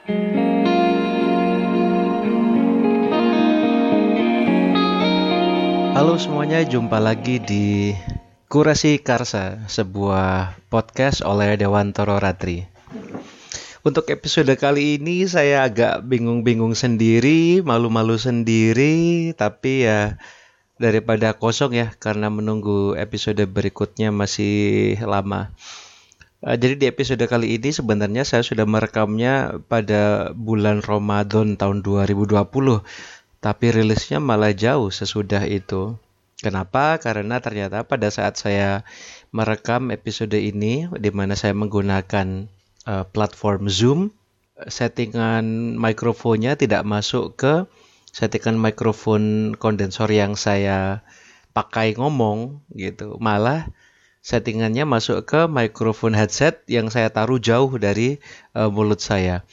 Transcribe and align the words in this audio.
Halo 0.00 0.16
semuanya, 6.16 6.64
jumpa 6.64 6.96
lagi 6.96 7.36
di 7.36 7.92
Kurasi 8.48 9.04
Karsa, 9.04 9.68
sebuah 9.68 10.56
podcast 10.72 11.20
oleh 11.20 11.60
Dewantoro 11.60 12.16
Ratri. 12.16 12.64
Untuk 13.84 14.08
episode 14.08 14.56
kali 14.56 14.96
ini 14.96 15.28
saya 15.28 15.68
agak 15.68 16.08
bingung-bingung 16.08 16.72
sendiri, 16.72 17.60
malu-malu 17.60 18.16
sendiri, 18.16 19.36
tapi 19.36 19.84
ya 19.84 20.16
daripada 20.80 21.36
kosong 21.36 21.76
ya 21.76 21.92
karena 22.00 22.32
menunggu 22.32 22.96
episode 22.96 23.44
berikutnya 23.44 24.08
masih 24.08 24.96
lama. 25.04 25.52
Uh, 26.40 26.56
jadi 26.56 26.74
di 26.76 26.86
episode 26.88 27.20
kali 27.28 27.60
ini 27.60 27.68
sebenarnya 27.68 28.24
saya 28.24 28.40
sudah 28.40 28.64
merekamnya 28.64 29.60
pada 29.68 30.32
bulan 30.32 30.80
Ramadan 30.80 31.60
tahun 31.60 31.84
2020 31.84 32.40
tapi 33.40 33.66
rilisnya 33.72 34.20
malah 34.20 34.52
jauh 34.52 34.92
sesudah 34.92 35.48
itu. 35.48 35.96
Kenapa? 36.40 36.96
Karena 37.00 37.40
ternyata 37.40 37.84
pada 37.84 38.08
saat 38.08 38.36
saya 38.40 38.84
merekam 39.32 39.92
episode 39.92 40.36
ini, 40.36 40.88
di 40.96 41.10
mana 41.12 41.36
saya 41.36 41.52
menggunakan 41.52 42.48
uh, 42.88 43.04
platform 43.08 43.68
Zoom, 43.68 44.00
settingan 44.68 45.76
mikrofonnya 45.76 46.56
tidak 46.56 46.84
masuk 46.84 47.36
ke 47.36 47.64
settingan 48.12 48.56
mikrofon 48.60 49.52
kondensor 49.56 50.08
yang 50.12 50.36
saya 50.36 51.04
pakai 51.56 51.96
ngomong 51.96 52.60
gitu. 52.76 53.16
Malah 53.20 53.68
settingannya 54.20 54.84
masuk 54.84 55.24
ke 55.24 55.48
mikrofon 55.48 56.12
headset 56.12 56.60
yang 56.68 56.92
saya 56.92 57.08
taruh 57.08 57.40
jauh 57.40 57.72
dari 57.80 58.20
uh, 58.52 58.68
mulut 58.68 59.00
saya. 59.00 59.44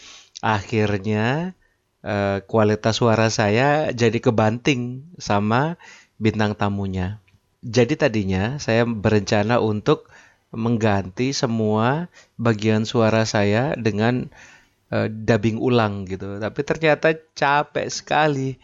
Akhirnya 0.43 1.55
uh, 2.03 2.43
kualitas 2.45 2.99
suara 2.99 3.31
saya 3.31 3.95
jadi 3.95 4.19
kebanting 4.19 5.07
sama 5.17 5.79
bintang 6.19 6.53
tamunya. 6.53 7.23
Jadi 7.63 7.97
tadinya 7.97 8.61
saya 8.61 8.85
berencana 8.85 9.59
untuk 9.63 10.11
mengganti 10.53 11.35
semua 11.35 12.07
bagian 12.39 12.87
suara 12.87 13.27
saya 13.27 13.75
dengan 13.75 14.31
uh, 14.91 15.07
dubbing 15.07 15.59
ulang 15.59 16.07
gitu. 16.07 16.39
Tapi 16.39 16.59
ternyata 16.63 17.15
capek 17.35 17.87
sekali. 17.87 18.59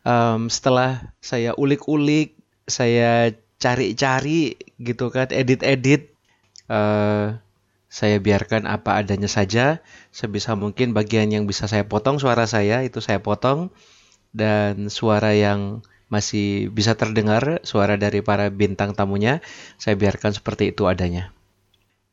Um, 0.00 0.48
setelah 0.48 1.12
saya 1.20 1.52
ulik-ulik, 1.60 2.32
saya 2.64 3.36
cari-cari 3.60 4.56
gitu 4.80 5.12
kan, 5.12 5.28
edit-edit. 5.28 6.10
Uh, 6.70 7.36
saya 7.90 8.22
biarkan 8.22 8.70
apa 8.70 9.02
adanya 9.02 9.26
saja 9.26 9.82
sebisa 10.14 10.54
mungkin 10.54 10.94
bagian 10.94 11.34
yang 11.34 11.44
bisa 11.50 11.66
saya 11.66 11.82
potong 11.82 12.22
suara 12.22 12.46
saya 12.46 12.86
itu 12.86 13.02
saya 13.02 13.18
potong 13.18 13.74
dan 14.30 14.86
suara 14.86 15.34
yang 15.34 15.82
masih 16.06 16.70
bisa 16.70 16.94
terdengar 16.94 17.58
suara 17.66 17.98
dari 17.98 18.22
para 18.22 18.46
bintang 18.46 18.94
tamunya 18.94 19.42
saya 19.78 19.98
biarkan 19.98 20.38
seperti 20.38 20.70
itu 20.70 20.86
adanya. 20.86 21.34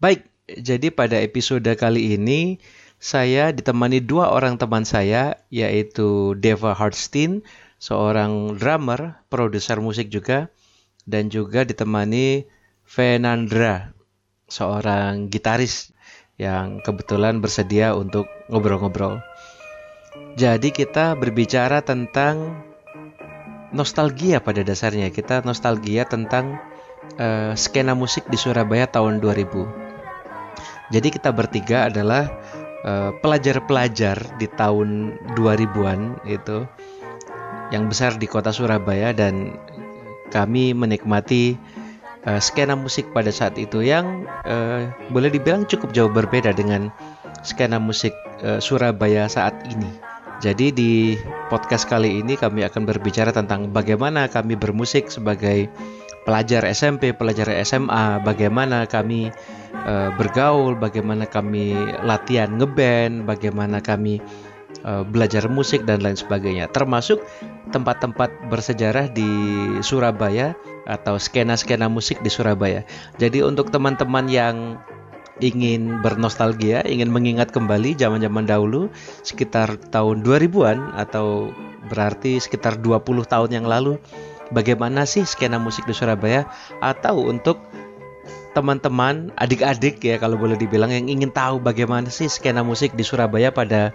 Baik, 0.02 0.26
jadi 0.50 0.90
pada 0.90 1.22
episode 1.22 1.70
kali 1.78 2.18
ini 2.18 2.58
saya 2.98 3.54
ditemani 3.54 4.02
dua 4.02 4.34
orang 4.34 4.58
teman 4.58 4.82
saya 4.82 5.38
yaitu 5.54 6.34
Deva 6.38 6.74
Hartstein, 6.74 7.46
seorang 7.78 8.58
drummer, 8.58 9.22
produser 9.30 9.78
musik 9.78 10.10
juga 10.10 10.50
dan 11.08 11.32
juga 11.32 11.64
ditemani 11.64 12.44
Venandra 12.88 13.96
seorang 14.48 15.28
gitaris 15.28 15.92
yang 16.40 16.84
kebetulan 16.84 17.42
bersedia 17.42 17.98
untuk 17.98 18.30
ngobrol-ngobrol. 18.48 19.20
Jadi 20.38 20.70
kita 20.70 21.18
berbicara 21.18 21.82
tentang 21.82 22.62
nostalgia 23.74 24.40
pada 24.40 24.62
dasarnya. 24.62 25.10
Kita 25.10 25.42
nostalgia 25.42 26.06
tentang 26.06 26.62
uh, 27.18 27.58
skena 27.58 27.98
musik 27.98 28.30
di 28.30 28.38
Surabaya 28.38 28.86
tahun 28.88 29.20
2000. 29.20 30.94
Jadi 30.94 31.08
kita 31.12 31.36
bertiga 31.36 31.92
adalah 31.92 32.30
pelajar 32.88 33.20
pelajar-pelajar 33.20 34.40
di 34.40 34.48
tahun 34.48 35.20
2000-an 35.36 36.24
itu 36.24 36.64
yang 37.68 37.92
besar 37.92 38.16
di 38.16 38.32
kota 38.32 38.56
Surabaya 38.56 39.12
dan 39.12 39.60
kami 40.30 40.76
menikmati 40.76 41.56
uh, 42.28 42.40
skena 42.44 42.76
musik 42.76 43.10
pada 43.16 43.32
saat 43.32 43.56
itu 43.56 43.84
yang 43.84 44.28
uh, 44.44 44.92
boleh 45.12 45.32
dibilang 45.32 45.64
cukup 45.64 45.96
jauh 45.96 46.12
berbeda 46.12 46.52
dengan 46.52 46.92
skena 47.42 47.80
musik 47.80 48.12
uh, 48.44 48.60
Surabaya 48.60 49.26
saat 49.32 49.56
ini. 49.72 49.90
Jadi 50.38 50.70
di 50.70 51.18
podcast 51.50 51.90
kali 51.90 52.22
ini 52.22 52.38
kami 52.38 52.62
akan 52.62 52.86
berbicara 52.86 53.34
tentang 53.34 53.74
bagaimana 53.74 54.30
kami 54.30 54.54
bermusik 54.54 55.10
sebagai 55.10 55.66
pelajar 56.30 56.62
SMP, 56.70 57.16
pelajar 57.16 57.50
SMA, 57.66 58.22
bagaimana 58.22 58.86
kami 58.86 59.34
uh, 59.88 60.14
bergaul, 60.14 60.78
bagaimana 60.78 61.26
kami 61.26 61.74
latihan 62.06 62.54
ngeband, 62.54 63.26
bagaimana 63.26 63.82
kami 63.82 64.22
belajar 64.86 65.48
musik 65.52 65.84
dan 65.84 66.00
lain 66.00 66.16
sebagainya. 66.16 66.72
Termasuk 66.72 67.20
tempat-tempat 67.76 68.48
bersejarah 68.48 69.12
di 69.12 69.28
Surabaya 69.84 70.56
atau 70.88 71.20
skena-skena 71.20 71.92
musik 71.92 72.24
di 72.24 72.32
Surabaya. 72.32 72.88
Jadi 73.20 73.44
untuk 73.44 73.68
teman-teman 73.74 74.32
yang 74.32 74.80
ingin 75.44 76.02
bernostalgia, 76.02 76.82
ingin 76.88 77.14
mengingat 77.14 77.54
kembali 77.54 77.94
zaman-zaman 78.00 78.48
dahulu 78.50 78.90
sekitar 79.22 79.78
tahun 79.94 80.26
2000-an 80.26 80.98
atau 80.98 81.54
berarti 81.92 82.42
sekitar 82.42 82.82
20 82.82 83.04
tahun 83.28 83.50
yang 83.54 83.66
lalu 83.68 84.02
bagaimana 84.50 85.06
sih 85.06 85.28
skena 85.28 85.60
musik 85.62 85.86
di 85.86 85.94
Surabaya 85.94 86.48
atau 86.82 87.28
untuk 87.28 87.62
teman-teman, 88.58 89.30
adik-adik 89.38 90.02
ya 90.02 90.18
kalau 90.18 90.34
boleh 90.34 90.58
dibilang 90.58 90.90
yang 90.90 91.06
ingin 91.06 91.30
tahu 91.30 91.62
bagaimana 91.62 92.10
sih 92.10 92.26
skena 92.26 92.66
musik 92.66 92.98
di 92.98 93.06
Surabaya 93.06 93.54
pada 93.54 93.94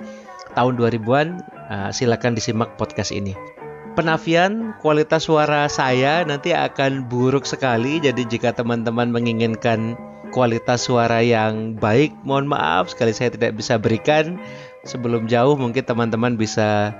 tahun 0.54 0.78
2000-an, 0.78 1.28
uh, 1.70 1.90
silakan 1.90 2.36
disimak 2.36 2.76
podcast 2.80 3.12
ini 3.12 3.34
penafian 3.92 4.72
kualitas 4.80 5.28
suara 5.28 5.68
saya 5.68 6.24
nanti 6.24 6.56
akan 6.56 7.06
buruk 7.12 7.44
sekali. 7.44 8.00
Jadi 8.00 8.24
jika 8.24 8.56
teman-teman 8.56 9.12
menginginkan 9.12 9.96
kualitas 10.32 10.88
suara 10.88 11.20
yang 11.20 11.76
baik, 11.76 12.10
mohon 12.24 12.48
maaf 12.48 12.90
sekali 12.90 13.12
saya 13.12 13.28
tidak 13.30 13.56
bisa 13.56 13.76
berikan. 13.76 14.40
Sebelum 14.82 15.30
jauh 15.30 15.54
mungkin 15.54 15.86
teman-teman 15.86 16.34
bisa 16.34 16.90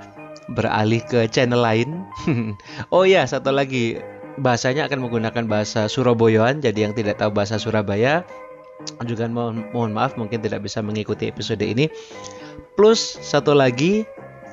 beralih 0.53 1.03
ke 1.03 1.27
channel 1.27 1.59
lain. 1.59 2.07
oh 2.95 3.03
ya, 3.03 3.27
satu 3.27 3.51
lagi 3.51 3.99
bahasanya 4.39 4.87
akan 4.87 5.03
menggunakan 5.03 5.43
bahasa 5.49 5.91
Surabayaan. 5.91 6.63
Jadi 6.63 6.87
yang 6.87 6.93
tidak 6.95 7.19
tahu 7.19 7.35
bahasa 7.35 7.59
Surabaya 7.59 8.23
juga 9.07 9.27
mohon, 9.27 9.63
mohon 9.71 9.91
maaf 9.95 10.15
mungkin 10.15 10.39
tidak 10.39 10.63
bisa 10.63 10.79
mengikuti 10.79 11.27
episode 11.27 11.63
ini. 11.63 11.91
Plus 12.73 12.99
satu 13.21 13.53
lagi 13.53 14.05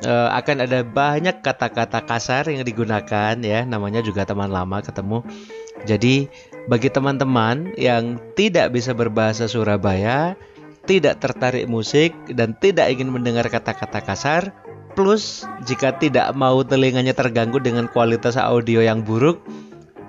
uh, 0.04 0.28
akan 0.36 0.68
ada 0.68 0.84
banyak 0.84 1.40
kata-kata 1.40 2.04
kasar 2.04 2.48
yang 2.52 2.64
digunakan 2.64 3.34
ya. 3.40 3.64
Namanya 3.64 4.04
juga 4.04 4.28
teman 4.28 4.52
lama 4.52 4.80
ketemu. 4.84 5.24
Jadi 5.88 6.28
bagi 6.68 6.92
teman-teman 6.92 7.72
yang 7.80 8.20
tidak 8.36 8.76
bisa 8.76 8.92
berbahasa 8.92 9.48
Surabaya 9.48 10.36
tidak 10.88 11.20
tertarik 11.20 11.68
musik 11.68 12.12
dan 12.32 12.56
tidak 12.56 12.88
ingin 12.92 13.12
mendengar 13.12 13.46
kata-kata 13.46 14.00
kasar 14.02 14.42
plus 14.98 15.46
jika 15.68 15.94
tidak 15.96 16.32
mau 16.34 16.60
telinganya 16.66 17.14
terganggu 17.14 17.62
dengan 17.62 17.86
kualitas 17.86 18.34
audio 18.34 18.82
yang 18.82 19.04
buruk 19.04 19.38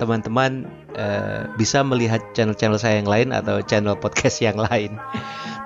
teman-teman 0.01 0.65
uh, 0.97 1.45
bisa 1.53 1.85
melihat 1.85 2.23
channel-channel 2.33 2.81
saya 2.81 2.97
yang 2.97 3.09
lain 3.09 3.29
atau 3.29 3.61
channel 3.61 3.93
podcast 3.93 4.41
yang 4.41 4.57
lain 4.57 4.97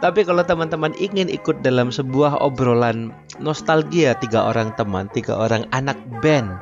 tapi 0.03 0.27
kalau 0.27 0.43
teman-teman 0.43 0.91
ingin 0.99 1.31
ikut 1.31 1.63
dalam 1.63 1.93
sebuah 1.93 2.39
obrolan 2.43 3.15
nostalgia 3.39 4.15
tiga 4.19 4.47
orang 4.47 4.75
teman, 4.75 5.07
tiga 5.11 5.35
orang 5.35 5.67
anak 5.71 5.99
band 6.23 6.55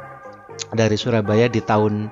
dari 0.74 0.98
Surabaya 0.98 1.50
di 1.50 1.62
tahun 1.62 2.10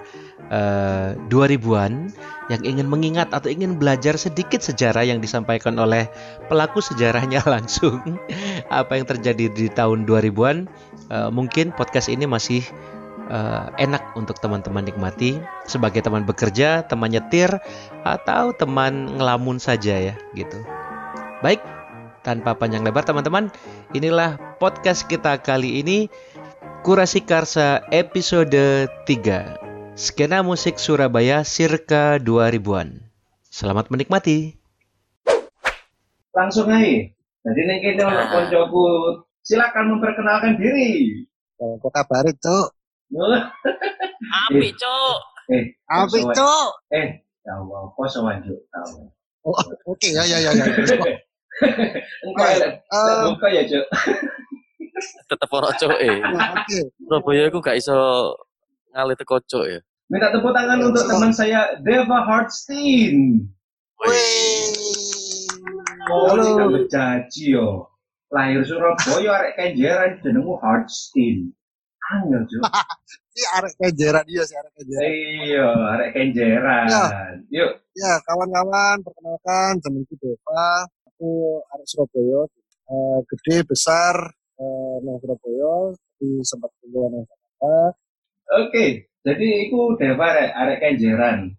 uh, 0.51 1.13
eh, 1.13 1.29
2000-an 1.29 2.11
yang 2.51 2.61
ingin 2.67 2.87
mengingat 2.89 3.31
atau 3.31 3.47
ingin 3.47 3.79
belajar 3.79 4.19
sedikit 4.19 4.59
sejarah 4.59 5.07
yang 5.07 5.23
disampaikan 5.23 5.79
oleh 5.79 6.09
pelaku 6.51 6.83
sejarahnya 6.83 7.41
langsung 7.53 8.01
apa 8.67 8.99
yang 8.99 9.07
terjadi 9.07 9.47
di 9.51 9.67
tahun 9.71 10.03
2000-an 10.03 10.67
uh, 11.09 11.27
eh, 11.27 11.29
mungkin 11.31 11.71
podcast 11.73 12.11
ini 12.11 12.27
masih 12.27 12.65
uh, 13.31 13.71
enak 13.79 14.03
untuk 14.19 14.37
teman-teman 14.43 14.83
nikmati 14.83 15.39
sebagai 15.69 16.03
teman 16.03 16.27
bekerja, 16.27 16.83
teman 16.85 17.13
nyetir 17.15 17.61
atau 18.03 18.51
teman 18.51 19.15
ngelamun 19.15 19.57
saja 19.61 20.11
ya 20.11 20.15
gitu. 20.35 20.80
Baik, 21.41 21.57
tanpa 22.21 22.53
panjang 22.53 22.85
lebar 22.85 23.01
teman-teman, 23.01 23.49
inilah 23.97 24.37
podcast 24.61 25.09
kita 25.09 25.41
kali 25.41 25.81
ini 25.81 26.05
Kurasi 26.85 27.25
Karsa 27.25 27.81
episode 27.89 28.85
3 29.09 29.97
Skena 29.97 30.45
musik 30.45 30.77
Surabaya 30.77 31.41
circa 31.41 32.21
2000-an 32.21 33.01
Selamat 33.49 33.89
menikmati 33.89 34.53
Langsung 36.37 36.69
aja 36.69 37.09
Jadi 37.41 37.61
nek 37.65 37.77
kene 37.89 38.01
ono 38.05 38.21
koncoku, 38.29 38.85
silakan 39.41 39.97
memperkenalkan 39.97 40.61
diri. 40.61 41.25
Kok 41.57 41.89
kabar 41.89 42.29
cuk? 42.37 42.67
Api, 44.29 44.69
Cuk. 44.77 45.17
Eh, 45.49 45.73
Api 45.89 46.21
kok 46.21 46.37
cuk? 46.37 46.69
Eh, 46.93 47.25
ya 47.41 47.57
Allah, 47.57 47.89
kok 47.97 48.07
sewanjuk 48.13 48.61
tahu. 48.69 49.09
Oh, 49.41 49.57
oke 49.89 50.05
ya 50.05 50.21
ya 50.21 50.37
ya 50.37 50.53
ya. 50.53 50.65
Engkau 52.25 52.47
ya, 52.47 52.67
Eh, 52.75 53.21
engkau 53.27 53.49
ya, 53.49 53.61
Cuk. 53.65 53.85
Tetep 55.27 55.49
ora 55.49 55.69
Cuk 55.75 55.97
eh. 55.97 56.17
ya, 56.19 56.29
Oke. 56.53 56.79
Surabaya 57.01 57.43
iku 57.49 57.57
gak 57.59 57.77
iso 57.77 57.97
ngalih 58.91 59.15
teko 59.17 59.37
Cuk 59.43 59.65
ya. 59.65 59.79
Minta 60.11 60.27
tepuk 60.27 60.51
tangan 60.51 60.79
untuk 60.83 61.07
teman 61.07 61.31
saya 61.31 61.79
Deva 61.81 62.19
Hartstein. 62.27 63.47
Wih. 64.03 65.47
Oh, 66.11 66.35
kan 66.35 66.43
Halo. 66.43 66.75
bejaji 66.75 67.55
yo. 67.55 67.87
Lahir 68.31 68.63
Surabaya 68.63 69.31
arek 69.39 69.53
kenjeran 69.55 70.19
jenengmu 70.19 70.59
Hartstein. 70.59 71.51
Angel, 72.11 72.43
Cuk. 72.45 72.63
Si 73.31 73.47
arek 73.47 73.71
kejeran 73.79 74.27
dia 74.27 74.43
si 74.43 74.51
arek 74.59 74.73
kejeran. 74.75 75.07
Iya, 75.07 75.67
arek 75.95 76.09
kenjeran. 76.11 76.87
Yuk, 77.47 77.71
Ya, 77.95 78.19
kawan-kawan, 78.27 78.99
perkenalkan 79.07 79.79
temanku 79.79 80.19
Deva. 80.19 80.83
Aku 81.21 81.61
arek 81.69 81.85
Surabaya. 81.85 82.49
Eh, 82.89 83.19
gede 83.29 83.61
besar 83.61 84.33
eh, 84.57 84.95
nang 85.05 85.21
Surabaya 85.21 85.93
di 86.17 86.41
sempat 86.41 86.73
kuliah 86.81 87.13
nang 87.13 87.21
Jakarta. 87.29 87.93
oke. 88.57 88.85
Jadi 89.21 89.69
iku 89.69 89.93
Deva 90.01 90.33
arek 90.33 90.49
arek 90.49 90.77
kenjeran. 90.81 91.53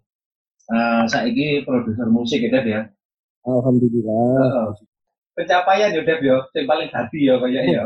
Eh 0.67 1.03
saiki 1.07 1.63
produser 1.63 2.11
musik 2.11 2.43
ya, 2.43 2.59
ya. 2.59 2.81
Alhamdulillah. 3.47 4.35
Heeh. 4.35 4.67
Pencapaian 5.31 5.95
ya, 5.95 6.01
Dev 6.03 6.19
ya. 6.19 6.43
Yang 6.51 6.67
paling 6.67 6.89
dadi 6.91 7.19
ya 7.23 7.35
kayak 7.39 7.63
ya. 7.63 7.85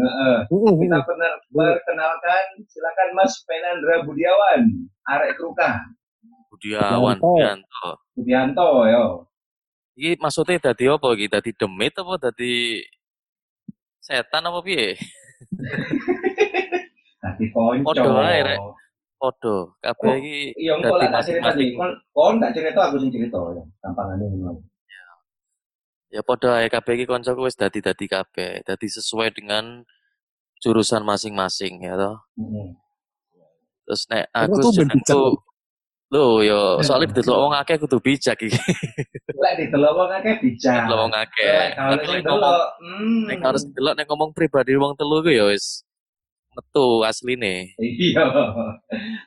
Heeh. 0.00 0.36
Heeh, 0.48 0.72
Kita 0.80 0.98
benar 1.04 1.32
perkenalkan 1.52 2.44
silakan 2.72 3.08
Mas 3.12 3.36
Penandra 3.44 4.00
Budiawan, 4.00 4.64
arek 5.04 5.36
Kruka, 5.36 5.76
Budiawan. 6.48 7.20
Yanto. 7.20 8.00
Budianto 8.16 8.88
yo. 8.88 9.28
Iki 9.98 10.22
maksudnya 10.22 10.70
dadi 10.70 10.86
apa 10.86 11.08
iki? 11.18 11.26
Dadi 11.26 11.50
demit 11.58 11.90
apa 11.98 12.30
dadi 12.30 12.86
setan 13.98 14.46
apa 14.46 14.62
piye? 14.62 14.94
Dadi 17.18 17.44
konco. 17.50 17.82
Podo 17.82 18.14
ae, 18.22 18.46
Rek. 18.46 18.58
Podo. 19.18 19.74
Kabeh 19.82 20.06
Oh, 20.06 20.14
iki 20.22 20.54
Iya, 20.54 20.78
engko 20.78 21.02
cerita 21.02 21.18
masing-masing. 21.18 21.74
Kon 21.74 21.90
kon 22.14 22.34
tak 22.38 22.54
cerita 22.54 22.80
aku 22.86 23.02
sing 23.02 23.10
cerita 23.10 23.42
ya. 23.58 23.64
Gampangane 23.82 24.24
ngono. 24.30 24.62
Ya 26.14 26.22
podo 26.22 26.54
ae 26.54 26.70
kabeh 26.70 26.94
iki 26.94 27.10
kancaku 27.10 27.50
wis 27.50 27.58
dadi-dadi 27.58 28.06
kabeh. 28.06 28.62
Dadi 28.62 28.86
sesuai 28.86 29.34
dengan 29.34 29.82
jurusan 30.62 31.02
masing-masing 31.02 31.82
ya 31.82 31.98
toh. 31.98 32.22
Heeh. 32.38 32.70
Terus 33.82 34.02
nek 34.14 34.30
aku 34.30 34.62
jenengku 34.70 35.42
Lho, 36.08 36.40
yo 36.40 36.80
soalnya 36.80 37.12
didelok 37.12 37.36
wong 37.36 37.54
akeh 37.60 37.76
kudu 37.76 38.00
bijak 38.00 38.40
iki. 38.40 38.56
Lek 39.44 39.54
didelok 39.60 39.92
wong 39.92 40.10
akeh 40.16 40.40
bijak. 40.40 40.88
Didelok 40.88 40.98
wong 41.04 41.12
akeh. 41.12 41.52
Lek 41.52 41.70
kalau 41.76 41.92
Tapi 41.92 42.06
nek 42.08 42.22
ngomong 42.24 42.56
hmm. 42.80 43.20
nek 43.28 43.38
harus 43.44 43.62
delok 43.76 43.94
nek 44.00 44.06
ngomong 44.08 44.30
pribadi 44.32 44.72
wong 44.80 44.96
telu 44.96 45.20
ku 45.20 45.28
ya 45.28 45.44
wis 45.52 45.84
metu 46.56 47.04
asline. 47.04 47.76
Iya. 47.76 48.24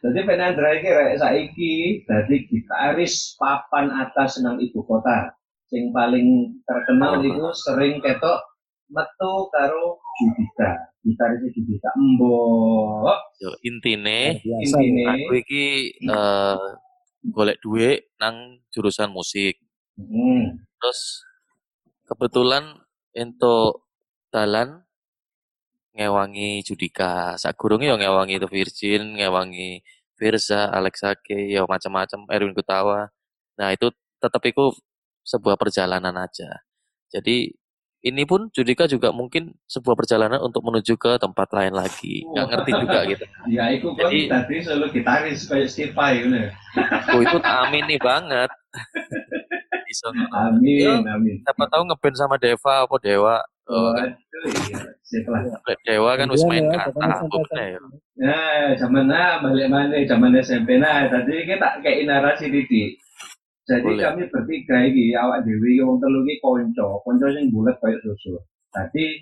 Jadi 0.01 0.19
Penandra 0.25 0.73
iki 0.73 0.89
rek 0.89 1.21
saiki 1.21 1.73
dadi 2.09 2.35
gitaris 2.49 3.37
papan 3.37 3.93
atas 3.93 4.41
nang 4.41 4.57
ibu 4.57 4.81
kota. 4.81 5.37
Sing 5.69 5.93
paling 5.93 6.59
terkenal 6.65 7.21
Oh. 7.21 7.23
iku 7.23 7.47
sering 7.53 8.01
ketok 8.01 8.41
metu 8.89 9.33
karo 9.53 10.01
Judika. 10.17 10.90
Gitaris 11.01 11.41
Judika 11.53 11.89
Mbok. 11.97 13.19
Yo 13.41 13.51
intine. 13.65 14.41
Intine 14.41 15.01
aku 15.09 15.33
iki 15.41 15.63
eh 15.97 16.61
golek 17.21 17.61
duit 17.61 18.13
nang 18.17 18.61
jurusan 18.73 19.13
musik. 19.13 19.61
hmm. 19.97 20.61
Terus 20.81 21.25
kebetulan 22.09 22.81
untuk 23.13 23.89
dalan 24.33 24.85
ngewangi 25.93 26.63
Judika. 26.63 27.35
Sakgurunge 27.35 27.85
yo 27.89 27.99
ngewangi 27.99 28.39
The 28.39 28.49
Virgin, 28.49 29.19
ngewangi 29.19 29.83
Firza, 30.15 30.69
Alexa 30.69 31.17
K, 31.17 31.33
yo 31.49 31.65
macam-macam 31.65 32.29
Erwin 32.29 32.53
Gutawa. 32.53 33.09
Nah, 33.57 33.73
itu 33.73 33.89
tetap 34.21 34.41
itu 34.45 34.69
sebuah 35.25 35.57
perjalanan 35.57 36.13
aja. 36.13 36.61
Jadi 37.11 37.51
ini 38.01 38.25
pun 38.25 38.49
Judika 38.49 38.89
juga 38.89 39.13
mungkin 39.13 39.53
sebuah 39.69 39.93
perjalanan 39.93 40.41
untuk 40.41 40.65
menuju 40.65 40.97
ke 40.97 41.21
tempat 41.21 41.53
lain 41.53 41.77
lagi. 41.77 42.25
Nggak 42.33 42.47
ngerti 42.49 42.71
juga 42.81 42.99
gitu. 43.05 43.25
Ya 43.45 43.69
iku 43.69 43.93
kon 43.93 44.09
Jadi- 44.09 44.29
dadi 44.29 44.55
solo 44.65 44.89
gitaris 44.89 45.45
kayak 45.45 45.69
Steve 45.69 45.93
ngono. 45.93 46.49
Oh, 47.13 47.21
itu 47.21 47.37
amin 47.45 47.83
nih 47.85 48.01
banget. 48.01 48.49
Iso 49.85 50.09
ngono. 50.09 50.33
Amin, 50.33 51.05
amin. 51.05 51.35
Siapa 51.45 51.65
tahu 51.69 51.81
ngeband 51.93 52.15
sama 52.17 52.35
Deva 52.41 52.89
apa 52.89 52.95
Dewa. 52.97 53.37
Oh, 53.69 53.93
kan. 53.93 54.17
Waduh, 54.17 54.51
iya. 55.69 55.75
Dewa 55.85 56.11
kan 56.17 56.27
wis 56.33 56.41
main 56.49 56.65
Kemudian 56.65 56.81
ya, 56.81 57.19
kata 57.21 57.61
ya. 57.61 57.79
Nah, 58.17 58.65
zaman 58.81 59.05
nah 59.05 59.37
balik 59.45 59.69
mana 59.69 59.93
zaman 60.07 60.33
SMP 60.41 60.81
nah 60.81 61.05
tadi 61.05 61.45
kita 61.45 61.83
kayak 61.85 62.09
narasi 62.09 62.49
Didi. 62.49 62.97
Jadi 63.61 63.85
Boleh. 63.87 64.03
kami 64.03 64.21
bertiga 64.27 64.77
ini 64.81 65.13
awak 65.13 65.45
dewi 65.45 65.77
wong 65.79 65.97
telu 65.97 66.21
iki 66.23 66.39
konco, 66.39 66.99
konco 67.01 67.25
sing 67.29 67.49
bulat 67.49 67.77
kayak 67.77 68.01
susu. 68.01 68.41
Tadi 68.69 69.21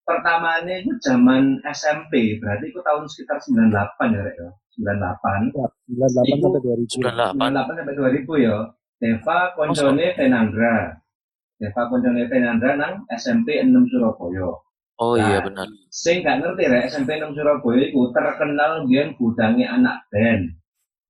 pertamanya 0.00 0.80
itu 0.80 0.92
zaman 0.98 1.60
SMP, 1.66 2.38
berarti 2.38 2.70
itu 2.70 2.80
tahun 2.80 3.04
sekitar 3.04 3.36
98 3.38 4.16
ya, 4.16 4.20
Rek 4.22 4.36
ya. 4.36 4.48
98. 4.76 5.42
Ya, 5.52 5.66
98 5.88 6.24
Iku- 6.26 6.44
sampai 6.46 6.60
2000. 6.62 6.96
98. 6.96 7.36
98 7.36 7.74
sampai 7.74 7.94
2000 7.94 8.32
ya. 8.38 8.56
Deva 8.96 9.38
koncone 9.52 10.06
Tenandra. 10.14 10.76
Deva 11.54 11.82
koncone 11.86 12.22
Tenandra 12.26 12.70
nang 12.74 12.92
SMP 13.10 13.60
6 13.60 13.84
Surabaya. 13.86 14.48
Oh 14.96 15.12
iya 15.12 15.36
Nah, 15.36 15.44
benar. 15.44 15.66
Sing 15.90 16.24
gak 16.24 16.40
ngerti 16.40 16.62
rek 16.66 16.88
SMP 16.88 17.20
6 17.20 17.36
Surabaya 17.36 17.84
iku 17.84 18.08
terkenal 18.10 18.88
biyen 18.88 19.12
gudange 19.12 19.60
anak 19.62 20.08
band, 20.08 20.56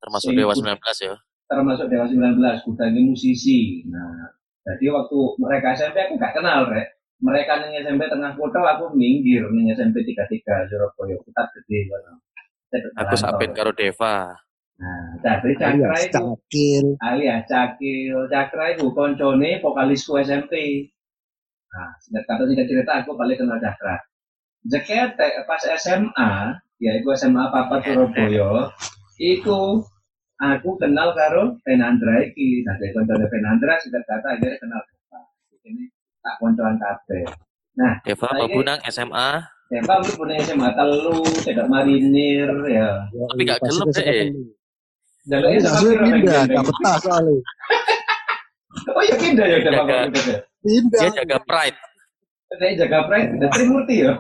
Termasuk 0.03 0.35
Sing 0.35 0.37
Dewa 0.37 0.51
pun- 0.51 0.67
19 0.67 0.99
ya. 1.01 1.15
Termasuk 1.47 1.87
Dewa 1.91 2.07
19, 2.07 2.67
gudange 2.67 3.01
musisi. 3.03 3.83
Nah, 3.87 4.35
jadi 4.67 4.91
waktu 4.91 5.19
mereka 5.39 5.79
SMP 5.79 5.97
aku 6.03 6.19
gak 6.19 6.35
kenal 6.35 6.67
rek. 6.67 6.99
Mereka 7.17 7.65
neng 7.65 7.73
SMP 7.81 8.13
tengah 8.13 8.37
kota, 8.37 8.61
aku 8.77 8.93
minggir 8.93 9.49
neng 9.49 9.73
SMP 9.73 10.05
33 10.05 10.69
Surabaya. 10.69 11.17
Kita 11.17 11.43
gede 11.55 11.79
kan. 11.89 12.03
Aku 13.01 13.15
saben 13.17 13.57
karo 13.57 13.73
Deva. 13.73 14.37
Nah, 14.77 15.17
dari 15.25 15.57
Cakra 15.57 15.97
Alias 15.97 16.05
itu 16.05 16.21
Cakil. 16.21 16.87
alias 17.01 17.43
Cakil, 17.49 18.17
Cakra 18.29 18.77
itu 18.77 18.93
koncone 18.93 19.57
vokalisku 19.65 20.21
SMP. 20.21 20.85
Nah, 21.73 21.97
singkat 22.05 22.29
kata 22.29 22.45
singkat 22.45 22.69
cerita 22.69 22.93
aku 23.01 23.17
balik 23.17 23.41
kenal 23.41 23.57
Cakra. 23.57 23.97
Jeket 24.69 25.17
pas 25.49 25.63
SMA, 25.81 26.33
ya 26.83 26.93
itu 26.93 27.09
SMA 27.17 27.49
Papa 27.49 27.81
Surabaya, 27.81 28.69
itu 29.17 29.61
aku 30.37 30.77
kenal 30.77 31.13
karo 31.13 31.57
Penandra 31.65 32.21
iki. 32.23 32.63
Nah, 32.65 32.77
dari 32.77 32.93
koncone 32.93 33.27
Penandra 33.29 33.75
singkat 33.81 34.05
kata 34.05 34.37
akhirnya 34.37 34.59
kenal 34.61 34.81
Deva. 34.85 35.21
Ini 35.65 35.85
tak 36.21 36.35
koncoan 36.39 36.77
kabeh. 36.77 37.25
Nah, 37.77 37.93
apa 38.01 38.29
ini- 38.49 38.65
nang 38.65 38.81
SMA? 38.89 39.29
Deva 39.67 39.95
punya 40.15 40.39
SMA 40.47 40.69
telu, 40.79 41.27
tidak 41.43 41.67
marinir 41.67 42.51
ya. 42.71 43.03
Ya, 43.11 43.25
Tapi 43.35 43.43
gak 43.43 43.59
ke 43.59 43.71
sana 43.75 43.91
deh. 43.91 44.31
gak 45.27 45.43
sama 45.67 45.91
pindah, 46.07 46.43
gak 46.47 46.65
betah 46.65 46.97
soalnya. 47.03 47.41
Oh 48.87 49.03
iya 49.03 49.17
pindah 49.17 49.47
ya 49.49 49.59
Deva 49.65 49.83
ya? 49.89 50.05
Pindah. 50.63 51.01
Dia 51.01 51.11
jaga 51.25 51.39
pride. 51.49 51.79
Saya 52.55 52.73
jaga 52.79 52.99
pride, 53.11 53.31
ada 53.41 53.49
Trimurti 53.51 54.05
ya. 54.07 54.13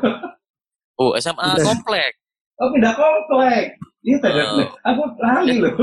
Oh, 0.99 1.12
SMA 1.14 1.38
Udah. 1.54 1.62
komplek. 1.62 2.12
Oh 2.56 2.73
pindah 2.73 2.92
komplek. 2.96 3.76
Iya 4.06 4.16
tadi 4.22 4.38
Oh. 4.38 4.70
aku 4.86 5.02
lali 5.18 5.54
loh. 5.58 5.75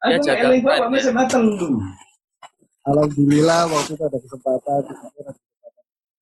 Dia 0.00 0.16
Aku 0.24 0.32
eling 0.32 0.64
pride, 0.64 0.80
bapak 0.80 0.96
ya. 0.96 1.04
SMA 1.04 1.24
telu. 1.28 1.76
Alhamdulillah 2.88 3.68
waktu 3.68 3.92
itu 3.92 4.04
ada 4.08 4.16
kesempatan. 4.16 4.82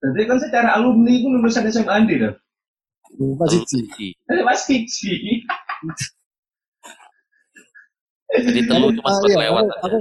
Jadi 0.02 0.22
kan 0.26 0.38
secara 0.42 0.68
alumni 0.74 1.14
itu 1.14 1.30
lulusan 1.30 1.62
SMA 1.70 1.86
Andi 1.94 2.14
dong. 2.18 2.34
Lupa 3.22 3.46
sih, 3.46 3.62
Ci. 3.64 3.78
Iji. 3.86 4.08
Saya 4.26 4.42
masih 4.42 4.78
siji. 4.90 5.14
Jadi 8.44 8.60
telu 8.68 8.92
cuma 8.92 9.08
sempat 9.08 9.30
iya, 9.32 9.38
lewat 9.48 9.64
aku, 9.64 9.86
aja. 9.88 9.98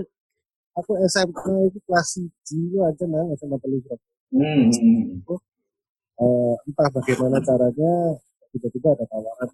aku, 0.75 0.91
aku 0.97 1.05
SMA 1.07 1.53
itu 1.71 1.79
kelas 1.87 2.09
C 2.43 2.49
itu 2.59 2.77
aja 2.83 3.03
nang 3.07 3.29
SMA 3.39 3.57
Telu. 3.63 3.77
Hmm. 4.35 4.67
Eh, 6.17 6.53
entah 6.67 6.87
bagaimana 6.91 7.37
caranya 7.45 7.93
tiba-tiba 8.51 8.89
ada 8.97 9.05
tawaran 9.07 9.49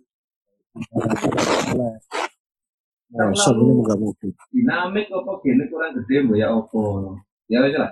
Nah, 0.73 1.93
Terlalu- 3.29 3.37
shop 3.37 3.55
ini 3.55 3.71
nggak 3.77 3.99
mobil. 3.99 4.29
Dinamik 4.49 5.05
apa 5.07 5.31
gini 5.39 5.63
kurang 5.69 5.91
gede 5.93 6.15
mbak 6.25 6.35
ya 6.35 6.47
opo. 6.49 6.81
Ya 7.45 7.61
wes 7.61 7.75
lah. 7.77 7.91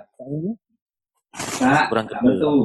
Kak, 1.32 1.84
Kurang 1.88 2.06
gede. 2.10 2.24
betul. 2.26 2.58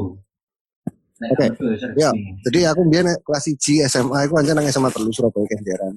Oke, 1.18 1.46
sering. 1.76 1.96
ya. 1.98 2.10
Jadi 2.46 2.60
aku 2.64 2.82
biar 2.88 3.04
kelas 3.22 3.44
1 3.48 3.84
SMA 3.86 4.16
aku 4.26 4.34
aja 4.38 4.52
nang 4.54 4.66
SMA 4.66 4.90
terus 4.90 5.12
Surabaya 5.12 5.46
Kenjeran. 5.48 5.94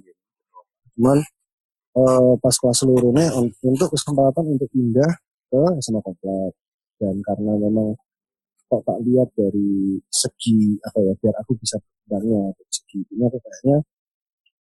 Cuman 0.94 1.18
eh, 1.90 2.32
pas 2.38 2.54
kelas 2.54 2.76
seluruhnya 2.78 3.26
un- 3.34 3.54
untuk 3.62 3.88
kesempatan 3.90 4.44
untuk 4.46 4.68
pindah 4.70 5.10
ke 5.48 5.60
SMA 5.80 6.00
komplek 6.00 6.52
dan 6.96 7.20
karena 7.20 7.52
memang 7.58 7.96
kok 8.64 8.80
tak 8.80 8.96
lihat 9.02 9.28
dari 9.34 9.98
segi 10.06 10.78
apa 10.80 10.98
ya 11.00 11.12
biar 11.16 11.34
aku 11.36 11.52
bisa 11.58 11.76
berkembangnya 11.76 12.54
dari 12.54 12.70
segi 12.70 12.98
ini 13.02 13.22
aku 13.26 13.38
kayaknya 13.40 13.76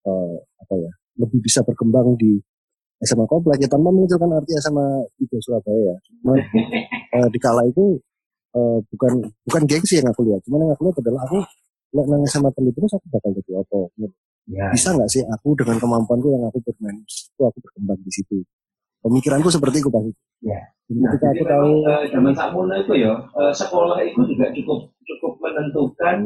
eh, 0.06 0.36
apa 0.62 0.74
ya 0.78 0.92
lebih 1.16 1.40
bisa 1.42 1.64
berkembang 1.64 2.14
di 2.20 2.38
SMA 3.04 3.28
komplek 3.28 3.60
ya 3.60 3.68
tanpa 3.68 3.92
menunjukkan 3.92 4.30
arti 4.40 4.52
SMA 4.64 4.88
3 5.20 5.44
Surabaya 5.44 5.82
ya. 5.94 5.96
Cuman 6.22 6.38
eh, 7.16 7.28
di 7.32 7.40
kala 7.42 7.68
itu 7.68 8.00
eh, 8.56 8.78
bukan 8.94 9.14
bukan 9.46 9.62
gengsi 9.68 10.00
yang 10.00 10.08
aku 10.10 10.22
lihat, 10.28 10.42
cuman 10.48 10.68
yang 10.68 10.74
aku 10.74 10.82
lihat 10.88 10.98
adalah 11.04 11.22
aku 11.28 11.38
lek 11.96 12.08
nang 12.12 12.22
SMA 12.28 12.50
terus 12.52 12.92
aku 12.96 13.06
bakal 13.08 13.32
jadi 13.36 13.52
apa? 13.60 13.80
Ya. 14.46 14.70
Bisa 14.70 14.94
nggak 14.94 15.10
sih 15.10 15.24
aku 15.26 15.58
dengan 15.58 15.82
kemampuanku 15.82 16.28
yang 16.30 16.44
aku 16.46 16.62
bermain 16.62 17.02
itu 17.02 17.42
aku 17.42 17.58
berkembang 17.64 18.00
di 18.04 18.12
situ? 18.14 18.38
Pemikiranku 19.02 19.50
seperti 19.50 19.82
itu 19.82 19.90
pasti. 19.90 20.12
Ya. 20.44 20.60
Jadi 20.86 21.00
Nah, 21.02 21.12
ketika 21.18 21.28
jadi 21.34 21.42
aku 21.42 21.46
tahu 21.50 21.72
zaman 22.14 22.34
sakmono 22.38 22.76
itu 22.78 22.94
ya, 23.02 23.14
sekolah 23.34 23.98
itu 24.06 24.22
juga 24.30 24.46
cukup 24.54 24.80
cukup 25.02 25.34
menentukan 25.42 26.18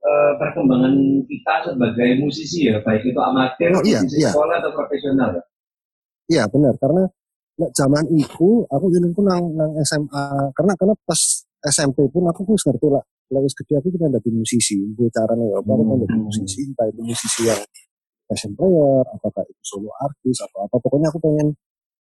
eh, 0.00 0.32
perkembangan 0.36 0.94
kita 1.24 1.54
sebagai 1.66 2.10
musisi 2.18 2.66
ya, 2.66 2.80
baik 2.80 3.04
itu 3.04 3.20
amatir, 3.20 3.68
Oh, 3.70 3.84
iya, 3.84 4.00
musisi 4.00 4.18
iya. 4.20 4.30
sekolah 4.32 4.56
atau 4.58 4.72
profesional. 4.72 5.30
ya. 5.36 5.42
Iya 6.30 6.42
benar 6.46 6.78
karena 6.78 7.02
nek 7.58 7.70
zaman 7.74 8.06
itu 8.08 8.62
aku 8.64 8.86
jadi 8.88 9.10
pun 9.10 9.26
nang, 9.26 9.44
nang 9.52 9.74
SMA 9.82 10.24
karena 10.54 10.72
karena 10.78 10.94
pas 11.02 11.20
SMP 11.60 12.06
pun 12.08 12.24
aku 12.24 12.46
pun 12.46 12.54
ngerti 12.56 12.86
lah 12.88 13.02
lagi 13.30 13.50
gede 13.52 13.74
aku 13.76 13.90
kita 13.90 14.06
jadi 14.08 14.30
musisi 14.30 14.78
gue 14.94 15.10
caranya 15.10 15.44
ya 15.44 15.56
aku 15.58 15.66
pengen 15.68 16.00
jadi 16.00 16.16
musisi 16.16 16.60
entah 16.64 16.86
itu 16.86 17.02
musisi 17.02 17.40
yang 17.44 17.60
fashion 18.24 18.54
player 18.54 19.02
apakah 19.10 19.42
itu 19.44 19.62
solo 19.62 19.90
artis 19.98 20.38
atau 20.40 20.64
apa 20.64 20.76
pokoknya 20.78 21.10
aku 21.10 21.18
pengen 21.18 21.48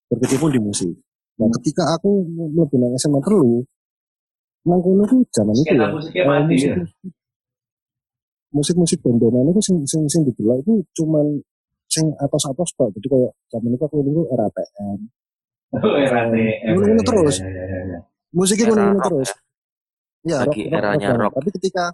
berkecimpung 0.08 0.52
di 0.52 0.62
musik 0.62 0.92
nah 1.40 1.48
Hmm. 1.48 1.56
ketika 1.58 1.84
aku 1.96 2.10
lebih 2.52 2.78
nang 2.78 2.94
SMA 2.96 3.20
terlalu 3.24 3.64
nang 4.68 4.80
kono 4.84 5.04
tuh 5.08 5.24
zaman 5.32 5.56
itu 5.56 5.72
ya 5.72 5.88
musiknya 5.88 6.24
mati 6.28 6.54
musik 6.54 6.70
ya. 6.70 6.86
Musik-musik 8.56 9.00
band-bandan 9.04 9.52
itu 9.52 9.62
sing 9.64 9.78
sing 9.84 10.02
sing 10.08 10.22
didelok 10.24 10.64
itu 10.64 10.74
cuman 10.98 11.26
sing 11.88 12.06
atos-atos 12.20 12.70
tok 12.76 12.90
jadi 13.00 13.08
kayak 13.12 13.32
zaman 13.52 13.76
itu 13.76 13.84
aku 13.84 14.04
dulu 14.04 14.22
RATM 14.32 15.00
Oh, 15.68 15.84
RATM. 15.84 16.80
Ya, 16.80 17.04
terus. 17.04 17.44
ya, 17.44 17.50
ya, 17.52 17.66
ya, 17.68 17.80
ya. 17.92 18.00
musiknya 18.32 18.72
ngono 18.72 18.84
rock 18.96 19.04
terus 19.12 19.30
ya, 20.24 20.38
Lagi 20.48 20.64
eranya 20.72 21.10
rock. 21.20 21.32
tapi 21.36 21.50
ketika 21.60 21.92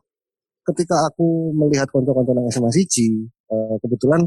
ketika 0.64 0.96
aku 1.10 1.50
melihat 1.58 1.90
konco-konco 1.90 2.38
yang 2.38 2.46
SMA 2.54 2.70
siji 2.70 3.26
eh, 3.50 3.76
kebetulan 3.82 4.22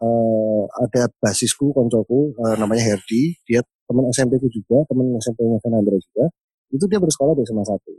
eh, 0.00 0.62
ada 0.80 1.04
basisku 1.20 1.68
koncoku 1.76 2.32
eh, 2.32 2.56
namanya 2.56 2.80
Herdi 2.96 3.36
dia 3.44 3.60
teman 3.84 4.08
SMP 4.08 4.40
ku 4.40 4.48
juga 4.48 4.80
teman 4.88 5.12
SMP-nya 5.20 5.60
Fernandra 5.60 5.96
juga 5.96 6.24
itu 6.72 6.84
dia 6.88 7.00
bersekolah 7.00 7.36
di 7.36 7.44
SMA 7.44 7.64
satu 7.64 7.92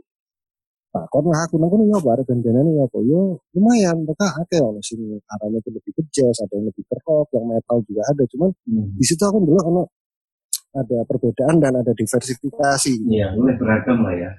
Nah, 0.90 1.06
kon 1.06 1.22
lah 1.22 1.46
aku 1.46 1.54
nang 1.54 1.70
kono 1.70 1.86
ya 1.86 1.96
apa 1.96 2.08
ada 2.12 2.22
band-bandan 2.26 2.66
ya 2.68 2.82
apa 2.82 2.98
yo 3.00 3.20
lumayan 3.54 4.02
mereka 4.02 4.26
akeh 4.36 4.58
ono 4.58 4.82
sing 4.82 4.98
arahnya 5.24 5.58
itu 5.58 5.70
lebih 5.70 5.92
ke 5.94 6.02
jazz 6.10 6.42
ada 6.42 6.50
yang 6.50 6.66
lebih 6.66 6.82
ke 6.82 6.94
rock 7.00 7.30
yang 7.30 7.46
metal 7.46 7.78
juga 7.86 8.02
ada 8.04 8.22
cuman 8.26 8.50
Hmm. 8.66 8.90
di 8.92 9.04
situ 9.04 9.22
aku 9.22 9.38
dulu 9.38 9.54
ono 9.60 9.82
ada 10.72 10.98
perbedaan 11.04 11.58
dan 11.58 11.72
ada 11.76 11.94
diversifikasi 11.94 13.06
Iya, 13.06 13.34
mulai 13.34 13.54
beragam 13.54 14.02
lah 14.02 14.14
ya. 14.14 14.30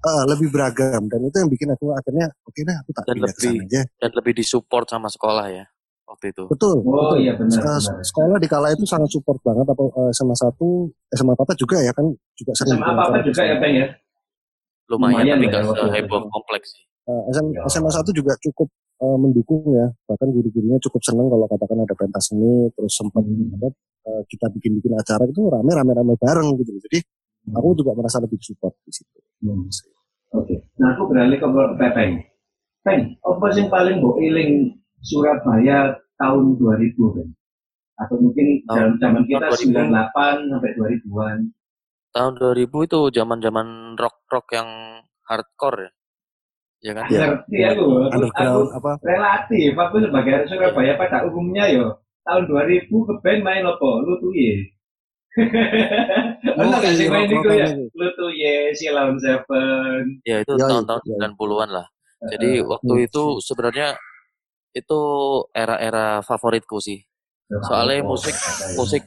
Eh, 0.00 0.22
lebih 0.26 0.48
beragam 0.48 1.02
dan 1.04 1.20
itu 1.20 1.36
yang 1.36 1.46
bikin 1.48 1.68
aku 1.68 1.90
akhirnya 1.90 2.26
oke 2.40 2.60
deh 2.60 2.76
aku 2.76 2.90
tak 2.90 3.04
Dan 3.04 3.16
lebih- 3.20 3.58
aja 3.60 3.82
Dan 3.98 4.10
lebih 4.14 4.32
disupport 4.32 4.86
sama 4.86 5.06
sekolah 5.06 5.46
ya 5.48 5.66
waktu 6.06 6.30
itu. 6.30 6.46
betul 6.48 6.80
Oh 6.80 6.90
betul. 7.10 7.18
iya 7.20 7.34
benar. 7.34 7.50
Sek- 7.52 7.66
benar. 7.66 7.98
sekolah 8.00 8.36
di 8.38 8.48
kala 8.48 8.66
itu 8.70 8.82
sangat 8.84 9.10
support 9.10 9.38
banget 9.40 9.66
apa 9.66 9.82
eh, 9.84 10.10
SMA 10.12 10.34
satu 10.34 10.86
SMA 11.08 11.34
apa 11.34 11.50
juga 11.52 11.78
ya 11.78 11.90
kan 11.90 12.06
juga 12.32 12.52
sering 12.54 12.78
Sama 12.78 12.94
apa 12.96 13.18
juga 13.20 13.42
ya, 13.42 13.58
Bang 13.58 13.74
ya? 13.74 13.86
Lumayan, 14.90 15.22
Lumayan 15.22 15.36
tapi 15.38 15.46
nggak 15.46 15.62
ya 15.94 16.20
kompleks 16.28 16.68
sih. 16.74 16.84
Eh, 17.06 17.22
SM- 17.32 17.54
Ya. 17.54 17.62
SMA 17.66 17.90
satu 17.90 18.10
juga 18.10 18.34
cukup 18.38 18.68
eh, 19.00 19.16
mendukung 19.16 19.64
ya 19.72 19.88
bahkan 20.04 20.28
guru-gurunya 20.28 20.76
cukup 20.78 21.00
seneng 21.00 21.26
kalau 21.26 21.48
katakan 21.48 21.80
ada 21.80 21.94
pentas 21.96 22.28
seni 22.28 22.68
terus 22.70 22.92
sempat 22.92 23.24
Hmm. 23.24 23.56
apa, 23.56 23.72
eh, 24.04 24.22
kita 24.28 24.52
bikin-bikin 24.52 24.92
acara 24.92 25.24
itu 25.24 25.40
rame 25.48 25.72
rame 25.72 25.92
rame 25.94 26.14
bareng 26.14 26.52
gitu 26.60 26.76
jadi 26.84 27.00
aku 27.48 27.72
juga 27.72 27.96
merasa 27.96 28.20
lebih 28.20 28.36
support 28.38 28.76
di 28.84 28.92
situ 28.92 29.16
Hmm. 29.40 29.64
Oke. 30.30 30.68
Nah, 30.76 30.92
aku 30.92 31.08
beralih 31.08 31.40
ke 31.40 31.48
Pepeng. 31.74 32.12
Peng, 32.80 33.00
apa 33.18 33.46
sih 33.50 33.66
paling 33.66 33.98
mbok 33.98 34.20
iling 34.20 34.68
Surabaya 35.00 35.90
tahun 36.14 36.54
2000, 36.54 37.16
Peng? 37.16 37.32
Atau 37.96 38.20
mungkin 38.20 38.46
dalam 38.64 38.94
zaman 38.96 39.24
kita 39.24 39.48
tahun 39.48 39.56
2000. 39.64 39.74
98 39.74 40.52
sampai 40.52 40.70
2000-an. 40.76 41.38
Tahun 42.10 42.32
2000 42.34 42.66
itu 42.66 43.00
zaman-zaman 43.14 43.94
rock-rock 43.94 44.46
yang 44.50 44.68
hardcore 45.30 45.78
ya. 45.86 45.90
Ya 46.80 46.92
kan? 46.96 47.06
Iya. 47.12 47.20
Ngerti 47.28 47.58
aku. 47.70 47.84
Aku, 47.84 47.92
aku 47.92 48.14
underground 48.16 48.70
apa 48.72 48.90
relatif. 49.04 49.70
Aku 49.76 49.96
sebagai 50.00 50.32
anak 50.32 50.46
Surabaya 50.48 50.92
pada 50.96 51.18
umumnya 51.28 51.64
yo 51.70 51.86
tahun 52.24 52.42
2000 52.48 52.88
ke 52.88 53.12
band 53.22 53.40
main 53.44 53.64
apa? 53.64 53.88
Lu 54.02 54.14
tuh 54.18 54.32
ye. 54.34 54.54
Ono 56.58 56.76
gak 56.82 56.94
sih 56.98 57.06
main 57.06 57.30
itu 57.30 57.50
ya? 57.54 57.68
Lu 57.70 58.06
tuh 58.18 58.30
ye, 58.34 58.74
Silon 58.74 59.14
Seven. 59.20 60.02
Ya 60.26 60.42
itu 60.42 60.52
tahun-tahun 60.56 61.02
yoi. 61.06 61.30
90-an 61.36 61.70
lah. 61.70 61.86
Jadi 62.20 62.60
Eh, 62.60 62.66
waktu 62.66 62.94
hmm. 63.00 63.06
itu 63.06 63.22
sebenarnya 63.40 63.96
itu 64.76 65.00
era-era 65.54 66.20
favoritku 66.26 66.82
sih. 66.82 67.00
Soalnya 67.66 68.06
musik 68.06 68.34
ya. 68.34 68.78
musik 68.78 69.02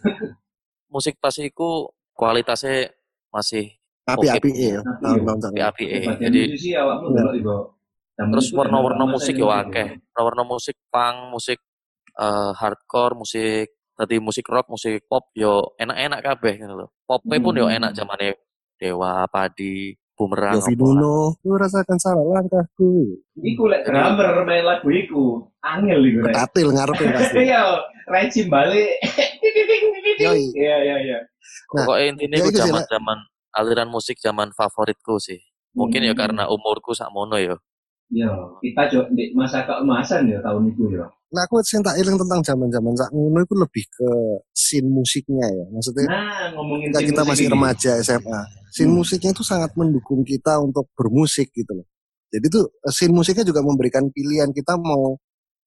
musik 0.92 1.16
pas 1.18 1.34
iku 1.40 1.90
kualitasnya 2.14 2.90
masih 3.30 3.74
api 4.06 4.28
api 4.30 4.50
Oke. 4.52 4.68
ya 4.68 4.80
Api, 4.84 5.04
tahun-tahun 5.04 5.40
sana. 5.42 5.58
api 5.72 5.84
Sebagian 5.90 6.20
Jadi 6.30 6.42
terus 8.14 8.48
warna-warna 8.54 9.04
musik 9.10 9.34
masa 9.36 9.42
yo 9.42 9.48
ini 9.50 9.60
akeh. 9.66 9.88
gitu. 9.98 10.22
Warna 10.22 10.44
musik 10.46 10.76
punk, 10.94 11.18
musik 11.34 11.60
eh, 12.14 12.52
hardcore, 12.54 13.14
musik 13.18 13.68
tadi 13.94 14.16
musik 14.22 14.46
rock, 14.50 14.70
musik 14.70 15.06
pop 15.10 15.34
yo 15.34 15.74
enak-enak 15.82 16.20
kabeh 16.22 16.54
gitu 16.62 16.74
loh. 16.78 16.90
Popnya 17.10 17.42
pun 17.42 17.58
yo 17.58 17.66
Hmm. 17.66 17.78
enak 17.82 17.92
zamane 17.98 18.38
Dewa, 18.78 19.26
Padi, 19.32 19.96
Bumerang 20.14 20.62
Yofi. 20.62 20.78
Nuno 20.78 21.34
lu 21.42 21.54
rasakan 21.58 21.98
salah 21.98 22.22
langkahku 22.22 23.18
Iku 23.42 23.66
lek 23.66 23.82
drummer 23.90 24.46
main 24.46 24.62
lagu 24.62 24.88
iku. 24.94 25.50
Angel 25.66 26.06
iku 26.06 26.20
rek. 26.30 26.34
tatil 26.38 26.70
ngarepin 26.70 27.10
pasti 27.10 27.40
Iya, 27.50 27.64
Rajin 28.06 28.48
balik. 28.52 28.92
Iya, 30.14 30.78
iya, 30.86 30.96
iya. 31.02 31.18
Nah, 31.74 31.90
ya 31.98 32.14
itu 32.14 32.30
itu 32.30 32.54
sih, 32.54 32.70
zaman-zaman 32.70 33.18
aliran 33.58 33.90
musik 33.90 34.22
zaman 34.22 34.54
favoritku 34.54 35.18
sih. 35.18 35.42
Mungkin 35.74 36.06
ya 36.06 36.14
Hmm. 36.14 36.22
karena 36.22 36.44
umurku 36.46 36.94
sakmono 36.94 37.34
ya. 37.42 37.58
Iya, 38.14 38.30
kita 38.62 38.94
di 39.10 39.34
masa 39.34 39.66
keemasan 39.66 40.30
ya 40.30 40.38
tahun 40.46 40.70
itu 40.70 40.94
ya. 40.94 41.10
Nah, 41.34 41.50
aku 41.50 41.66
sing 41.66 41.82
tak 41.82 41.98
eling 41.98 42.14
tentang 42.14 42.46
zaman-zaman 42.46 42.94
sak 42.94 43.10
ngono 43.10 43.42
itu 43.42 43.58
lebih 43.58 43.86
ke 43.90 44.10
scene 44.54 44.86
musiknya 44.86 45.50
ya. 45.50 45.66
Maksudnya 45.74 46.06
Nah, 46.06 46.54
ngomongin 46.54 46.94
kita 46.94 47.26
musik 47.26 47.30
masih 47.34 47.46
ini. 47.50 47.54
remaja 47.58 47.92
SMA, 48.00 48.42
scene 48.70 48.88
Hmm. 48.88 48.98
musiknya 49.02 49.32
itu 49.34 49.42
sangat 49.42 49.74
mendukung 49.74 50.22
kita 50.22 50.62
untuk 50.62 50.86
bermusik 50.94 51.50
gitu 51.50 51.74
loh. 51.74 51.90
Jadi 52.30 52.46
tuh 52.48 52.70
scene 52.86 53.10
musiknya 53.12 53.42
juga 53.44 53.66
memberikan 53.66 54.06
pilihan 54.10 54.54
kita 54.54 54.78
mau 54.78 55.18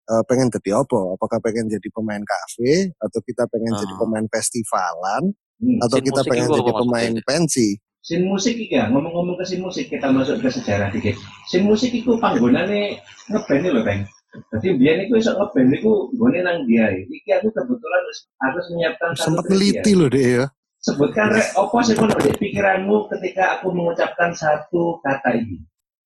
eh, 0.06 0.22
pengen 0.22 0.46
jadi 0.46 0.78
apa? 0.78 1.18
Apakah 1.18 1.42
pengen 1.42 1.66
jadi 1.66 1.88
pemain 1.90 2.22
kafe 2.22 2.94
atau 2.94 3.18
kita 3.26 3.42
pengen 3.50 3.74
jadi 3.74 3.90
Ah. 3.90 3.98
pemain 3.98 4.26
festivalan 4.30 5.22
Hmm. 5.58 5.78
atau 5.82 5.98
Scene 5.98 6.06
kita 6.06 6.20
pengen 6.22 6.46
itu 6.46 6.58
jadi 6.62 6.72
pemain 6.78 7.10
sih? 7.10 7.24
pensi? 7.26 7.68
Scene 8.06 8.22
musik 8.22 8.54
iki 8.54 8.70
ya, 8.70 8.86
ngomong-ngomong 8.86 9.34
ke 9.34 9.42
scene 9.42 9.66
musik, 9.66 9.90
kita 9.90 10.14
masuk 10.14 10.38
ke 10.38 10.46
sejarah 10.46 10.94
dikit. 10.94 11.18
Scene 11.50 11.66
musik 11.66 11.90
itu 11.90 12.14
panggonane 12.22 13.02
ngeband 13.26 13.66
lho, 13.66 13.82
Bang. 13.82 14.06
Jadi 14.36 14.68
biyen 14.74 14.98
iku 15.04 15.16
iso 15.16 15.32
ngeband 15.32 15.70
iku 15.72 15.90
nggone 16.12 16.38
nang 16.40 16.58
dia. 16.64 16.86
Iki 16.92 17.30
aku 17.34 17.48
kebetulan 17.50 18.02
harus 18.38 18.64
menyiapkan 18.70 19.10
satu 19.12 19.24
Sempat 19.26 19.44
neliti 19.48 19.92
loh 19.92 20.08
deh 20.08 20.24
ya. 20.40 20.46
Sebutkan 20.78 21.26
rek 21.30 21.50
opo 21.54 21.82
sih 21.82 21.98
pikiranmu 22.36 23.10
ketika 23.10 23.58
aku 23.58 23.70
mengucapkan 23.70 24.30
satu 24.30 25.00
kata 25.00 25.34
ini. 25.34 25.58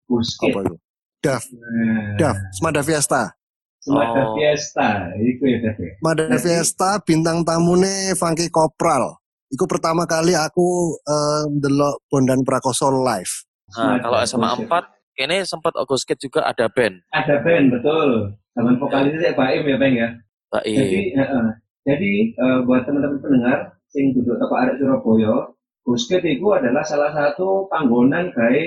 Buskit. 0.04 0.50
Apa 0.50 0.64
itu? 0.64 0.74
Daf, 1.20 1.44
Nah, 1.52 2.16
Daf, 2.16 2.36
Smada 2.50 2.80
Fiesta. 2.80 3.28
Semada 3.76 4.20
Oh. 4.22 4.32
Fiesta, 4.32 4.88
itu 5.16 5.42
ya 5.42 5.58
Daf. 5.62 5.76
ya. 5.76 5.92
Smada 5.96 6.24
Jadi- 6.26 6.40
Fiesta 6.40 6.90
bintang 6.98 7.44
tamune 7.44 8.12
Funky 8.14 8.48
Kopral. 8.48 9.20
Iku 9.48 9.66
pertama 9.66 10.04
kali 10.04 10.32
aku 10.32 10.68
eh, 10.96 11.42
ndelok 11.50 12.06
Bondan 12.06 12.40
Prakoso 12.40 12.88
live. 12.90 13.34
Nah, 13.68 13.74
Semada 13.76 14.00
kalau 14.00 14.18
SMA 14.22 14.48
Buskit. 14.50 14.66
4 14.66 14.99
ini 15.20 15.44
sempat 15.44 15.76
Ogoskit 15.76 16.16
juga 16.16 16.48
ada 16.48 16.66
band. 16.72 17.04
Ada 17.12 17.44
band 17.44 17.76
betul. 17.76 18.32
Zaman 18.56 18.74
vokalisnya 18.80 19.36
Baim 19.36 19.62
ya, 19.68 19.76
Bang 19.76 19.94
ya. 19.94 20.08
Mbak 20.50 20.62
I. 20.66 20.74
Jadi, 20.74 21.00
heeh. 21.14 21.46
jadi 21.86 22.12
eh, 22.34 22.58
buat 22.66 22.82
teman-teman 22.82 23.22
pendengar 23.22 23.58
sing 23.92 24.10
duduk 24.14 24.34
toko 24.42 24.54
arek 24.58 24.78
Surabaya, 24.82 25.54
Busket 25.80 26.22
itu 26.26 26.46
adalah 26.52 26.84
salah 26.84 27.10
satu 27.14 27.66
panggonan 27.70 28.30
gawe 28.34 28.62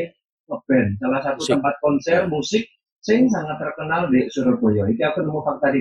ngeband, 0.49 0.89
salah 0.99 1.21
satu 1.21 1.41
Musik. 1.43 1.53
tempat 1.55 1.73
konser 1.79 2.21
musik 2.27 2.63
sing 3.03 3.27
sangat 3.29 3.59
terkenal 3.59 4.07
di 4.09 4.25
Surabaya. 4.31 4.87
Iki 4.89 5.03
aku 5.03 5.19
nemu 5.21 5.39
fakta 5.43 5.67
di. 5.75 5.79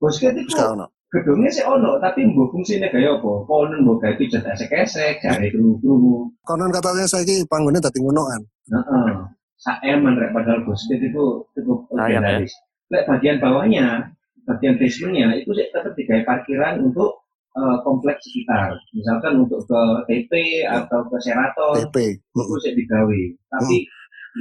Busket 0.00 0.32
Terus 0.34 0.50
itu. 0.50 0.84
Gedungnya 1.14 1.50
sih 1.54 1.62
ono, 1.62 2.02
tapi 2.02 2.26
mbok 2.26 2.50
fungsinya 2.50 2.90
kayak 2.90 3.22
apa? 3.22 3.32
Konon 3.46 3.86
mbok 3.86 4.02
gawe 4.02 4.14
pijet 4.18 4.42
esek-esek, 4.42 5.22
jare 5.22 5.46
krungu-krungu. 5.54 6.26
Konon 6.42 6.74
katanya 6.74 7.06
saya 7.06 7.22
ini 7.22 7.46
panggonnya 7.46 7.78
tadi 7.78 8.02
ngonoan. 8.02 8.42
Heeh. 8.74 9.14
Saeman 9.62 10.18
rek 10.18 10.34
padahal 10.34 10.60
Busket 10.66 11.00
itu 11.00 11.24
cukup 11.56 11.88
ya. 11.96 12.18
legendaris. 12.18 12.52
Lek 12.92 13.06
bagian 13.08 13.38
bawahnya, 13.40 14.12
bagian 14.44 14.76
basementnya 14.76 15.40
itu 15.40 15.50
sih 15.56 15.70
tetap 15.72 15.94
digawe 15.96 16.20
parkiran 16.26 16.84
untuk 16.84 17.22
eh, 17.56 17.76
kompleks 17.86 18.20
sekitar. 18.28 18.76
Misalkan 18.92 19.46
untuk 19.46 19.64
ke 19.64 19.80
TP 20.10 20.32
atau 20.66 21.00
ke 21.08 21.16
Sheraton, 21.22 21.80
TP. 21.88 21.96
itu 22.18 22.54
sih 22.60 22.74
digawe. 22.76 23.20
Tapi 23.56 23.76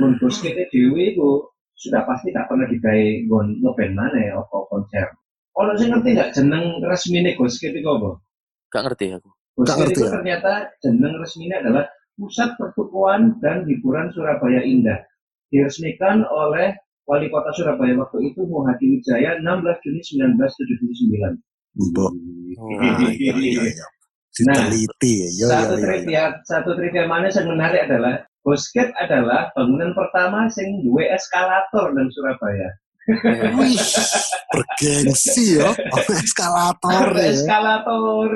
gon 0.01 0.12
Busket 0.18 0.58
dhewe 0.74 1.13
itu 1.13 1.30
sudah 1.77 2.01
pasti 2.03 2.34
tak 2.34 2.50
pernah 2.50 2.65
digawe 2.68 3.06
gon 3.30 3.48
ngeband 3.62 3.94
mana 3.94 4.18
ya 4.18 4.34
apa 4.42 4.58
konser. 4.68 5.08
Ono 5.53 5.72
sing 5.77 5.93
ngerti 5.93 6.10
nggak 6.17 6.31
jeneng 6.33 6.81
resmine 6.81 7.31
Busket 7.38 7.74
itu 7.77 7.86
apa? 7.86 8.17
Gak 8.74 8.83
ngerti 8.89 9.05
aku. 9.13 9.29
Nggak 9.29 9.62
Busket 9.62 9.77
ngerti 9.77 9.93
itu 9.93 10.01
ya? 10.01 10.12
ternyata 10.17 10.51
jeneng 10.81 11.13
resminya 11.22 11.57
adalah 11.62 11.86
Pusat 12.13 12.50
Pertukuan 12.62 13.22
dan 13.41 13.65
Hiburan 13.65 14.13
Surabaya 14.13 14.62
Indah. 14.62 15.01
Diresmikan 15.50 16.25
oleh 16.29 16.77
Wali 17.10 17.27
Kota 17.29 17.50
Surabaya 17.57 17.98
waktu 17.98 18.33
itu 18.33 18.45
Muhadi 18.45 18.86
Wijaya 18.98 19.38
16 19.41 19.83
Juni 19.86 20.01
1979. 20.33 21.41
Mbok. 21.74 22.12
Oh. 22.62 22.69
Ah, 22.77 23.10
iya, 23.17 23.33
iya, 23.33 23.62
iya. 23.65 23.86
Diteliti 24.33 25.13
ya. 25.41 25.50
Satu 25.50 25.75
trivia, 25.77 26.24
satu 26.45 26.72
trivia 26.77 27.05
mana 27.05 27.29
yang 27.29 27.50
menarik 27.50 27.86
adalah 27.89 28.25
Bosket 28.43 28.91
adalah 29.00 29.53
bangunan 29.55 29.95
pertama 29.95 30.51
yang 30.51 30.69
duwe 30.83 31.07
eskalator 31.13 31.95
dan 31.95 32.07
Surabaya. 32.12 32.69
Wih, 33.60 33.79
bergengsi 34.53 35.60
ya. 35.60 35.69
Oh, 35.69 36.00
eskalator 36.15 37.12
ya. 37.19 37.31
eskalator. 37.36 38.31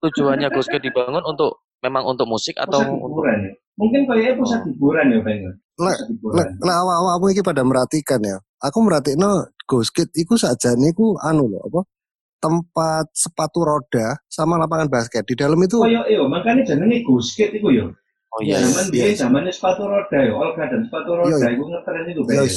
Tujuannya 0.00 0.48
Ghost 0.52 0.72
dibangun 0.72 1.24
untuk 1.24 1.64
memang 1.80 2.04
untuk 2.04 2.28
musik 2.28 2.56
atau 2.60 2.80
Pusat 2.80 2.92
untuk 2.92 3.08
hiburan 3.08 3.38
ya. 3.48 3.52
Mungkin 3.80 4.00
kayaknya 4.04 4.32
pusat 4.36 4.60
hiburan 4.68 5.06
ya, 5.08 5.18
Bang. 5.24 5.40
Nah 6.60 6.76
awak 6.84 6.96
awakmu 7.00 7.32
iki 7.32 7.40
pada 7.40 7.64
merhatikan 7.64 8.20
ya. 8.20 8.36
Aku 8.60 8.84
merhatikno 8.84 9.48
Kid 9.64 10.12
iku 10.12 10.36
sajane 10.36 10.92
iku 10.92 11.16
anu 11.24 11.48
loh 11.48 11.62
apa? 11.64 11.80
Tempat 12.40 13.08
sepatu 13.16 13.64
roda 13.64 14.20
sama 14.28 14.60
lapangan 14.60 14.92
basket. 14.92 15.24
Di 15.24 15.32
dalam 15.38 15.56
itu 15.62 15.80
Koyo 15.80 16.04
yo, 16.10 16.28
makanya 16.28 16.74
jenenge 16.74 17.00
Gosket 17.06 17.56
iku 17.56 17.72
yo. 17.72 17.88
Oh 18.36 18.40
iya. 18.44 18.60
Zaman 18.60 18.90
Yes, 18.90 18.92
dia 18.92 19.06
yes. 19.14 19.18
zamannya 19.24 19.52
sepatu 19.54 19.88
roda 19.88 20.18
ya, 20.18 20.32
Olga 20.34 20.64
dan 20.68 20.80
sepatu 20.84 21.10
roda 21.16 21.30
Iya, 21.30 21.48
itu 21.56 21.64
ngetren 21.64 22.04
itu 22.10 22.22
Bang. 22.26 22.48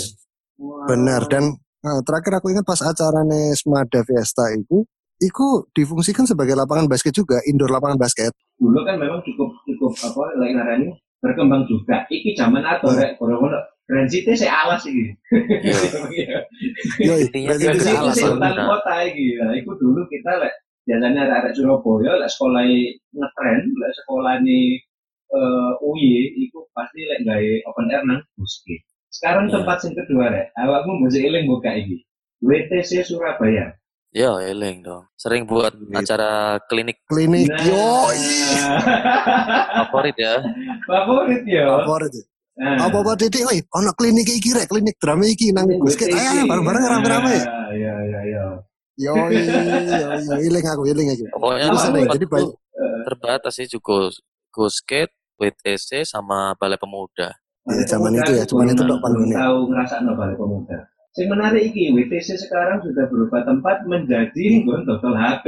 Yes. 0.53 0.85
benar 0.85 1.21
dan 1.27 1.43
nah, 1.81 1.97
terakhir 2.05 2.37
aku 2.37 2.53
ingat 2.53 2.65
pas 2.65 2.77
acarane 2.79 3.57
Smada 3.57 4.05
Fiesta 4.05 4.53
itu 4.53 4.85
Iku 5.23 5.71
difungsikan 5.71 6.27
sebagai 6.27 6.51
lapangan 6.51 6.89
basket 6.89 7.15
juga, 7.15 7.39
indoor 7.47 7.71
lapangan 7.71 7.95
basket. 7.95 8.35
dulu 8.59 8.83
kan 8.83 8.99
memang 8.99 9.23
cukup 9.23 9.55
cukup 9.63 9.91
apa 10.03 10.35
lain 10.35 10.59
ini 10.59 10.87
berkembang 11.23 11.63
juga. 11.63 12.03
Iki 12.11 12.35
zaman 12.35 12.59
atau 12.59 12.91
Hmm. 12.91 12.99
rek 12.99 13.15
kono-kono 13.15 13.55
Transitnya 13.83 14.31
saya 14.31 14.63
alas 14.63 14.79
iki. 14.87 15.11
Yo, 17.03 17.13
alasan. 17.19 18.15
saya 18.15 18.29
hutan 18.31 18.51
Nah. 18.55 18.67
kota 18.71 18.95
iki. 19.07 19.35
Nah, 19.39 19.51
itu 19.55 19.71
dulu 19.75 20.07
kita 20.07 20.39
lek 20.39 20.53
biasanya 20.87 21.19
ada 21.27 21.33
arek 21.43 21.53
Surabaya 21.55 22.11
lek 22.19 22.31
sekolah 22.31 22.63
ngetren, 23.11 23.61
lek 23.79 23.91
sekolah 24.03 24.33
ini 24.39 24.79
eh 25.33 25.71
UY 25.83 26.03
itu 26.47 26.59
pasti 26.71 26.99
lek 27.03 27.27
gawe 27.27 27.51
open 27.67 27.91
air 27.91 28.03
nang 28.07 28.19
Buski. 28.39 28.79
Sekarang 29.13 29.45
Iya. 29.45 29.53
tempat 29.55 29.77
yang 29.79 29.95
kedua 29.95 30.25
rek, 30.27 30.45
awakmu 30.57 30.93
mesti 30.99 31.19
eling 31.21 31.45
buka 31.45 31.69
iki. 31.71 32.01
WTC 32.41 33.05
Surabaya. 33.05 33.77
Ya, 34.09 34.29
eling 34.43 34.81
dong. 34.81 35.05
Sering 35.15 35.45
buat 35.45 35.73
Gitu. 35.73 35.93
acara 35.95 36.29
klinik 36.65 36.97
Klinik, 37.05 37.45
Nah. 37.47 37.61
yo, 37.61 37.85
favorit 39.79 40.17
ya. 40.17 40.35
favorit 40.83 41.43
ya. 41.45 41.65
favorit. 41.79 42.13
Nah. 42.53 42.85
Apa 42.85 43.01
apa 43.01 43.11
titik, 43.17 43.41
woi, 43.43 43.57
ono 43.73 43.89
klinik 43.93 44.29
iki 44.29 44.53
rek, 44.53 44.69
klinik 44.69 44.93
drama 44.97 45.25
iki 45.25 45.49
nang 45.49 45.65
basket. 45.81 46.09
Ayo, 46.09 46.45
bareng-bareng 46.45 46.83
rame-rame. 46.85 47.35
Ya, 47.73 47.93
ya, 48.05 48.21
ya. 48.23 48.43
Yo, 48.93 49.13
yo, 49.25 49.41
yo, 50.21 50.37
iling 50.39 50.65
aku, 50.67 50.85
iling 50.85 51.07
aku. 51.09 51.25
Pokoknya 51.33 51.73
tempat 51.73 52.13
jadi 52.13 52.25
banyak. 52.29 52.53
terbatas 53.03 53.53
sih 53.57 53.65
juga 53.65 54.13
Go 54.49 54.69
Skate, 54.69 55.09
WTC 55.35 56.05
sama 56.05 56.53
Balai 56.53 56.77
Pemuda. 56.77 57.33
Ya, 57.63 57.83
zaman 57.87 58.11
itu 58.13 58.31
ya, 58.35 58.43
cuman 58.43 58.67
itu 58.69 58.83
tok 58.83 58.99
panggungnya. 58.99 59.37
Tahu 59.39 59.57
ngerasa 59.71 59.95
no 60.03 60.11
balik 60.13 60.35
pemuda. 60.35 60.77
Yang 61.13 61.29
menarik 61.29 61.63
iki, 61.69 61.83
WTC 61.93 62.27
sekarang 62.41 62.81
sudah 62.81 63.05
berubah 63.07 63.45
tempat 63.45 63.85
menjadi 63.85 64.45
gon 64.63 64.83
total 64.83 65.13
HP. 65.13 65.45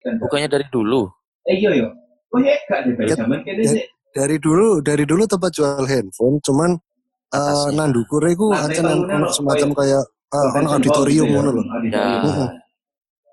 Kan, 0.00 0.18
Bukannya 0.18 0.48
dari 0.48 0.66
dulu. 0.66 1.06
Eh 1.44 1.54
iya 1.56 1.70
yo. 1.76 1.88
Oh 2.30 2.40
iya 2.40 2.58
gak 2.66 2.86
deh. 2.86 2.94
Ket- 2.98 3.14
zaman 3.14 3.38
kene 3.42 3.62
ket- 3.62 3.70
sih. 3.70 3.84
Dari 4.08 4.36
dulu, 4.36 4.80
dari 4.80 5.04
dulu 5.04 5.28
tempat 5.28 5.52
jual 5.52 5.84
handphone, 5.84 6.40
cuman 6.40 6.74
Atasnya. 7.28 7.76
nandukur 7.76 8.24
iku 8.24 8.50
Lantai 8.50 8.80
aja 8.80 8.88
ono 8.88 9.26
kok 9.28 9.34
semacam 9.36 9.70
kayak 9.76 10.02
convention 10.26 10.74
auditorium 10.74 11.22
gitu 11.22 11.34
ngono 11.36 11.44
ya, 11.44 11.52
lho. 11.52 11.62
auditorium. 11.62 12.22
Ya. 12.24 12.32
Nah, 12.34 12.50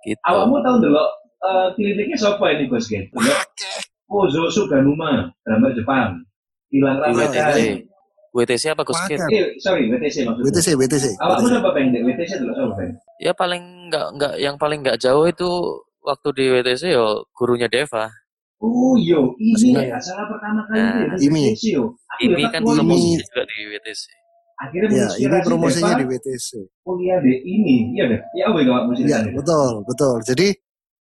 Gitu. 0.06 0.22
Awakmu 0.22 0.56
tahu 0.62 0.76
dulu 0.80 1.02
eh, 1.42 1.68
kliniknya 1.74 2.18
siapa 2.20 2.46
ini 2.54 2.70
Bos 2.70 2.86
Gen? 2.86 3.10
Kozo 4.06 4.54
Suganuma, 4.54 5.26
drummer 5.42 5.74
Jepang. 5.74 6.22
Hilang 6.70 7.02
Iya, 7.10 7.82
WTC. 8.36 8.64
Apa. 8.76 8.84
Eh, 9.32 9.56
sorry, 9.64 9.88
WTC 9.88 10.28
maksudnya. 10.28 10.52
WTC, 10.52 10.68
WTC. 10.76 11.06
Awakmu 11.16 11.48
WTC. 11.48 11.54
siapa 11.56 11.70
Bang? 11.72 11.88
Dek? 11.96 12.02
WTC 12.04 12.32
dulu 12.44 12.52
siapa 12.52 12.74
Bang? 12.76 12.92
Ya 13.24 13.32
paling 13.32 13.64
nggak 13.88 14.08
nggak 14.20 14.34
yang 14.44 14.56
paling 14.60 14.80
nggak 14.84 15.00
jauh 15.00 15.24
itu 15.24 15.48
waktu 16.04 16.28
di 16.36 16.46
WTC 16.52 16.84
yo 16.92 17.24
gurunya 17.32 17.72
Deva. 17.72 18.12
Oh 18.60 18.96
yo, 19.00 19.36
ini 19.40 19.72
nggak 19.72 20.00
salah 20.04 20.28
pertama 20.32 20.62
kali 20.68 20.80
Nah, 20.80 20.96
ya, 21.12 21.16
ini. 21.24 21.44
Ini 22.24 22.44
kan 22.52 22.60
promosinya 22.64 23.20
juga 23.24 23.42
di 23.48 23.58
WTC. 23.72 24.04
akhirnya 24.56 24.96
Ya, 24.96 25.08
ini 25.20 25.38
promosinya 25.44 25.94
Deva 25.96 26.00
di 26.00 26.06
WTC. 26.08 26.50
kuliah 26.84 27.20
di 27.24 27.34
ini. 27.44 27.76
Iya 27.96 28.04
deh. 28.12 28.20
Ya 28.36 28.46
mesti 28.88 29.04
Ya, 29.08 29.20
betul, 29.32 29.84
betul. 29.88 30.16
Jadi 30.28 30.48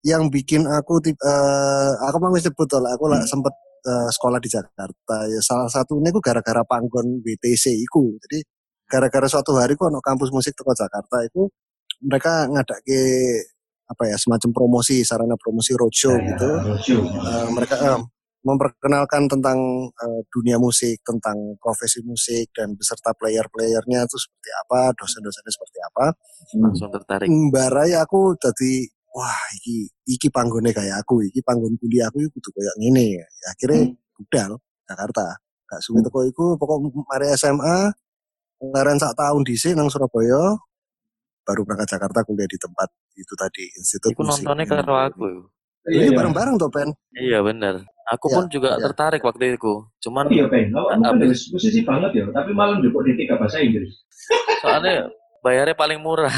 yang 0.04 0.28
bikin 0.32 0.66
aku 0.68 1.00
eh, 1.16 1.92
aku 2.08 2.18
mau 2.20 2.34
sebut 2.36 2.68
lah, 2.76 2.92
aku 2.98 3.06
lah 3.08 3.22
sempet 3.28 3.54
eh, 3.86 4.10
sekolah 4.14 4.40
di 4.42 4.50
Jakarta. 4.50 5.16
Ya 5.30 5.42
salah 5.44 5.70
satunya 5.70 6.10
itu 6.14 6.22
gara-gara 6.22 6.62
panggon 6.66 7.22
WTC 7.26 7.74
iku. 7.86 8.14
Jadi 8.28 8.42
gara-gara 8.90 9.28
suatu 9.30 9.56
hari 9.56 9.74
kok 9.80 9.88
ono 9.88 10.04
kampus 10.04 10.30
musik 10.36 10.52
teko 10.54 10.76
Jakarta 10.76 11.24
itu 11.24 11.48
mereka 12.04 12.50
ngadake 12.50 13.02
apa 13.92 14.04
ya 14.08 14.16
semacam 14.16 14.50
promosi 14.56 15.04
sarana 15.04 15.36
promosi 15.36 15.76
roadshow 15.76 16.16
gitu. 16.16 16.50
Roadshow. 16.64 17.02
Eh, 17.04 17.48
mereka 17.52 17.76
eh, 17.80 18.00
memperkenalkan 18.42 19.30
tentang 19.30 19.60
eh, 19.92 20.22
dunia 20.32 20.58
musik, 20.58 21.04
tentang 21.04 21.36
profesi 21.60 22.02
musik 22.02 22.50
dan 22.56 22.74
beserta 22.74 23.12
player-playernya 23.14 24.08
itu 24.08 24.18
seperti 24.18 24.50
apa, 24.66 24.80
dosen-dosennya 24.98 25.52
seperti 25.54 25.80
apa 25.86 26.06
Langsung 26.58 26.90
tertarik. 26.90 27.28
mbarai 27.30 27.94
aku 28.00 28.34
dadi 28.40 28.88
wah 29.12 29.40
iki 29.54 29.88
iki 30.06 30.28
panggone 30.28 30.72
kayak 30.72 31.00
aku 31.00 31.20
iki 31.22 31.40
panggon 31.42 31.76
kuliah 31.78 32.08
aku 32.08 32.20
iki 32.20 32.30
kudu 32.32 32.50
koyo 32.52 32.72
ngene 32.78 33.20
ya 33.20 33.26
akhirnya 33.48 33.82
budal 34.16 34.52
Jakarta 34.84 35.36
gak 35.66 35.80
suwe 35.80 36.00
teko 36.00 36.20
iku 36.24 36.46
pokok 36.56 36.78
mari 37.06 37.32
SMA 37.34 37.92
leren 38.62 38.96
sak 38.96 39.16
tahun 39.16 39.42
dhisik 39.42 39.74
nang 39.74 39.88
Surabaya 39.88 40.56
baru 41.42 41.64
berangkat 41.64 41.98
Jakarta 41.98 42.22
kuliah 42.22 42.46
di 42.46 42.56
tempat 42.56 42.88
itu 43.14 43.34
tadi 43.34 43.66
Institut 43.74 44.14
Iku 44.14 44.22
Musik. 44.22 44.46
nontonnya 44.46 44.66
karo 44.66 44.96
aku. 44.96 45.28
Iya 45.84 46.06
Iya, 46.06 46.12
bareng-bareng 46.14 46.56
tuh 46.56 46.70
Pen. 46.70 46.94
Iya 47.12 47.42
bener. 47.42 47.82
Aku 48.08 48.30
Ya, 48.30 48.34
pun 48.38 48.46
juga 48.48 48.78
ya. 48.78 48.86
tertarik 48.86 49.20
waktu 49.20 49.58
itu. 49.58 49.74
Cuman 50.00 50.26
Oh 50.26 50.32
iya, 50.32 50.46
Bang. 50.46 50.70
Awakmu 50.70 51.02
kan 51.02 51.18
Abis- 51.18 51.50
dari 51.50 51.58
musisi 51.58 51.82
banget 51.82 52.12
ya, 52.14 52.26
tapi 52.30 52.52
malam 52.54 52.78
juga 52.80 53.02
di 53.02 53.18
tiga 53.18 53.36
bahasa 53.36 53.58
Inggris. 53.58 53.90
soalnya 54.62 55.10
bayarnya 55.42 55.74
paling 55.74 55.98
murah. 55.98 56.30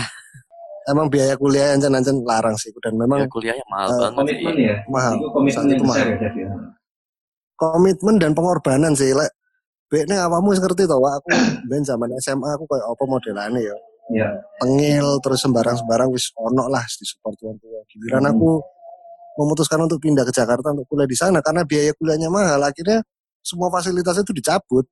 Emang 0.83 1.07
biaya 1.07 1.39
kuliah 1.39 1.71
ancen-ancen 1.75 2.19
larang 2.27 2.59
sih 2.59 2.71
dan 2.83 2.99
memang 2.99 3.23
Ya, 3.23 3.27
kuliahnya 3.31 3.65
mahal 3.71 3.87
eh, 3.87 3.97
banget. 4.03 4.17
Komitmen 4.19 4.55
ya. 4.59 4.75
mahal. 4.91 5.13
Itu 5.15 5.27
komitmen 5.31 5.65
itu 5.71 5.83
mahal. 5.87 6.05
ya, 6.05 6.15
jadi. 6.19 6.39
ya. 6.43 6.49
komitmen 7.55 8.15
dan 8.19 8.31
pengorbanan 8.35 8.91
sih 8.97 9.13
lek 9.15 9.31
Bekne 9.87 10.17
awamu 10.17 10.49
wis 10.51 10.57
ngerti 10.57 10.89
Wak, 10.89 11.21
aku 11.21 11.29
ben 11.69 11.85
zaman 11.85 12.09
SMA 12.17 12.49
aku 12.57 12.65
kayak 12.65 12.81
apa 12.81 13.03
modelane 13.05 13.61
ya. 13.61 13.77
Iya. 14.11 14.27
tengil 14.59 15.07
terus 15.23 15.39
sembarang-sembarang 15.47 16.11
wis 16.11 16.27
ono 16.35 16.67
lah 16.67 16.83
di 16.83 17.05
support 17.07 17.37
tuan 17.39 17.55
tua. 17.61 17.79
Giliran 17.87 18.25
Hmm. 18.27 18.31
aku 18.35 18.49
memutuskan 19.39 19.79
untuk 19.85 20.03
pindah 20.03 20.27
ke 20.27 20.33
Jakarta 20.33 20.73
untuk 20.75 20.83
kuliah 20.91 21.07
di 21.07 21.15
sana 21.15 21.39
karena 21.39 21.63
biaya 21.63 21.93
kuliahnya 21.95 22.27
mahal. 22.27 22.59
Akhirnya 22.59 22.99
semua 23.39 23.71
fasilitasnya 23.71 24.27
itu 24.27 24.33
dicabut. 24.35 24.83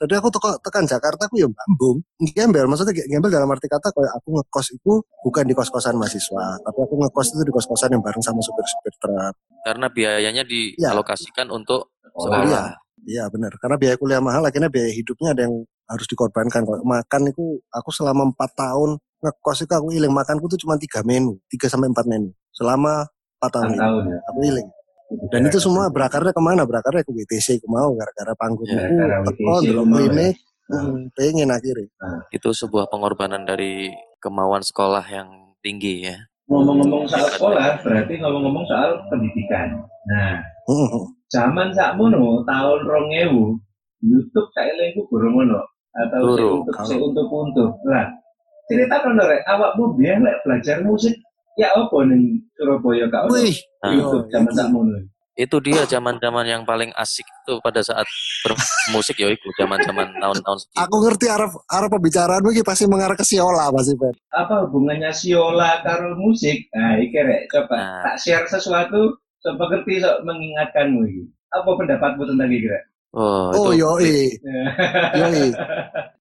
Jadi 0.00 0.16
aku 0.16 0.32
teko 0.32 0.56
tekan 0.64 0.88
Jakarta 0.88 1.28
aku 1.28 1.36
ya 1.36 1.48
bambung. 1.52 2.00
Gembel 2.32 2.64
maksudnya 2.64 2.96
gembel 2.96 3.28
dalam 3.28 3.52
arti 3.52 3.68
kata 3.68 3.92
kayak 3.92 4.12
aku 4.16 4.28
ngekos 4.40 4.66
itu 4.72 4.92
bukan 5.20 5.44
di 5.44 5.52
kos-kosan 5.52 5.92
mahasiswa, 6.00 6.56
tapi 6.64 6.78
aku 6.80 6.94
ngekos 7.04 7.36
itu 7.36 7.42
di 7.44 7.52
kos-kosan 7.52 7.92
yang 7.92 8.00
bareng 8.00 8.24
sama 8.24 8.40
supir-supir 8.40 8.96
truk. 8.96 9.34
Karena 9.60 9.86
biayanya 9.92 10.42
dialokasikan 10.48 11.52
untuk 11.52 11.92
Oh, 12.10 12.26
sekolah. 12.26 12.74
Iya 13.06 13.30
benar, 13.30 13.54
karena 13.62 13.78
biaya 13.78 13.94
kuliah 13.96 14.18
mahal, 14.18 14.42
akhirnya 14.42 14.66
biaya 14.66 14.90
hidupnya 14.90 15.30
ada 15.32 15.46
yang 15.46 15.62
harus 15.88 16.06
dikorbankan. 16.10 16.66
Kalau 16.66 16.82
makan 16.82 17.22
itu 17.30 17.62
aku 17.70 17.90
selama 17.94 18.28
empat 18.34 18.50
tahun 18.58 18.98
ngekos 19.22 19.64
itu 19.64 19.72
aku 19.72 19.88
iling 19.94 20.10
makanku 20.10 20.50
tuh 20.50 20.58
cuma 20.58 20.74
tiga 20.74 21.00
menu, 21.06 21.38
tiga 21.46 21.70
sampai 21.70 21.86
empat 21.92 22.04
menu 22.10 22.34
selama 22.50 23.06
empat 23.38 23.50
tahun 23.52 23.68
Enam 23.68 23.72
ini. 23.72 23.80
tahun 23.80 24.02
ya. 24.04 24.18
Aku 24.26 24.38
iling. 24.42 24.68
Dan 25.10 25.42
itu 25.50 25.58
semua 25.58 25.90
berakarnya 25.90 26.30
ke 26.30 26.42
mana? 26.42 26.62
Berakarnya 26.62 27.02
ke 27.02 27.10
WTC, 27.10 27.58
aku 27.58 27.66
mau 27.66 27.90
gara-gara 27.98 28.32
panggung 28.38 28.66
Ya, 28.70 28.78
aku 28.86 28.94
gara-gara 28.94 29.26
teko 29.26 29.50
WTC 29.50 29.64
delok 29.66 29.82
ku 29.82 29.90
mau, 29.90 29.98
klinik, 29.98 30.34
ya. 30.38 30.78
hmm, 30.78 30.98
pengen 31.18 31.48
akhirnya. 31.50 31.88
Itu 32.30 32.48
sebuah 32.54 32.84
pengorbanan 32.90 33.42
dari 33.42 33.90
kemauan 34.22 34.62
sekolah 34.62 35.02
yang 35.10 35.28
tinggi 35.58 36.06
ya. 36.06 36.16
Ngomong-ngomong 36.46 37.06
soal 37.10 37.26
sekolah, 37.30 37.82
berarti 37.82 38.12
ngomong-ngomong 38.22 38.64
soal 38.66 39.02
pendidikan. 39.10 39.82
Nah, 40.10 40.38
Hmm, 40.70 41.10
zaman 41.26 41.74
sakmono 41.74 42.46
tahun 42.46 42.78
2000 42.86 43.58
YouTube 44.06 44.48
saya 44.54 44.70
lengku 44.78 45.02
burung 45.10 45.34
atau 45.90 46.20
untuk 46.62 46.70
untuk 47.10 47.26
untuk 47.26 47.70
lah 47.90 48.06
cerita 48.70 49.02
kan 49.02 49.18
rek 49.18 49.42
awakmu 49.50 49.98
biyen 49.98 50.22
lek 50.22 50.38
belajar 50.46 50.78
musik 50.86 51.18
ya 51.54 51.68
apa 51.72 51.96
ning 52.04 52.42
Surabaya 52.52 53.06
kak 53.06 53.22
Wih, 53.28 53.56
Nah, 53.80 53.90
YouTube 53.90 54.26
Yo, 54.26 54.30
zaman 54.30 54.52
sakmono 54.52 54.98
itu 55.32 55.56
dia 55.64 55.88
zaman-zaman 55.88 56.44
yang 56.44 56.62
paling 56.62 56.92
asik 56.94 57.24
itu 57.24 57.56
pada 57.64 57.80
saat 57.80 58.04
bermusik 58.44 59.16
ya 59.16 59.32
itu 59.32 59.48
zaman-zaman 59.56 60.12
tahun-tahun 60.14 60.58
segitu. 60.60 60.76
aku 60.76 60.96
ngerti 61.00 61.26
arah 61.26 61.48
arah 61.66 61.88
pembicaraanmu 61.88 62.50
ini 62.50 62.60
pasti 62.60 62.84
mengarah 62.84 63.16
ke 63.16 63.24
Siola 63.24 63.72
pasti 63.72 63.96
Ben. 63.96 64.12
apa 64.30 64.68
hubungannya 64.68 65.08
siola 65.10 65.80
karo 65.80 66.12
musik 66.14 66.68
nah 66.70 66.92
iki 66.94 67.16
rek 67.16 67.48
coba 67.48 67.72
Nah. 67.72 68.02
tak 68.04 68.16
share 68.20 68.44
sesuatu 68.46 69.16
coba 69.40 69.64
ngerti 69.70 70.04
sok 70.04 70.20
mengingatkanmu 70.22 71.08
iki 71.08 71.22
apa 71.50 71.70
pendapatmu 71.72 72.22
tentang 72.26 72.50
iki 72.50 72.68
rek 72.68 72.84
Oh, 73.10 73.50
Oh 73.50 73.74
itu 73.74 73.82
yoi, 73.82 74.38
yoi. 75.18 75.50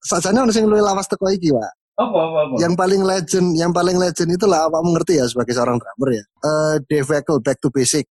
Sajane 0.01 0.41
ono 0.41 0.49
sing 0.49 0.65
luwih 0.65 0.81
lawas 0.81 1.05
teko 1.05 1.29
iki, 1.29 1.53
Pak. 1.53 1.71
Apa 1.99 2.15
apa 2.15 2.37
apa 2.47 2.53
Yang 2.63 2.73
paling 2.79 3.01
legend, 3.03 3.47
yang 3.59 3.71
paling 3.75 3.97
legend 3.99 4.29
itulah 4.31 4.71
apa 4.71 4.79
mengerti 4.79 5.19
ya 5.19 5.27
sebagai 5.27 5.51
seorang 5.51 5.75
drummer 5.75 6.09
ya. 6.15 6.23
Eh 6.23 6.75
The 6.87 6.97
Vehicle 7.03 7.43
Back 7.43 7.59
to 7.59 7.67
Basic 7.67 8.07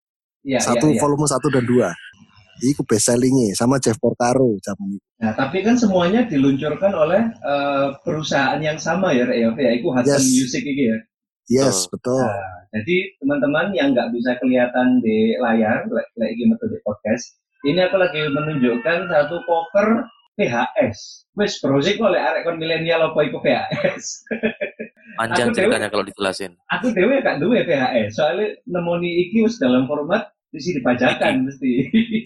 Iya, 0.48 0.64
satu 0.64 0.88
iya, 0.88 0.96
iya. 0.96 1.02
volume 1.04 1.28
satu 1.28 1.48
dan 1.52 1.68
dua. 1.68 1.92
Iku 2.58 2.82
best 2.90 3.12
sellingnya 3.12 3.54
sama 3.54 3.78
Jeff 3.78 4.02
Porcaro 4.02 4.58
zaman 4.66 4.98
itu. 4.98 5.06
Nah, 5.22 5.36
tapi 5.38 5.62
kan 5.62 5.78
semuanya 5.78 6.26
diluncurkan 6.26 6.90
oleh 6.90 7.30
eh, 7.30 7.88
perusahaan 8.02 8.58
yang 8.58 8.82
sama 8.82 9.14
ya, 9.14 9.30
Rek, 9.30 9.38
ya, 9.38 9.50
yaitu 9.62 9.92
Hudson 9.94 10.18
Yes. 10.18 10.26
Music 10.26 10.64
ini 10.66 10.84
ya. 10.90 10.98
Yes, 11.48 11.86
betul. 11.86 12.18
Nah, 12.18 12.66
jadi 12.74 12.98
teman-teman 13.22 13.78
yang 13.78 13.94
nggak 13.94 14.10
bisa 14.10 14.36
kelihatan 14.42 15.00
di 15.06 15.38
layar, 15.38 15.86
metu 15.86 16.66
di 16.66 16.80
podcast, 16.82 17.38
ini 17.64 17.80
aku 17.86 18.02
lagi 18.02 18.26
menunjukkan 18.26 19.06
satu 19.06 19.38
cover 19.46 20.04
PHS. 20.38 21.28
Wes 21.34 21.58
browsing 21.58 21.98
oleh 21.98 22.22
arek 22.22 22.46
kon 22.46 22.62
milenial 22.62 23.10
apa 23.10 23.20
iku 23.26 23.42
PHS. 23.42 24.06
panjang 25.20 25.50
ceritanya 25.50 25.90
kalau 25.90 26.06
dijelasin. 26.06 26.54
aku 26.70 26.94
dewe 26.94 27.20
gak 27.26 27.42
duwe 27.42 27.66
PHS, 27.66 28.14
soalnya 28.14 28.54
nemoni 28.70 29.28
iki 29.28 29.42
wis 29.42 29.58
dalam 29.58 29.90
format 29.90 30.30
visi 30.54 30.78
dibajakan 30.78 31.50
mesti. 31.50 31.72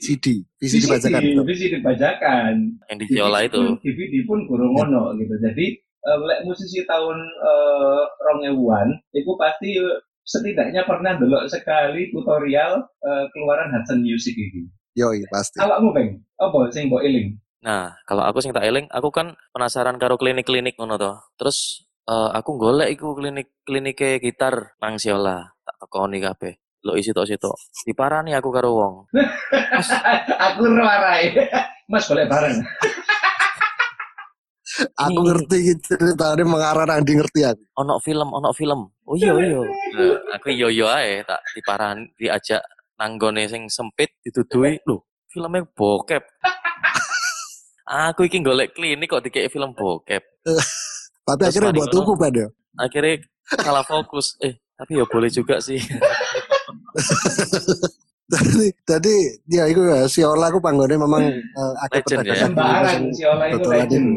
CD, 0.04 0.44
visi 0.60 0.84
dibacakan. 0.84 1.22
betul. 1.24 1.46
visi 1.48 1.66
dibajakan. 1.72 2.54
Yang 2.92 2.98
di 3.00 3.06
Viola 3.16 3.40
itu. 3.48 3.64
DVD 3.80 4.16
pun 4.28 4.40
kurang 4.46 4.76
ono 4.76 5.16
gitu. 5.16 5.34
Jadi 5.40 5.66
eh, 5.80 6.18
lek 6.20 6.40
musisi 6.44 6.84
tahun 6.84 7.18
eh, 7.18 8.04
rong 8.28 8.42
ewuan, 8.52 8.92
itu 9.16 9.32
pasti 9.40 9.80
setidaknya 10.28 10.86
pernah 10.86 11.18
delok 11.18 11.48
sekali 11.50 12.12
tutorial 12.12 12.84
eh, 12.84 13.26
keluaran 13.32 13.72
Hudson 13.72 14.04
Music 14.04 14.36
ini. 14.36 14.68
Yoi, 15.00 15.24
pasti. 15.32 15.56
Awakmu 15.64 15.96
peng, 15.96 16.20
apa 16.36 16.58
sing 16.76 16.92
mbok 16.92 17.08
eling? 17.08 17.40
Nah, 17.62 17.94
kalau 18.10 18.26
aku 18.26 18.42
sing 18.42 18.50
tak 18.58 18.66
eling, 18.66 18.90
aku 18.90 19.14
kan 19.14 19.38
penasaran 19.54 20.02
karo 20.02 20.18
klinik-klinik 20.18 20.74
ngono 20.82 20.98
to. 20.98 21.14
Terus 21.38 21.86
eh, 22.10 22.30
aku 22.34 22.58
golek 22.58 22.90
iku 22.90 23.14
klinik-klinike 23.14 24.18
gitar 24.18 24.74
nang 24.82 24.98
Siola. 24.98 25.46
Tak 25.62 25.76
tekoni 25.86 26.18
kabeh. 26.18 26.54
Lo 26.82 26.98
isi 26.98 27.14
tok 27.14 27.30
sitok. 27.30 27.54
Diparani 27.86 28.34
aku 28.34 28.50
karo 28.50 28.70
wong. 28.74 28.96
aku 30.50 30.62
rarai. 30.74 31.38
Mas 31.86 32.10
boleh 32.10 32.26
bareng. 32.26 32.58
Aku 34.98 35.20
ngerti 35.22 35.58
gitu 35.62 35.94
ceritanya 35.94 36.42
mengarah 36.42 36.86
nang 36.90 37.06
di 37.06 37.14
ngerti 37.14 37.46
aku. 37.46 37.62
Ono 37.86 38.02
film, 38.02 38.34
ono 38.34 38.50
film. 38.58 38.90
Oh 39.06 39.14
iya 39.14 39.38
iya. 39.38 39.62
Nah, 39.62 40.18
aku 40.34 40.50
iya 40.50 40.68
iya 40.74 40.88
ae 40.98 41.14
tak 41.22 41.46
diparani 41.54 42.10
diajak 42.18 42.66
nanggone 42.98 43.46
sing 43.46 43.70
sempit 43.70 44.18
ditudui. 44.26 44.82
Lho, 44.90 45.06
filmnya 45.30 45.62
bokep. 45.78 46.26
Aku 47.92 48.32
iki 48.32 48.40
golek 48.40 48.72
klinik 48.72 49.12
kok 49.12 49.24
dikek 49.24 49.52
film 49.52 49.76
bokep. 49.76 50.24
Tapi 51.28 51.42
Terus 51.44 51.52
akhirnya 51.54 51.72
buat 51.76 51.90
tuku 51.92 52.14
pada. 52.18 52.46
Akhirnya 52.80 53.14
salah 53.62 53.84
fokus. 53.86 54.40
Eh, 54.42 54.58
tapi 54.80 54.98
ya 54.98 55.06
boleh 55.06 55.30
juga 55.30 55.62
sih. 55.62 55.78
Jadi, 58.32 58.68
jadi 58.88 59.16
ya 59.52 59.64
itu 59.68 59.84
ya 59.84 60.08
Siola 60.08 60.48
aku 60.48 60.64
panggonnya 60.64 60.96
memang 60.96 61.20
eh, 61.36 61.74
akeh 61.84 62.00
Legend 62.16 62.56
ya. 62.56 62.96
si 63.12 63.28
Ola 63.28 63.52
itu 63.52 63.68
legend. 63.68 64.08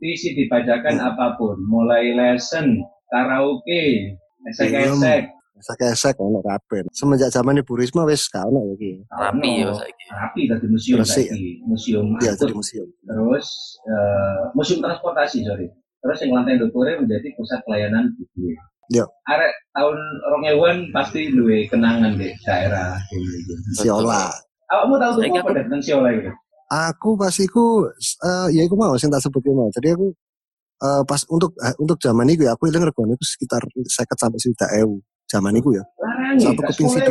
Visi 0.00 0.34
dibajakan 0.34 0.96
apa 0.98 1.36
pun, 1.38 1.60
mulai 1.68 2.10
lesson, 2.16 2.80
karaoke, 3.12 4.16
esek-esek, 4.50 5.30
Esek-esek 5.62 6.18
ono 6.18 6.42
kabeh. 6.42 6.90
Semenjak 6.90 7.30
zaman 7.30 7.54
Ibu 7.56 7.72
Risma 7.72 8.02
wis 8.02 8.26
gak 8.26 8.42
ono 8.44 8.66
ya 8.66 8.74
iki. 8.74 8.92
Rapi 9.08 9.50
ya 9.62 9.70
saiki. 9.70 10.04
rapi 10.10 10.42
tadi 10.44 10.66
museum 10.66 10.98
Resik, 11.00 11.28
saiki. 11.30 11.62
museum 11.64 12.06
Iya, 12.18 12.34
jadi 12.34 12.52
museum. 12.52 12.88
terus 13.00 13.46
eh, 13.82 14.40
museum 14.52 14.78
transportasi 14.78 15.40
sorry 15.40 15.70
terus 16.02 16.18
yang 16.18 16.34
lantai 16.34 16.58
dua 16.58 16.68
menjadi 16.98 17.28
pusat 17.32 17.62
pelayanan 17.62 18.10
publik 18.12 18.58
Iya. 18.90 19.06
arek 19.24 19.52
tahun 19.72 19.96
rong 20.26 20.44
ewan 20.50 20.76
pasti 20.90 21.30
duwe 21.30 21.64
kenangan 21.64 22.18
deh 22.18 22.34
daerah 22.42 22.98
ini 23.08 23.40
Siola. 23.72 24.28
awakmu 24.68 24.98
tahu 24.98 25.10
tuh 25.16 25.22
apa 25.22 25.38
aku- 25.40 25.54
tentang 25.54 25.80
Siola 25.80 26.10
itu 26.10 26.28
Aku 26.66 27.14
pas 27.14 27.32
iku 27.36 27.84
eh 28.18 28.46
ya 28.50 28.64
iku 28.64 28.74
mau 28.74 28.96
sing 28.96 29.08
tak 29.08 29.20
sebut 29.20 29.44
mau. 29.46 29.68
Jadi 29.70 29.92
aku 29.92 30.08
eh, 30.80 31.02
pas 31.04 31.20
untuk 31.28 31.52
eh, 31.56 31.72
untuk 31.76 31.96
zaman 31.96 32.24
iku 32.26 32.42
ya 32.42 32.52
aku 32.52 32.66
eling 32.66 32.82
regane 32.82 33.12
itu 33.12 33.26
sekitar 33.28 33.60
50 33.60 33.86
sampai 33.86 34.80
100.000 34.80 35.11
zaman 35.32 35.56
iku 35.56 35.72
ya. 35.72 35.84
larangi 35.96 36.44
Satu 36.44 36.60
gak 36.60 36.68
keping 36.76 36.88
situ. 36.92 37.10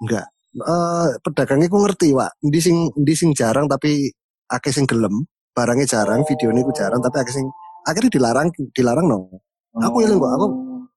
Enggak. 0.00 0.26
Eh 0.56 1.08
pedagangnya 1.20 1.68
aku 1.68 1.78
ngerti, 1.84 2.08
Pak. 2.16 2.30
Di 2.40 2.60
sing 2.64 2.76
di 2.96 3.14
sing 3.14 3.30
jarang 3.36 3.68
tapi 3.68 4.08
akeh 4.48 4.72
sing 4.72 4.88
gelem. 4.88 5.28
Barangnya 5.52 5.84
jarang, 5.84 6.24
videonya 6.24 6.64
ku 6.64 6.72
jarang 6.72 7.04
tapi 7.04 7.20
akeh 7.20 7.34
sing 7.36 7.46
akhirnya 7.84 8.10
dilarang 8.16 8.48
dilarang 8.72 9.06
no. 9.06 9.28
Aku 9.76 10.02
eling 10.02 10.18
kok, 10.18 10.32
aku 10.34 10.46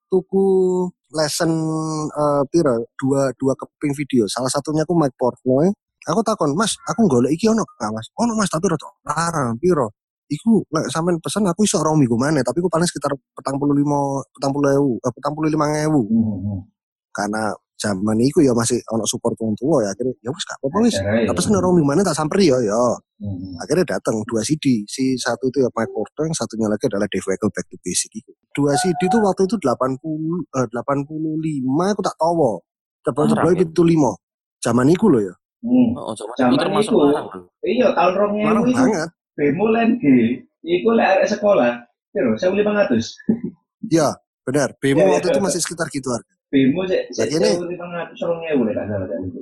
tuku 0.09 0.45
lesson 1.13 1.51
eh 2.09 2.41
piro 2.49 2.87
dua 2.97 3.29
dua 3.37 3.53
keping 3.59 3.93
video. 3.93 4.25
Salah 4.31 4.49
satunya 4.49 4.87
aku 4.87 4.95
Mike 4.97 5.17
Portnoy. 5.19 5.69
Aku 6.03 6.19
takon, 6.19 6.51
"Mas, 6.51 6.75
aku 6.83 7.07
golek 7.07 7.31
iki 7.31 7.47
ono 7.47 7.63
gak, 7.79 7.87
Mas?" 7.95 8.11
Ono, 8.19 8.35
Mas, 8.35 8.51
tapi 8.51 8.67
rada 8.67 8.91
larang, 9.07 9.55
piro? 9.55 9.87
Iku 10.33 10.65
lek 10.73 10.89
sampean 10.89 11.21
pesen 11.21 11.45
aku 11.45 11.61
iso 11.67 11.77
ora 11.77 11.93
minggu 11.93 12.17
maneh, 12.17 12.41
tapi 12.41 12.57
aku 12.63 12.69
paling 12.73 12.89
sekitar 12.89 13.13
45 13.13 14.33
40.000, 14.41 14.97
eh 15.05 15.11
45.000 15.13 16.09
Hmm, 16.09 16.59
karena 17.13 17.53
zaman 17.77 18.17
itu 18.23 18.39
ya 18.41 18.55
masih 18.55 18.79
ono 18.89 19.03
support 19.03 19.35
wong 19.37 19.53
tua 19.59 19.83
ya 19.83 19.91
akhirnya 19.91 20.15
ya 20.23 20.31
wis 20.31 20.43
gak 20.47 20.57
apa-apa 20.63 20.77
wis. 20.87 20.95
Tapi 20.99 21.39
seneng 21.43 21.61
romi 21.61 21.83
mana 21.83 22.01
tak 22.01 22.15
samperi 22.15 22.47
ya 22.49 22.57
ya. 22.63 22.81
Hmm. 23.23 23.55
akhirnya 23.63 23.95
datang 23.95 24.19
dua 24.27 24.43
CD 24.43 24.83
si 24.83 25.15
satu 25.15 25.47
itu 25.47 25.63
ya 25.63 25.69
Mike 25.71 25.95
Porter 25.95 26.27
yang 26.27 26.35
satunya 26.35 26.67
lagi 26.67 26.91
adalah 26.91 27.07
Dave 27.07 27.23
Weckl 27.23 27.47
Back 27.55 27.71
to 27.71 27.79
Basic 27.79 28.11
itu 28.19 28.31
dua 28.51 28.75
CD 28.75 28.99
itu 29.07 29.15
waktu 29.15 29.47
itu 29.47 29.55
80 29.55 29.63
eh, 30.59 30.67
85 30.67 31.93
aku 31.95 32.01
tak 32.03 32.15
tahu 32.19 32.59
tebal 33.03 33.23
tebal 33.31 33.51
Larang, 33.51 33.55
ya? 33.55 33.63
itu 33.63 33.81
lima. 33.83 34.11
Zaman 34.63 34.87
itu 34.91 35.05
loh 35.07 35.21
ya. 35.23 35.33
Hmm. 35.63 35.95
Oh, 35.95 36.11
zaman 36.15 36.35
Zaman 36.35 36.51
itu 36.55 36.61
termasuk 36.67 36.91
itu. 36.91 37.39
iya 37.63 37.87
tahun 37.95 38.13
rong 38.15 38.33
ewu 38.35 38.71
banget 38.75 39.09
demo 39.33 39.65
len 39.67 39.97
G 39.97 40.03
iku 40.61 40.89
lek 40.91 41.07
arek 41.17 41.27
sekolah 41.29 41.81
Piro, 42.09 42.37
1500. 42.37 43.89
ya 43.89 44.13
benar 44.43 44.69
bemo 44.77 45.01
ya, 45.01 45.17
waktu 45.17 45.27
itu 45.27 45.39
masih 45.39 45.59
sekitar 45.59 45.89
gitu 45.89 46.07
harga 46.07 46.29
Bemo 46.47 46.85
sik 46.85 47.09
Lah, 47.09 47.25
sik 47.25 47.27
kene- 47.33 47.57
1500 47.57 48.13
rong 48.21 48.41
ewu 48.47 48.61
lek 48.63 48.73
gak 48.75 48.85
salah 48.87 49.07
itu. 49.19 49.39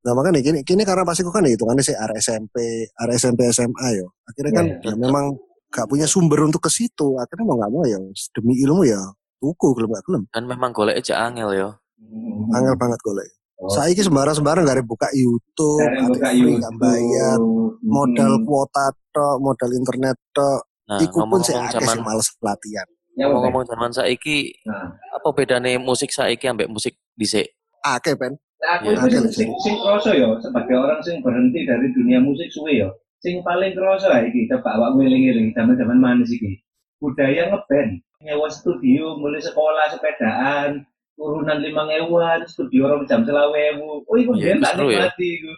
nah 0.00 0.12
makanya 0.12 0.40
kini, 0.40 0.58
kini 0.62 0.82
karena 0.82 1.02
pasti 1.02 1.20
kan 1.22 1.40
ya 1.40 1.52
hitungannya 1.52 1.80
sih 1.80 1.92
area 1.94 2.16
SMP 2.16 2.56
area 2.94 3.16
SMP 3.16 3.40
SMA 3.48 3.88
ya 3.94 4.06
akhirnya 4.26 4.52
kan 4.54 4.66
Ya, 4.78 4.80
ya, 4.82 4.94
memang 4.94 5.36
gak 5.68 5.86
punya 5.86 6.04
sumber 6.04 6.40
untuk 6.42 6.60
ke 6.60 6.70
situ 6.70 7.16
akhirnya 7.16 7.44
mau 7.44 7.56
nggak 7.56 7.70
mau 7.70 7.84
ya 7.84 7.96
demi 8.30 8.60
ilmu 8.60 8.84
ya 8.84 9.00
tuku 9.38 9.72
gelem 9.72 9.90
gak 9.90 10.04
gelem 10.04 10.22
Dan 10.28 10.44
memang 10.44 10.70
golek 10.70 10.98
aja 10.98 11.24
angel 11.24 11.50
ya. 11.50 11.68
Hmm. 11.96 12.52
angel 12.52 12.76
banget 12.76 13.00
golek 13.00 13.28
Oh, 13.60 13.68
Saiki 13.68 14.00
sembarang-sembarang 14.00 14.64
gak 14.64 14.76
ada 14.80 14.86
buka 14.88 15.12
YouTube, 15.12 15.84
ada 15.84 16.08
buka 16.08 16.32
YouTube. 16.32 16.64
gak 16.64 16.74
bayar, 16.80 17.36
modal 17.84 18.32
Hmm. 18.40 18.46
kuota 18.48 18.88
tok, 19.12 19.36
modal 19.36 19.70
internet 19.76 20.16
tok. 20.32 20.64
Nah, 20.88 20.96
Iku 20.96 21.28
pun 21.28 21.44
sih 21.44 21.52
akeh 21.52 21.76
zaman 21.76 22.00
sing 22.00 22.02
males 22.02 22.28
pelatihan. 22.40 22.88
Ya, 23.20 23.28
ngomong-ngomong 23.28 23.68
zaman 23.68 23.92
saiki 23.92 24.56
Nah, 24.64 24.96
apa 25.12 25.28
bedane 25.36 25.76
musik 25.76 26.08
saiki 26.08 26.48
ambek 26.48 26.72
musik 26.72 26.96
dhisik? 27.14 27.52
Akeh 27.84 28.16
pen. 28.16 28.40
Nah, 28.64 28.80
aku 28.80 28.96
Iya, 28.96 29.04
itu 29.12 29.28
sing, 29.36 29.52
di 29.52 29.60
sing, 29.60 29.76
kroso 29.84 30.10
ya, 30.16 30.28
sebagai 30.40 30.76
orang 30.80 31.00
sing 31.04 31.20
berhenti 31.20 31.60
dari 31.68 31.92
dunia 31.92 32.16
musik 32.18 32.48
suwe 32.48 32.80
ya. 32.80 32.88
Sing 33.20 33.44
paling 33.44 33.76
kroso 33.76 34.08
ya 34.08 34.24
iki, 34.24 34.48
coba 34.48 34.72
awak 34.80 34.96
ngeling-eling 34.96 35.52
zaman-zaman 35.52 36.00
mana 36.00 36.24
sih 36.24 36.40
iki. 36.40 36.64
Budaya 36.96 37.52
ngeband, 37.52 38.00
nyewa 38.24 38.48
studio, 38.48 39.20
mulai 39.20 39.40
sekolah 39.40 39.84
sepedaan, 39.92 40.84
turunan 41.20 41.58
lima 41.60 41.84
ewan, 42.00 42.40
studio 42.48 42.88
orang 42.88 43.04
jam 43.04 43.20
selawe 43.20 43.52
ewu. 43.76 44.00
Oh, 44.08 44.16
itu 44.16 44.32
Iya, 44.40 44.56
biar 44.56 44.64
tak 44.64 44.72
ya. 44.72 45.04
nikmati 45.04 45.28
itu. 45.36 45.52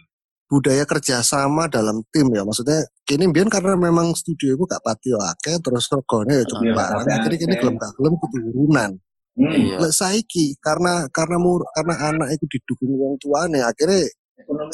Budaya 0.51 0.83
kerjasama 0.83 1.71
dalam 1.71 2.03
tim 2.11 2.27
ya. 2.35 2.43
Maksudnya 2.43 2.83
kini 3.07 3.31
biar 3.31 3.47
karena 3.47 3.79
memang 3.79 4.11
studio 4.11 4.59
itu 4.59 4.63
gak 4.67 4.83
pati 4.83 5.15
akeh 5.15 5.55
terus 5.63 5.87
regane 5.87 6.43
ya 6.43 6.45
cukup 6.45 6.65
Iya, 6.67 6.75
barang. 6.75 7.05
Akhirnya 7.07 7.39
kini 7.39 7.55
gelem 7.57 7.75
gak 7.79 7.91
gelem 7.95 8.13
kudu 8.19 8.37
urunan. 8.51 8.91
Hmm. 9.33 9.49
Iya. 9.49 9.75
Lek 9.81 9.93
saiki 9.95 10.59
karena 10.61 11.07
karena 11.09 11.41
mur, 11.41 11.63
karena 11.73 11.95
anak 12.11 12.29
itu 12.37 12.45
didukung 12.45 12.91
wong 12.99 13.13
tuane 13.17 13.63
akhirnya 13.65 14.05
Ekonomi 14.33 14.69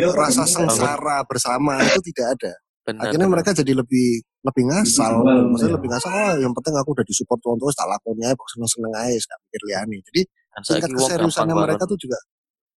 eh, 0.00 0.12
rasa 0.14 0.44
sengsara 0.48 1.26
bersama 1.28 1.82
itu 1.82 2.00
tidak 2.12 2.38
ada. 2.38 2.52
Benar. 2.88 3.00
Akhirnya 3.04 3.26
benar. 3.28 3.34
mereka 3.36 3.50
jadi 3.52 3.72
lebih 3.76 4.22
lebih 4.42 4.64
ngasal. 4.68 5.12
Maksudnya 5.22 5.70
ya. 5.70 5.76
lebih 5.78 5.88
ngasal. 5.90 6.10
Oh, 6.10 6.34
yang 6.38 6.52
penting 6.54 6.74
aku 6.74 6.90
udah 6.94 7.06
disupport 7.06 7.38
tuan 7.42 7.56
tuan 7.58 7.74
tak 7.74 7.88
lakonnya, 7.88 8.28
pokok 8.34 8.48
seneng 8.52 8.70
seneng 8.70 8.92
aja, 8.94 9.16
gak 9.22 9.38
mikir 9.46 9.60
liane. 9.70 9.96
Jadi 10.02 10.20
tingkat 10.66 10.90
keseriusannya 10.92 11.54
mereka 11.54 11.82
banget. 11.82 11.90
tuh 11.94 11.98
juga 11.98 12.18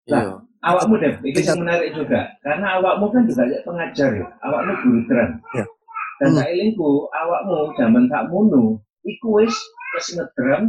Iya. 0.06 0.38
Awakmu 0.62 1.02
deh, 1.02 1.14
ini 1.26 1.34
Tingkat- 1.34 1.50
yang 1.50 1.62
menarik 1.66 1.90
juga. 1.98 2.20
Karena 2.46 2.68
awakmu 2.78 3.06
kan 3.10 3.22
juga 3.26 3.44
ya 3.50 3.58
pengajar 3.66 4.10
ya. 4.14 4.28
Awakmu 4.42 4.72
guru 4.86 5.00
drum. 5.10 5.30
Ya. 5.58 5.66
Dan 6.22 6.28
Hmm. 6.30 6.38
tak 6.38 6.48
ilingku, 6.54 6.90
awakmu 7.10 7.58
zaman 7.74 8.04
tak 8.06 8.24
munu, 8.30 8.78
iku 9.02 9.28
wis 9.42 9.54
wis 9.98 10.14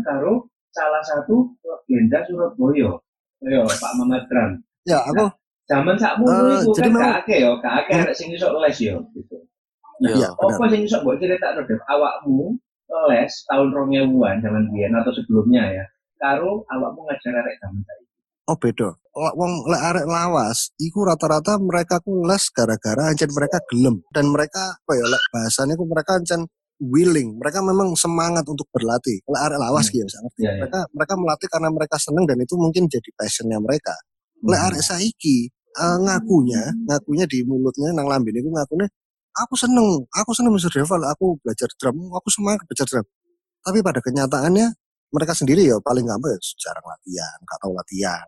karo 0.03 0.33
salah 0.73 1.03
satu 1.05 1.53
legenda 1.65 2.25
Surabaya. 2.25 2.97
Yo, 3.45 3.61
Pak 3.69 3.93
Mamat 4.01 4.25
Drum. 4.33 4.51
ya 4.89 5.05
aku 5.05 5.29
Zaman 5.69 5.99
sak 6.01 6.17
munu 6.17 6.33
Eh, 6.57 6.63
iku 6.65 6.71
jadi 6.73 6.89
kan 6.89 6.93
memang- 6.95 7.05
gak 7.05 7.19
akeh 7.27 7.39
yo, 7.43 7.51
gak 7.61 7.75
akeh 7.85 7.95
Hmm. 8.01 8.15
sing 8.17 8.29
iso 8.33 8.49
les 8.63 8.79
yo 8.81 8.97
gitu. 9.13 9.37
Ya 9.99 10.11
Iya. 10.13 10.29
benar. 10.33 10.57
Apa 10.57 10.65
sing 10.69 10.83
iso 10.83 10.97
mbok 11.01 11.17
critakno 11.17 11.61
Dev? 11.65 11.81
Awakmu 11.85 12.47
les 13.11 13.33
tahun 13.47 13.67
2000-an 13.73 14.37
zaman 14.41 14.65
biyen 14.71 14.93
atau 14.95 15.13
sebelumnya 15.13 15.63
ya. 15.73 15.85
Karo 16.17 16.65
awakmu 16.67 17.01
ngajar 17.05 17.33
arek 17.35 17.55
zaman 17.59 17.81
saiki. 17.83 18.05
Oh 18.47 18.55
beda. 18.55 18.89
La- 19.17 19.35
Wong 19.35 19.67
lek 19.67 19.83
arek 19.83 20.07
lawas, 20.07 20.71
iku 20.79 21.03
rata-rata 21.03 21.59
mereka 21.59 21.99
ku 21.99 22.23
les 22.23 22.45
gara-gara 22.53 23.11
ancen 23.11 23.27
mereka 23.29 23.59
gelem 23.67 24.05
dan 24.13 24.29
mereka 24.29 24.77
apa 24.77 24.93
ya 24.95 25.05
lek 25.05 25.23
bahasanya 25.35 25.75
ku 25.75 25.85
mereka 25.85 26.15
ancen 26.15 26.47
willing. 26.79 27.35
Mereka 27.41 27.59
memang 27.61 27.97
semangat 27.97 28.45
untuk 28.47 28.69
berlatih. 28.71 29.19
Lek 29.27 29.43
arek 29.43 29.59
lawas 29.59 29.89
Hmm. 29.89 29.95
gitu 29.97 30.05
bisa 30.07 30.19
ngerti. 30.23 30.41
Iya, 30.41 30.47
iya. 30.47 30.61
Mereka 30.63 30.79
mereka 30.95 31.15
melatih 31.17 31.49
karena 31.51 31.69
mereka 31.73 31.97
seneng 31.99 32.25
dan 32.25 32.39
itu 32.39 32.55
mungkin 32.55 32.85
jadi 32.87 33.11
passionnya 33.19 33.59
mereka. 33.59 33.95
Hmm. 34.39 34.47
Lek 34.53 34.61
arek 34.63 34.83
saiki 34.85 35.51
eh, 35.77 35.97
ngakunya, 36.01 36.63
ngakunya 36.87 37.25
di 37.27 37.45
mulutnya 37.45 37.93
nang 37.93 38.07
lambene 38.07 38.41
iku 38.41 38.49
ngakune 38.49 38.87
aku 39.37 39.55
seneng, 39.59 40.05
aku 40.17 40.31
seneng 40.33 40.53
Mr. 40.57 40.73
Deval, 40.73 41.03
aku 41.05 41.37
belajar 41.45 41.69
drum, 41.77 42.11
aku 42.17 42.29
semangat 42.33 42.65
belajar 42.67 42.87
drum. 42.89 43.07
Tapi 43.65 43.79
pada 43.85 44.01
kenyataannya 44.01 44.67
mereka 45.13 45.33
sendiri 45.37 45.69
ya 45.69 45.77
paling 45.83 46.07
gampang 46.09 46.35
ya 46.35 46.39
jarang 46.61 46.87
latihan, 46.87 47.37
gak 47.45 47.59
tahu 47.63 47.73
latihan. 47.77 48.27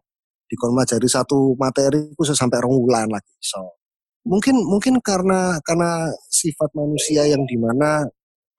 Jadi 0.88 1.08
satu 1.08 1.52
materi 1.60 2.12
ku 2.16 2.24
sampai 2.24 2.58
rong 2.64 2.72
wulan 2.80 3.08
lagi. 3.12 3.34
So 3.44 3.78
mungkin 4.24 4.60
mungkin 4.64 5.00
karena 5.00 5.60
karena 5.64 6.12
sifat 6.28 6.72
manusia 6.76 7.24
yang 7.28 7.44
di 7.48 7.56
mana 7.56 8.04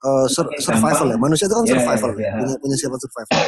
eh, 0.02 0.28
sur- 0.30 0.50
survival 0.58 1.14
ya 1.14 1.18
manusia 1.20 1.46
itu 1.46 1.56
kan 1.58 1.66
Iya, 1.66 1.74
survival 1.78 2.12
iya, 2.18 2.22
iya. 2.26 2.32
punya 2.42 2.56
punya 2.62 2.78
sifat 2.80 3.00
survival 3.06 3.40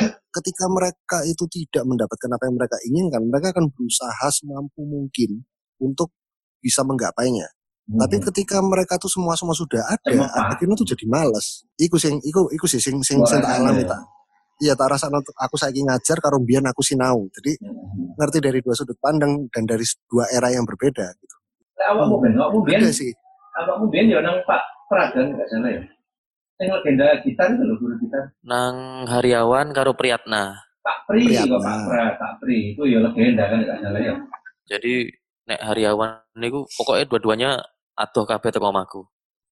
ketika 0.42 0.66
mereka 0.70 1.18
itu 1.26 1.44
tidak 1.50 1.84
mendapatkan 1.90 2.30
apa 2.30 2.44
yang 2.46 2.56
mereka 2.58 2.78
inginkan 2.86 3.22
mereka 3.26 3.48
akan 3.58 3.66
berusaha 3.74 4.28
semampu 4.34 4.82
mungkin 4.86 5.42
untuk 5.82 6.14
bisa 6.62 6.86
menggapainya 6.86 7.50
Hmm. 7.90 7.98
tapi 7.98 8.22
ketika 8.32 8.62
mereka 8.62 8.98
tuh 9.02 9.10
semua 9.10 9.34
semua 9.34 9.58
sudah 9.58 9.82
ada 9.90 10.26
akhirnya 10.54 10.78
tuh 10.78 10.86
jadi 10.86 11.06
males 11.10 11.66
iku 11.82 11.98
sing 11.98 12.22
iku 12.22 12.46
iku 12.54 12.66
sih 12.70 12.78
sing 12.78 13.02
sing 13.02 13.22
sing 13.26 13.40
tak 13.42 13.58
alami 13.58 13.82
ya. 13.84 13.98
tak 13.98 14.02
iya 14.62 14.74
tak 14.78 14.94
rasa 14.94 15.10
aku 15.10 15.56
saiki 15.58 15.82
ngajar 15.82 16.22
karo 16.22 16.38
mbiyen 16.38 16.66
aku 16.70 16.86
sinau 16.86 17.26
jadi 17.42 17.58
Hmm. 17.62 18.14
ngerti 18.18 18.40
dari 18.40 18.60
dua 18.62 18.78
sudut 18.78 18.96
pandang 19.02 19.50
dan 19.50 19.64
dari 19.66 19.84
dua 20.08 20.30
era 20.30 20.54
yang 20.54 20.64
berbeda 20.64 21.06
gitu 21.18 21.36
awakmu 21.90 22.22
ben, 22.22 22.38
awakmu 22.38 22.62
ben, 22.62 22.80
ada 22.86 22.94
sih 22.94 23.12
awakmu 23.58 23.90
ben 23.90 24.08
yo 24.08 24.22
nang 24.22 24.38
Pak 24.46 24.62
Pragan 24.92 25.32
enggak 25.32 25.48
salah 25.48 25.72
ya. 25.72 25.82
Sing 26.60 26.68
legenda 26.68 27.08
gitar 27.24 27.48
itu 27.56 27.64
lho 27.64 27.76
guru 27.80 27.96
gitar. 28.04 28.36
Nang 28.44 29.08
Hariawan 29.08 29.72
karo 29.72 29.96
Priyatna. 29.96 30.60
Pak 30.84 31.08
Pri 31.08 31.32
Priyatna. 31.32 31.58
Pak 31.64 31.78
Pra, 31.88 32.06
Pak 32.20 32.32
Pri 32.44 32.76
itu 32.76 32.84
yo 32.92 33.00
legenda 33.00 33.48
kan 33.48 33.64
enggak 33.64 33.80
salah 33.80 34.02
ya. 34.04 34.14
Jadi 34.68 35.08
nek 35.52 35.60
Hariawan 35.60 36.24
niku 36.40 36.64
pokoknya 36.80 37.04
dua-duanya 37.12 37.50
adoh 38.00 38.24
kabeh 38.24 38.50
teko 38.56 38.72
omahku. 38.72 39.04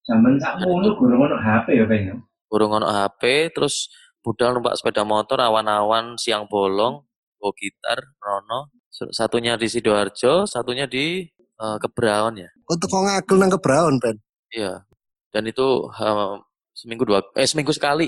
Zaman 0.07 0.39
sakmono 0.39 0.95
gurung 0.95 1.27
ono 1.27 1.35
HP 1.35 1.75
ya 1.75 1.83
ben. 1.83 2.23
Burung 2.47 2.71
ono 2.71 2.87
HP 2.87 3.51
terus 3.51 3.91
budal 4.23 4.55
numpak 4.55 4.79
sepeda 4.79 5.03
motor 5.03 5.43
awan-awan 5.43 6.15
siang 6.15 6.47
bolong 6.47 7.03
bawa 7.35 7.51
gitar 7.59 7.99
rono. 8.23 8.71
Satunya 8.89 9.55
di 9.59 9.67
Sidoarjo 9.67 10.47
satunya 10.47 10.87
di 10.87 11.23
eh, 11.35 11.77
Kebraon 11.83 12.39
ya. 12.39 12.49
Untuk 12.67 12.87
kok 12.87 13.03
ngagel 13.05 13.37
nang 13.37 13.51
kebraon 13.51 13.95
pen 13.99 14.15
iya. 14.55 14.87
Dan 15.29 15.45
itu 15.51 15.87
eh, 15.99 16.35
seminggu 16.73 17.03
dua 17.03 17.19
eh 17.35 17.45
seminggu 17.45 17.75
sekali. 17.75 18.07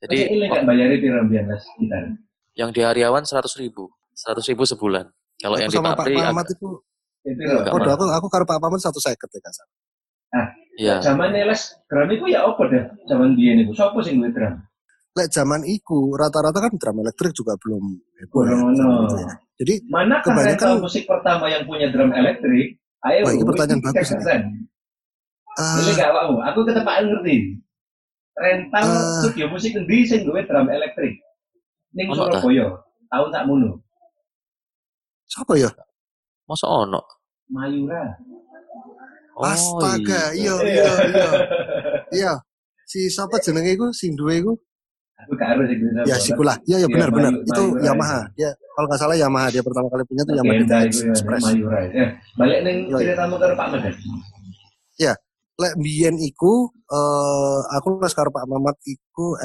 Jadi 0.00 0.28
ini 0.28 0.48
kan 0.48 0.64
bayari 0.64 1.00
piro 1.00 1.20
mbiyen 1.24 1.48
les 1.52 1.64
gitar. 1.80 2.04
yang 2.56 2.72
di 2.72 2.80
Hariawan 2.80 3.24
seratus 3.28 3.60
ribu. 3.60 3.92
Seratus 4.16 4.48
ribu 4.48 4.64
sebulan. 4.64 5.04
Kalau 5.36 5.60
yang 5.60 5.68
di 5.68 5.76
sama 5.76 5.92
Pak 5.92 6.08
Pamat 6.08 6.48
agak- 6.48 6.80
itu 7.26 7.40
Ya? 7.42 7.58
Enggak, 7.58 7.74
oh 7.74 7.80
aku 7.90 8.04
aku 8.08 8.26
karo 8.30 8.44
Pak 8.46 8.58
satu 8.78 8.98
seket 8.98 9.28
ya 9.28 9.40
kasar 9.42 9.66
iya 10.76 10.94
Zaman 11.00 11.32
les 11.32 11.62
drum 11.88 12.08
iku 12.08 12.24
ya 12.28 12.44
apa 12.44 12.62
deh? 12.68 12.84
Zaman 13.06 13.34
biyen 13.34 13.64
iku 13.64 13.72
sapa 13.72 13.98
sing 14.00 14.20
duwe 14.20 14.30
drum? 14.30 14.54
lek 15.16 15.32
zaman 15.32 15.64
iku 15.64 16.12
rata-rata 16.12 16.60
kan 16.60 16.72
drum 16.76 17.00
elektrik 17.00 17.32
juga 17.32 17.56
belum 17.56 17.80
heboh 18.20 18.40
ya, 18.44 18.52
Belum 18.52 18.68
zaman 18.70 18.92
ono. 18.92 19.02
itu 19.02 19.16
ya. 19.18 19.32
jadi 19.56 19.74
Manakah 19.88 20.28
Kebanyakan- 20.28 20.84
musik 20.84 21.04
pertama 21.04 21.48
yang 21.48 21.64
punya 21.64 21.88
drum 21.88 22.12
elektrik? 22.12 22.76
Ayo, 23.00 23.24
Wah, 23.24 23.32
ini 23.32 23.44
pertanyaan 23.44 23.80
bagus 23.80 24.08
ini. 24.08 24.20
keren. 24.20 24.42
ah, 25.56 25.78
Ini 25.78 25.90
gak 25.94 26.08
awakmu, 26.10 26.36
aku 26.42 26.58
ketepaan 26.62 27.04
ngerti. 27.06 27.36
Rental 28.36 28.84
Eh. 28.84 29.12
studio 29.22 29.46
musik 29.48 29.72
endi 29.72 29.98
sing 30.04 30.20
duwe 30.22 30.44
drum 30.44 30.68
elektrik? 30.68 31.16
Ning? 31.96 32.12
Surabaya, 32.12 32.66
tahun 33.08 33.28
sakmono. 33.32 33.70
siapa 35.24 35.56
ya 35.56 35.70
masa 36.46 36.66
ono 36.70 37.02
Mayura. 37.46 38.02
oh, 39.38 39.46
astaga 39.46 40.34
iya. 40.34 40.54
iya 40.62 40.66
iya 40.72 40.92
iya 41.10 41.30
iya 42.14 42.32
si 42.86 43.10
siapa 43.10 43.38
jenenge 43.42 43.74
iku 43.74 43.90
sing 43.90 44.14
duwe 44.14 44.42
iku 44.42 44.54
Aku 45.16 45.32
gak 45.32 45.48
harus 45.56 45.66
sing 45.72 45.78
duwe 45.82 46.06
ya 46.06 46.16
sapa. 46.18 46.24
si 46.24 46.30
kula 46.38 46.54
ya 46.66 46.76
ya 46.78 46.86
Iya, 46.86 46.88
benar 46.90 47.10
benar 47.10 47.32
itu 47.42 47.62
Mayura 47.66 47.84
Yamaha 47.86 48.20
dia 48.38 48.50
kalau 48.76 48.86
nggak 48.86 49.00
salah 49.00 49.16
Yamaha 49.18 49.46
dia 49.50 49.62
pertama 49.64 49.86
kali 49.90 50.02
punya 50.06 50.22
tuh 50.22 50.34
Yamaha 50.38 50.54
DTX 50.60 50.66
itu 50.66 51.02
ya, 51.02 51.10
Express 51.10 51.42
Mayura. 51.50 51.78
Eh, 51.90 52.08
balik 52.38 52.58
ning 52.62 52.78
iya. 52.90 52.96
ceritamu 53.00 53.34
karo 53.40 53.54
Pak 53.58 53.68
Medan. 53.74 53.94
lek 55.56 55.74
biyen 55.80 56.16
iku 56.20 56.68
eh 56.92 57.60
aku 57.80 57.96
les 57.96 58.12
karo 58.12 58.28
Pak 58.28 58.44
Mamat 58.44 58.76
iku 58.84 59.40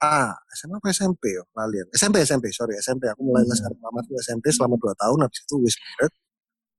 SMA 0.00 0.32
SMA 0.56 0.76
apa 0.80 0.88
SMP 0.90 1.22
yo 1.36 1.44
lalian 1.52 1.84
SMP 1.92 2.24
SMP 2.24 2.48
sorry 2.50 2.74
SMP 2.80 3.04
aku 3.12 3.20
mulai 3.20 3.44
les 3.44 3.60
Hmm. 3.60 3.76
Mamat 3.76 4.08
itu 4.08 4.16
SMP 4.24 4.48
selama 4.48 4.80
2 4.80 4.96
tahun 4.96 5.18
habis 5.28 5.40
itu 5.44 5.54
wis 5.60 5.76
married 5.76 6.12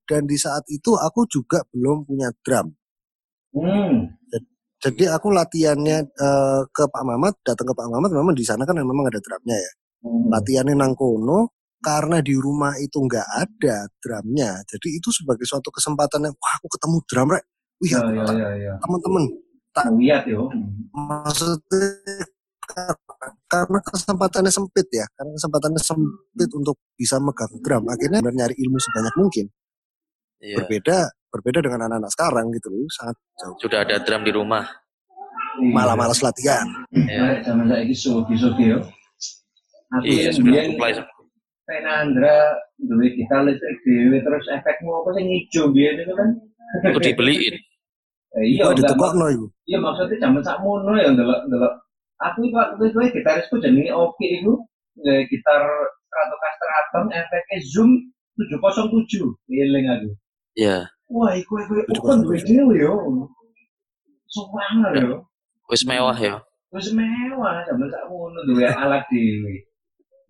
dan 0.10 0.22
di 0.26 0.38
saat 0.42 0.66
itu 0.68 0.92
aku 0.98 1.30
juga 1.30 1.62
belum 1.70 2.04
punya 2.10 2.34
drum 2.42 2.74
Hmm. 3.54 4.18
jadi 4.82 5.14
aku 5.14 5.30
latihannya 5.30 5.98
eh, 6.10 6.62
ke 6.74 6.84
Pak 6.90 7.04
Mamat 7.06 7.38
datang 7.46 7.70
ke 7.70 7.74
Pak 7.78 7.86
Mamat 7.92 8.10
memang 8.10 8.34
di 8.34 8.42
sana 8.42 8.66
kan 8.66 8.74
memang 8.74 9.06
ada 9.06 9.22
drumnya 9.22 9.58
ya 9.58 9.72
Hmm. 10.02 10.34
latihannya 10.34 10.74
nang 10.74 10.98
kono 10.98 11.54
karena 11.78 12.26
di 12.26 12.34
rumah 12.34 12.74
itu 12.82 12.98
nggak 13.06 13.28
ada 13.38 13.86
drumnya 14.02 14.66
jadi 14.66 14.98
itu 14.98 15.14
sebagai 15.14 15.46
suatu 15.46 15.70
kesempatan 15.70 16.26
yang 16.26 16.34
wah 16.34 16.54
aku 16.58 16.68
ketemu 16.74 16.98
drum 17.06 17.28
rek 17.30 17.46
wih 17.86 17.94
Ya, 17.94 18.02
ya, 18.10 18.24
tak- 18.26 18.38
ya, 18.42 18.50
ya. 18.58 18.74
teman-teman 18.82 19.24
Lihat 20.02 20.24
yo. 20.26 20.50
maksudnya 20.92 21.86
karena 23.46 23.80
kesempatannya 23.86 24.50
sempit 24.50 24.88
ya 24.90 25.06
karena 25.14 25.32
kesempatannya 25.38 25.82
sempit 25.82 26.50
untuk 26.58 26.76
bisa 26.98 27.22
megang 27.22 27.54
drum 27.62 27.84
akhirnya 27.86 28.20
benar 28.20 28.34
nyari 28.48 28.56
ilmu 28.58 28.78
sebanyak 28.78 29.16
mungkin 29.18 29.46
Iya. 30.42 30.58
berbeda 30.58 30.98
berbeda 31.30 31.60
dengan 31.62 31.86
anak-anak 31.86 32.12
sekarang 32.18 32.46
gitu 32.50 32.74
loh 32.74 32.90
sangat 32.90 33.16
jauh 33.38 33.56
sudah 33.62 33.80
ada 33.86 34.02
drum 34.02 34.26
di 34.26 34.34
rumah 34.34 34.66
malah 35.62 35.94
malas 35.94 36.24
latihan. 36.26 36.66
Aku 39.92 40.08
iya 40.08 40.32
biyen 40.32 40.74
supply 40.80 40.92
Penandra 41.68 42.58
duwe 42.80 43.12
gitar 43.16 43.44
listrik 43.46 43.78
dhewe 43.86 44.18
terus 44.24 44.48
efekmu 44.50 44.92
apa 45.04 45.10
sih 45.16 45.24
ngijo 45.28 45.70
biyen 45.76 46.00
itu 46.02 46.14
kan. 46.16 46.30
Itu 46.88 47.00
dibeliin. 47.00 47.56
Eh, 48.32 48.44
iya, 48.56 48.64
Oh, 48.64 48.72
enggak, 48.72 48.88
ditukokno 48.96 49.26
iku. 49.28 49.46
iya 49.68 49.78
maksudnya 49.84 50.18
zaman 50.24 50.40
sakmono 50.42 50.96
ya 50.96 51.12
ndelok 51.12 51.40
ndelok. 51.52 51.74
Aku 52.22 52.46
itu 52.46 52.54
waktu 52.54 52.84
itu 52.94 52.98
gitarisku 53.18 53.58
jenenge 53.58 53.90
Oki 53.90 54.42
itu 54.42 54.54
nggak 55.02 55.26
gitar 55.32 55.62
Stratocaster 56.06 56.70
Atom 56.70 57.06
efeknya 57.10 57.58
Zoom 57.66 57.92
707 58.38 59.32
eling 59.50 59.86
aku. 59.90 60.10
Ya, 60.52 60.92
Wah, 61.12 61.36
iku 61.36 61.60
iku 61.60 62.02
kan 62.08 62.24
duwe 62.24 62.40
dhewe 62.40 62.76
yo. 62.80 62.96
Sopangan 64.32 64.96
yo. 64.96 65.28
wis 65.68 65.84
mewah 65.84 66.16
ya. 66.16 66.40
Wis 66.72 66.88
mewah 66.96 67.68
zaman 67.68 67.92
sakmono 67.92 68.40
duwe 68.48 68.64
alat 68.64 69.04
dhewe. 69.12 69.68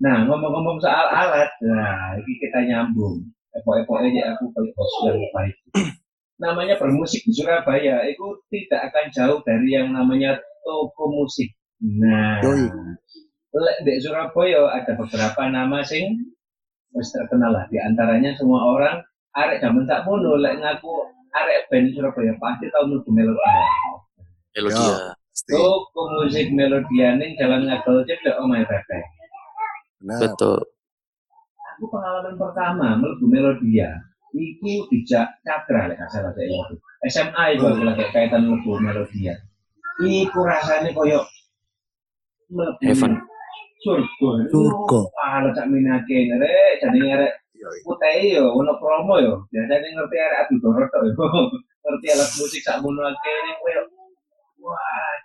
Nah, 0.01 0.25
ngomong-ngomong 0.25 0.81
soal 0.81 1.05
alat, 1.13 1.53
nah 1.61 2.17
ini 2.17 2.33
kita 2.41 2.65
nyambung. 2.65 3.21
Epok-epok 3.53 4.01
aja 4.01 4.33
aku 4.33 4.49
kayak 4.57 4.73
bos 4.73 4.93
yang 5.05 5.21
baik. 5.37 5.55
namanya 6.41 6.73
bermusik 6.81 7.21
di 7.21 7.37
Surabaya 7.37 8.01
itu 8.09 8.41
tidak 8.49 8.89
akan 8.89 9.05
jauh 9.13 9.39
dari 9.45 9.77
yang 9.77 9.93
namanya 9.93 10.41
toko 10.65 11.05
musik. 11.13 11.53
Nah, 11.81 12.37
lek 13.51 13.77
di 13.81 13.97
Surabaya 13.97 14.69
ada 14.69 14.93
beberapa 14.93 15.41
nama 15.49 15.81
sing 15.81 16.29
wis 16.93 17.09
terkenal 17.09 17.51
lah. 17.51 17.65
Di 17.73 17.81
antaranya 17.81 18.37
semua 18.37 18.61
orang 18.69 19.01
arek 19.33 19.65
zaman 19.65 19.89
tak 19.89 20.05
mono 20.05 20.37
lek 20.37 20.61
ngaku 20.61 21.09
arek 21.33 21.65
band 21.73 21.89
Surabaya 21.97 22.37
pasti 22.37 22.69
tahu 22.69 22.85
nuju 22.85 23.09
melodia. 23.09 23.65
Melodia. 24.53 25.17
Pasti. 25.17 25.57
Toko 25.57 26.01
musik 26.21 26.47
melodia 26.53 27.17
ning 27.17 27.33
jalan 27.41 27.65
ngagel 27.65 28.05
cedek 28.05 28.37
omah 28.37 28.61
Pepe. 28.61 28.99
Benar. 30.05 30.19
Betul. 30.21 30.61
Aku 31.77 31.89
pengalaman 31.89 32.37
pertama 32.37 32.87
mlebu 32.93 33.25
melodia 33.25 33.89
iku 34.37 34.85
dijak 34.93 35.33
cakra 35.41 35.89
lek 35.89 35.97
gak 35.97 36.13
salah 36.13 36.29
saya 36.37 36.45
waktu. 36.45 36.75
SMA 37.09 37.43
itu 37.57 37.65
aku 37.65 37.83
lagi 37.89 38.05
kaitan 38.13 38.45
mlebu 38.45 38.77
melodia. 38.77 39.33
Iku 39.97 40.39
rasanya 40.45 40.93
koyo 40.93 41.25
mlebu 41.25 41.40
Heaven. 42.83 43.13
surga. 43.81 44.29
Surga. 44.53 44.99
Ah, 45.17 45.41
cak 45.49 45.65
minake 45.71 46.29
rek, 46.29 46.71
jenenge 46.79 47.15
rek 47.17 47.33
Yoi. 47.57 47.79
putih 47.81 48.37
yo, 48.37 48.45
ono 48.53 48.77
promo 48.77 49.17
yo. 49.17 49.33
Biasanya 49.49 49.89
ngerti 49.97 50.17
arek 50.17 50.39
adu 50.45 50.55
dorot 50.61 50.89
tok 50.89 51.03
yo. 51.09 51.13
ngerti 51.85 52.07
alat 52.13 52.29
musik 52.37 52.61
sak 52.61 52.77
mono 52.85 53.01
akeh 53.01 53.37
koyo 53.57 53.81
wah 54.61 55.17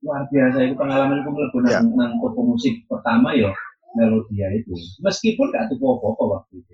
luar 0.00 0.22
biasa 0.30 0.58
itu 0.64 0.74
pengalamanku 0.78 1.28
mlebu 1.28 1.58
Ya. 1.66 1.82
nang, 1.82 1.92
nang 1.98 2.12
toko 2.22 2.40
musik 2.46 2.72
pertama 2.86 3.34
yo 3.34 3.50
melodia 3.98 4.46
itu. 4.54 4.70
Meskipun 5.02 5.50
gak 5.50 5.66
tuku 5.68 5.82
apa-apa 5.82 6.24
waktu 6.38 6.62
itu. 6.62 6.72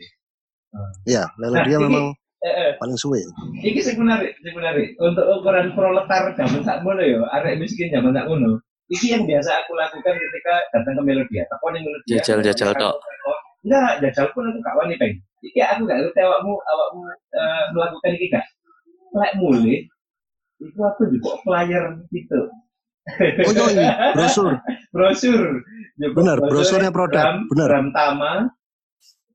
Iya, 1.09 1.25
melodia 1.41 1.77
Nah, 1.81 1.89
memang 1.89 2.07
Eh, 2.45 2.53
eh, 2.53 2.71
paling 2.77 3.01
suwe. 3.01 3.25
iki 3.65 3.81
sing 3.81 3.97
menarik, 3.97 4.37
sing 4.45 4.53
menarik. 4.53 4.93
Untuk 5.01 5.25
ukuran 5.25 5.73
proletar 5.73 6.37
zaman 6.37 6.61
sak 6.63 6.85
mono 6.85 7.01
yo, 7.01 7.25
arek 7.33 7.57
miskin 7.57 7.89
zaman 7.89 8.13
sak 8.13 8.29
mono. 8.29 8.61
Iki 8.87 9.07
yang 9.19 9.23
biasa 9.27 9.51
aku 9.67 9.75
lakukan 9.75 10.15
ketika 10.15 10.55
datang 10.71 10.95
ke 10.95 11.03
Melodia. 11.03 11.43
Takon 11.51 11.75
ning 11.75 11.83
Melodia. 11.83 12.23
Jajal-jajal 12.23 12.71
tok. 12.79 12.95
Enggak, 13.67 13.99
jajal 13.99 14.27
pun 14.31 14.47
aku 14.47 14.59
gak 14.63 14.77
wani 14.79 14.95
peng. 14.95 15.15
Iki 15.43 15.59
aku 15.59 15.81
gak 15.91 15.99
ngerti 15.99 16.21
awakmu 16.23 16.55
awakmu 16.55 17.01
eh, 17.35 17.65
melakukan 17.75 18.11
iki 18.15 18.27
gak. 18.31 18.47
Lek 19.17 19.33
mulai 19.43 19.83
itu 20.57 20.81
aku 20.81 21.03
juga 21.11 21.31
flyer 21.43 21.85
gitu. 22.15 22.41
Oh 23.47 23.53
yoi, 23.55 23.75
brosur. 24.15 24.55
brosur. 24.95 25.63
Juga 25.99 26.15
Benar, 26.15 26.37
brosur 26.43 26.79
brosurnya 26.79 26.91
produk. 26.95 27.23
drum, 27.23 27.39
Benar. 27.55 27.69
drum 27.71 27.87
tama 27.91 28.33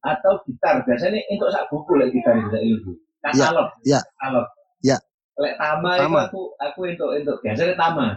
atau 0.01 0.33
gitar. 0.47 0.75
Biasanya 0.87 1.19
untuk 1.27 1.49
sak 1.51 1.67
buku 1.67 1.91
lek 1.99 2.09
gitar 2.15 2.35
itu 2.39 2.57
itu. 2.79 2.91
Katalog. 3.21 3.67
ya. 3.83 3.99
Katalog. 4.15 4.47
Ya. 4.79 4.97
Lek 5.39 5.55
tama, 5.59 5.91
itu 5.99 6.03
Tama. 6.07 6.21
aku 6.31 6.41
aku 6.55 6.79
untuk 6.87 7.09
untuk 7.19 7.35
biasanya 7.43 7.75
tama. 7.75 8.07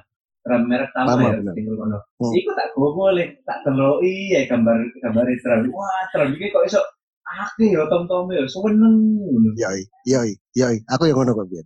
Drum 0.45 0.63
merek 0.69 0.93
Tama, 0.93 1.41
ya. 1.41 1.41
tinggal 1.57 1.75
kono. 1.81 1.99
Hmm. 2.21 2.33
Iku 2.37 2.51
tak 2.53 2.69
gue 2.77 2.91
boleh, 2.93 3.27
tak 3.49 3.65
deloki 3.65 4.37
ya 4.37 4.45
gambar 4.45 4.77
gambar 5.01 5.25
drum. 5.25 5.73
Wah, 5.73 6.03
drum 6.13 6.29
iki 6.37 6.53
kok 6.53 6.65
iso 6.69 6.81
akeh 7.25 7.73
ya 7.73 7.89
tom-tom 7.89 8.29
ya, 8.29 8.45
seneng 8.45 8.95
ngono. 9.17 9.51
Yoi, 9.57 9.81
yoi, 10.05 10.37
yoi. 10.53 10.77
Aku 10.93 11.09
yang 11.09 11.17
ngono 11.17 11.33
kok 11.33 11.49
biar. 11.49 11.65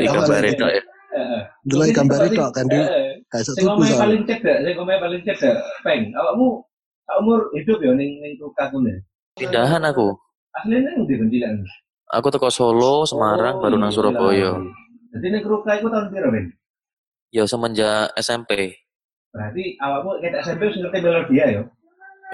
Iya, 0.00 0.10
gambar 0.16 0.42
iya. 0.48 0.52
itu 0.56 0.64
ya. 0.64 0.82
Dulu 1.68 1.82
gambar 1.92 2.18
itu 2.24 2.40
kan 2.40 2.66
di 2.72 2.80
kayak 3.30 3.44
tuku 3.46 3.62
omahe 3.68 3.92
soalnya. 3.92 4.00
paling 4.00 4.22
cedek, 4.24 4.56
sing 4.64 4.74
omahe 4.80 4.98
paling 4.98 5.22
cedek, 5.22 5.54
peng. 5.84 6.02
Awakmu 6.16 6.46
umur 7.20 7.40
hidup 7.52 7.78
ya 7.84 7.92
ning 7.92 8.10
ning 8.24 8.32
Tukakune. 8.40 9.04
Pindahan 9.36 9.84
aku. 9.84 10.16
Asline 10.56 10.82
nang 10.82 11.06
ndi 11.06 11.14
Cilan? 11.14 11.62
Aku 12.10 12.26
teko 12.32 12.50
Solo, 12.50 13.06
Semarang, 13.06 13.62
baru 13.62 13.78
nang 13.78 13.94
Surabaya. 13.94 14.58
Jadi 15.14 15.26
ning 15.30 15.42
Kruka 15.46 15.78
iku 15.78 15.86
tahun 15.86 16.10
piro, 16.10 16.28
Ben? 16.34 16.50
Ya 17.30 17.46
semenjak 17.46 18.10
SMP. 18.18 18.74
Berarti 19.30 19.78
awakmu 19.78 20.18
ketek 20.18 20.42
SMP 20.42 20.66
wis 20.66 20.78
ngerti 20.82 20.98
melodia 20.98 21.44
ya? 21.46 21.62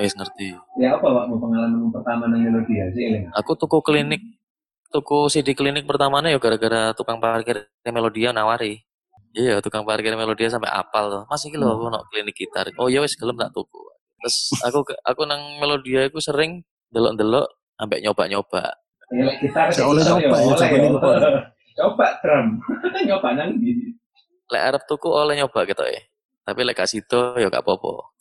Wis 0.01 0.17
ngerti. 0.17 0.57
Ya 0.81 0.97
apa 0.97 1.05
awakmu 1.05 1.37
pengalaman 1.37 1.93
pertama 1.93 2.25
nang 2.33 2.41
melodia 2.41 2.89
sih 2.97 3.05
eling? 3.13 3.29
Aku 3.37 3.53
tuku 3.61 3.85
klinik, 3.85 4.25
tuku 4.89 5.29
CD 5.29 5.53
klinik 5.53 5.85
pertamanya 5.85 6.33
ya 6.33 6.41
gara-gara 6.41 6.97
tukang 6.97 7.21
parkir 7.21 7.69
Melodia 7.85 8.33
nawari. 8.33 8.81
Iya, 9.37 9.61
tukang 9.61 9.85
parkir 9.85 10.17
Melodia 10.17 10.49
sampai 10.49 10.73
apal 10.73 11.13
loh. 11.13 11.23
Mas 11.29 11.45
iki 11.45 11.61
lho 11.61 11.69
aku 11.69 11.93
ono 11.93 12.01
klinik 12.09 12.33
gitar. 12.33 12.65
Oh 12.81 12.89
ya 12.89 13.05
wis 13.05 13.21
gelem 13.21 13.37
tak 13.37 13.53
tuku. 13.53 13.77
Terus 14.25 14.37
aku 14.65 14.81
aku 15.05 15.23
nang 15.29 15.61
Melodia 15.61 16.09
iku 16.09 16.25
sering 16.25 16.65
delok-delok 16.89 17.45
sampai 17.77 18.01
nyoba-nyoba. 18.01 18.65
Ya 19.13 19.29
gitar 19.45 19.69
Saya 19.69 19.77
sih 19.77 19.85
oleh 19.85 20.03
nyoba 20.03 20.37
ya, 20.41 20.81
itu, 20.81 20.99
Pak. 21.05 21.17
Coba 21.77 22.07
drum. 22.25 22.47
nyoba 23.13 23.29
nang 23.37 23.61
ndi? 23.61 23.93
Lek 24.47 24.63
arep 24.63 24.83
tuku 24.87 25.09
oleh 25.11 25.35
nyoba 25.37 25.67
gitu 25.67 25.83
ya. 25.83 26.01
Tapi 26.47 26.61
lek 26.63 26.79
gak 26.79 26.87
sido 26.91 27.35
ya 27.35 27.51
gak 27.51 27.67
apa-apa. 27.67 28.15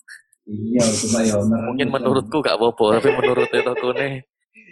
Iya, 0.45 0.81
cuma 1.01 1.19
ya. 1.25 1.37
Mungkin 1.41 1.87
menurutku 1.89 2.37
gak 2.41 2.57
apa-apa, 2.57 3.01
tapi 3.01 3.09
menurut 3.13 3.49
tokone 3.49 4.25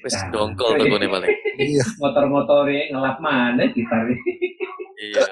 wis 0.03 0.13
Nah. 0.13 0.29
dongkol 0.33 0.75
tokone 0.75 1.05
paling. 1.07 1.31
Iya, 1.53 1.85
motor-motore 1.97 2.89
ngelap 2.91 3.17
mana 3.21 3.63
gitar 3.71 4.03
Iya. 4.99 5.25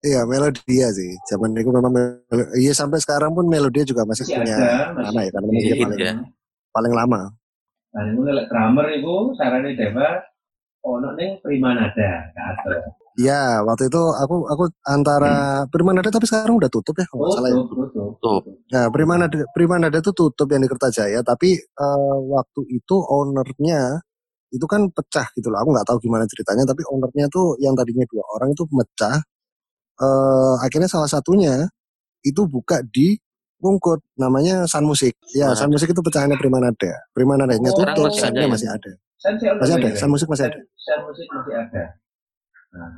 iya 0.00 0.20
melodia 0.24 0.88
sih. 0.90 1.12
Zaman 1.28 1.52
itu 1.56 1.68
memang 1.68 1.92
iya 2.56 2.72
sampai 2.72 3.00
sekarang 3.00 3.32
pun 3.32 3.44
melodia 3.46 3.84
juga 3.84 4.04
masih 4.04 4.24
masih 4.24 4.36
punya 4.36 4.56
masih 4.92 5.12
nama 5.12 5.20
ya 5.20 5.30
karena 5.32 5.46
memang 5.48 5.62
dia 5.62 5.68
Iya. 5.68 5.84
paling 5.84 6.00
ya. 6.00 6.14
paling 6.72 6.92
lama. 6.92 7.20
nah 7.94 8.02
ini 8.10 8.30
lek 8.34 8.46
drummer 8.50 8.86
itu 8.90 9.14
sarane 9.38 9.70
Dewa 9.78 10.08
ono 10.82 11.14
ning 11.14 11.38
Primanada 11.38 12.26
ada 12.34 12.76
Iya, 13.14 13.62
waktu 13.62 13.86
itu 13.86 14.00
aku 14.22 14.34
aku 14.50 14.64
antara 14.90 15.62
Primanada 15.70 16.10
tapi 16.10 16.26
sekarang 16.26 16.58
udah 16.58 16.66
tutup 16.66 16.98
ya 16.98 17.06
kalau 17.06 17.22
nggak 17.22 17.34
salah 17.38 17.50
ya. 17.54 17.58
tutup. 17.62 18.42
Nah, 18.74 18.84
Primanada 18.90 19.38
Primanada 19.54 19.96
itu 20.02 20.10
tutup 20.10 20.50
yang 20.50 20.62
di 20.66 20.70
Kertajaya, 20.70 21.22
tapi 21.22 21.54
eh, 21.54 22.16
waktu 22.34 22.60
itu 22.74 22.96
ownernya 22.98 24.02
itu 24.50 24.66
kan 24.66 24.90
pecah 24.90 25.26
gitu 25.38 25.46
loh. 25.50 25.62
Aku 25.62 25.70
nggak 25.74 25.86
tahu 25.86 25.98
gimana 26.02 26.26
ceritanya, 26.26 26.66
tapi 26.66 26.82
ownernya 26.90 27.26
tuh 27.30 27.54
yang 27.62 27.78
tadinya 27.78 28.02
dua 28.10 28.24
orang 28.34 28.50
itu 28.50 28.66
pecah. 28.66 29.16
Eh, 30.02 30.54
akhirnya 30.66 30.90
salah 30.90 31.06
satunya 31.10 31.70
itu 32.26 32.42
buka 32.50 32.82
di 32.90 33.14
Rungkut, 33.62 34.02
namanya 34.18 34.66
Sun 34.66 34.84
Music. 34.90 35.14
Ya, 35.34 35.54
Primanada. 35.54 35.58
Sun 35.62 35.70
Music 35.70 35.88
itu 35.94 36.02
pecahannya 36.02 36.36
Primanada. 36.36 36.92
Primanadanya 37.14 37.70
Oh, 37.70 37.78
tutup, 37.78 38.10
masih 38.10 38.26
ada 38.26 38.30
Sunnya 38.34 38.46
ya? 38.46 38.50
masih 38.50 38.68
ada. 38.74 38.92
Sen 39.22 39.34
sih 39.40 39.46
ono 39.48 39.58
Masih 39.62 39.74
ada, 39.78 39.86
lagi, 39.88 39.98
Sun 40.02 40.10
Music 40.10 40.28
masih 40.28 40.44
ada. 40.50 40.58
Sen 40.82 40.98
musik 41.06 41.26
masih 41.30 41.54
ada 41.62 41.84
nah 42.74 42.90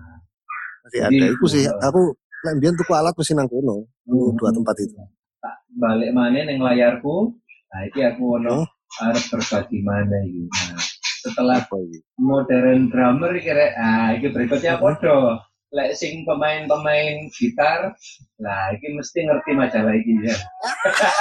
Masih 0.83 0.99
Jadi, 1.03 1.17
ada. 1.19 1.27
Itu 1.35 1.47
sih, 1.47 1.65
eh, 1.67 1.75
aku 1.83 2.15
lembian 2.43 2.75
tuku 2.75 2.93
alat 2.95 3.11
mesin 3.12 3.37
nang 3.37 3.51
kono. 3.51 3.91
Hmm. 4.07 4.31
Dua 4.39 4.51
tempat 4.51 4.75
itu. 4.79 4.95
tak 5.37 5.57
balik 5.77 6.11
mana 6.11 6.41
ning 6.43 6.59
layarku 6.59 7.35
nah 7.69 7.81
iki 7.85 8.01
aku 8.03 8.39
ono 8.39 8.65
Hmm. 8.65 9.11
arep 9.11 9.25
berbagi 9.29 9.79
mana 9.83 10.17
iki 10.25 10.47
nah 10.47 10.81
setelah 11.21 11.59
Apa 11.61 11.77
ini? 11.77 11.99
modern 12.17 12.89
drummer 12.89 13.35
kira 13.37 13.75
ah 13.77 14.15
iki 14.15 14.31
berikutnya 14.31 14.79
podo 14.79 15.37
lek 15.69 15.93
sing 15.93 16.23
pemain-pemain 16.23 17.29
gitar 17.35 17.93
lah 18.39 18.73
iki 18.73 18.95
mesti 18.95 19.27
ngerti 19.27 19.51
majalah 19.53 19.93
iki 19.93 20.12
ya 20.25 20.37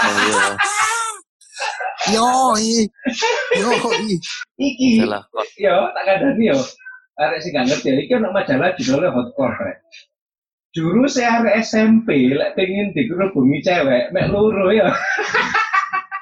Oh 0.06 0.14
iya. 0.16 0.46
Yo, 2.14 2.30
i. 2.62 2.76
Yo, 3.58 3.70
i. 3.98 4.16
iki 4.62 4.90
yo 5.58 5.76
tak 5.92 6.04
kandani 6.06 6.54
yo 6.54 6.60
arek 7.16 7.40
sing 7.44 7.52
gak 7.56 7.66
ngerti 7.68 7.90
iki 8.06 8.14
ono 8.20 8.30
majalah 8.36 8.76
judulnya 8.76 9.10
hardcore 9.16 9.56
rek 9.64 9.78
juru 10.76 11.08
saya 11.08 11.40
arek 11.40 11.64
SMP 11.64 12.32
lek 12.36 12.54
pengen 12.60 12.92
dikerubungi 12.92 13.64
cewek 13.64 14.12
mek 14.12 14.28
loro 14.32 14.72
ya 14.72 14.92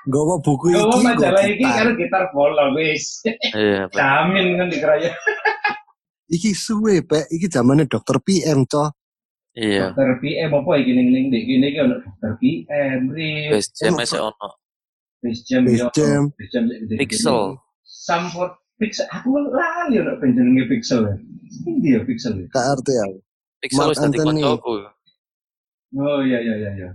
Gawa 0.04 0.36
buku 0.44 0.76
iki. 0.76 0.76
Yo 0.76 0.84
nggawa 0.84 1.00
majalah 1.16 1.44
iki 1.48 1.64
karo 1.64 1.92
gitar 1.96 2.24
polo 2.36 2.76
wis 2.76 3.24
Iya, 3.56 3.88
jamin 3.96 4.60
kan 4.60 4.68
dikeraya 4.68 5.16
Iki 6.28 6.52
suwe, 6.52 7.00
Pak. 7.08 7.32
Iki 7.32 7.48
zamannya 7.48 7.88
dokter 7.88 8.20
PM, 8.20 8.68
coh. 8.68 8.92
Iya. 9.56 9.96
dokter 9.96 10.20
PM 10.20 10.52
apa 10.52 10.72
iki 10.76 10.92
ning 10.92 11.08
ning 11.08 11.32
iki 11.32 11.80
ono 11.80 12.04
dokter 12.04 12.32
PM 12.36 13.16
Wis 13.56 13.72
jam 13.80 13.96
masih 13.96 14.20
ono. 14.28 14.60
Space 15.24 15.42
Jam 15.48 15.64
yo. 15.72 15.88
Jam. 15.96 16.24
Space 16.36 16.52
Jam. 16.52 16.64
Pixel. 17.00 17.40
Samford 17.88 18.60
Pixel. 18.78 19.06
Aku 19.10 19.28
lali 19.52 19.96
ono 19.98 20.14
jenenge 20.20 20.64
Pixel. 20.68 21.02
ya. 21.06 21.16
Endi 21.66 21.90
ya 21.96 22.02
Pixel? 22.02 22.34
ya? 22.42 22.46
Gak 22.50 22.66
arti 22.74 22.94
aku. 22.98 23.18
Pixel 23.62 23.86
wis 23.90 24.00
dadi 24.00 24.18
koncoku. 24.18 24.74
Oh 25.94 26.20
iya 26.26 26.42
iya 26.42 26.56
iya 26.58 26.72
iya. 26.74 26.90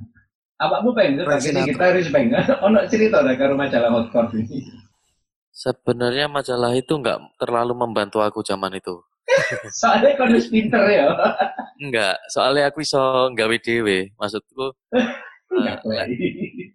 Awakmu 0.59 0.91
pengen 0.91 1.23
pakai 1.23 1.55
Sinatra. 1.55 1.71
gitaris 1.71 2.09
pengen. 2.11 2.35
Ono 2.67 2.79
cerita 2.91 3.23
dah 3.23 3.35
karo 3.39 3.55
majalah 3.55 3.91
hotcore 3.95 4.43
ini. 4.43 4.67
Sebenarnya 5.55 6.27
majalah 6.27 6.75
itu 6.75 6.95
nggak 6.95 7.19
terlalu 7.39 7.75
membantu 7.75 8.19
aku 8.23 8.43
zaman 8.43 8.75
itu. 8.75 8.99
Soalnya 9.81 10.19
kan 10.19 10.35
wis 10.35 10.51
pinter 10.51 10.83
ya. 10.87 11.15
Enggak, 11.83 12.19
soalnya 12.35 12.75
aku 12.75 12.83
iso 12.83 12.99
nggawe 13.31 13.55
dhewe. 13.63 14.11
Maksudku 14.19 14.75
Enggak 15.49 15.79
lek 15.87 16.11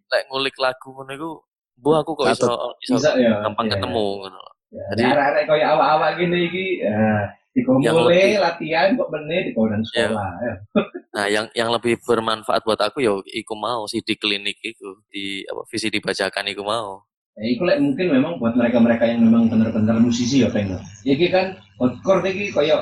lek 0.07 0.23
ngulik 0.31 0.55
lagu 0.55 0.95
ngono 0.95 1.11
iku, 1.11 1.29
bu 1.75 1.89
aku 1.91 2.15
kok 2.15 2.31
iso 2.31 2.55
iso 2.79 2.95
Bisa 3.03 3.11
ya. 3.19 3.43
gampang 3.43 3.67
Iya. 3.67 3.75
ketemu 3.75 4.05
ngono. 4.23 4.41
Ya, 4.73 4.81
Jadi- 4.89 4.99
Jadi 4.99 5.11
arek-arek 5.13 5.43
koyo 5.45 5.65
awak-awak 5.69 6.11
gini 6.17 6.37
iki 6.43 6.65
ya 6.81 7.29
dikomule 7.53 7.93
lebih- 8.09 8.41
latihan 8.41 8.97
kok 8.97 9.09
meneh 9.09 9.39
di 9.45 9.51
kodan 9.53 9.81
sekolah 9.85 10.29
ya. 10.41 10.53
Nah, 11.13 11.29
yang 11.29 11.45
yang 11.53 11.69
lebih 11.69 12.01
bermanfaat 12.01 12.65
buat 12.65 12.81
aku 12.81 12.97
ya 12.99 13.13
iku 13.31 13.53
mau 13.53 13.85
sih 13.85 14.01
di 14.01 14.17
klinik 14.17 14.57
itu, 14.59 14.97
di 15.07 15.45
apa 15.45 15.61
visi 15.63 15.85
dibacakan 15.87 16.49
iku 16.49 16.65
mau. 16.65 17.05
Ya, 17.33 17.45
itu 17.47 17.61
lek 17.61 17.77
mungkin 17.77 18.07
memang 18.11 18.33
buat 18.37 18.53
mereka-mereka 18.53 19.05
yang 19.05 19.21
memang 19.21 19.45
benar-benar 19.45 19.97
musisi 19.97 20.41
ya 20.41 20.49
pengen. 20.49 20.81
Ya 21.01 21.13
iki 21.13 21.29
kan 21.29 21.53
hardcore 21.77 22.25
iki 22.27 22.49
koyo 22.49 22.81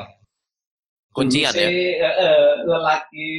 Kuncian 1.11 1.51
ya. 1.51 1.67
eh, 1.67 1.99
eh, 1.99 2.51
lelaki 2.63 3.29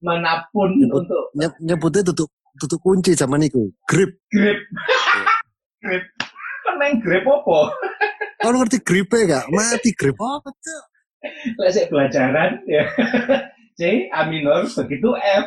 mana 0.00 0.40
pun 0.48 0.72
Nyebut- 0.72 1.04
untuk 1.04 1.24
Nyeb- 1.34 1.60
nyebutnya 1.60 2.00
tutup 2.06 2.32
tutup 2.56 2.80
kunci 2.80 3.12
zaman 3.12 3.44
itu. 3.44 3.68
Grip. 3.84 4.08
grip. 4.30 4.56
grip. 5.84 6.04
Main 6.84 7.00
grip 7.00 7.24
apa? 7.24 7.72
Kalau 8.44 8.60
ngerti 8.60 8.84
gripnya 8.84 9.40
gak? 9.40 9.48
Mati 9.48 9.96
grip 9.96 10.20
apa 10.20 10.52
tuh? 10.52 10.82
Lek 11.56 11.72
sik 11.72 11.88
pelajaran 11.88 12.60
ya. 12.68 12.84
C 13.80 14.12
A 14.12 14.28
minor 14.28 14.68
begitu 14.68 15.16
F. 15.16 15.44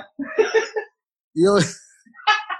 Yo, 1.37 1.61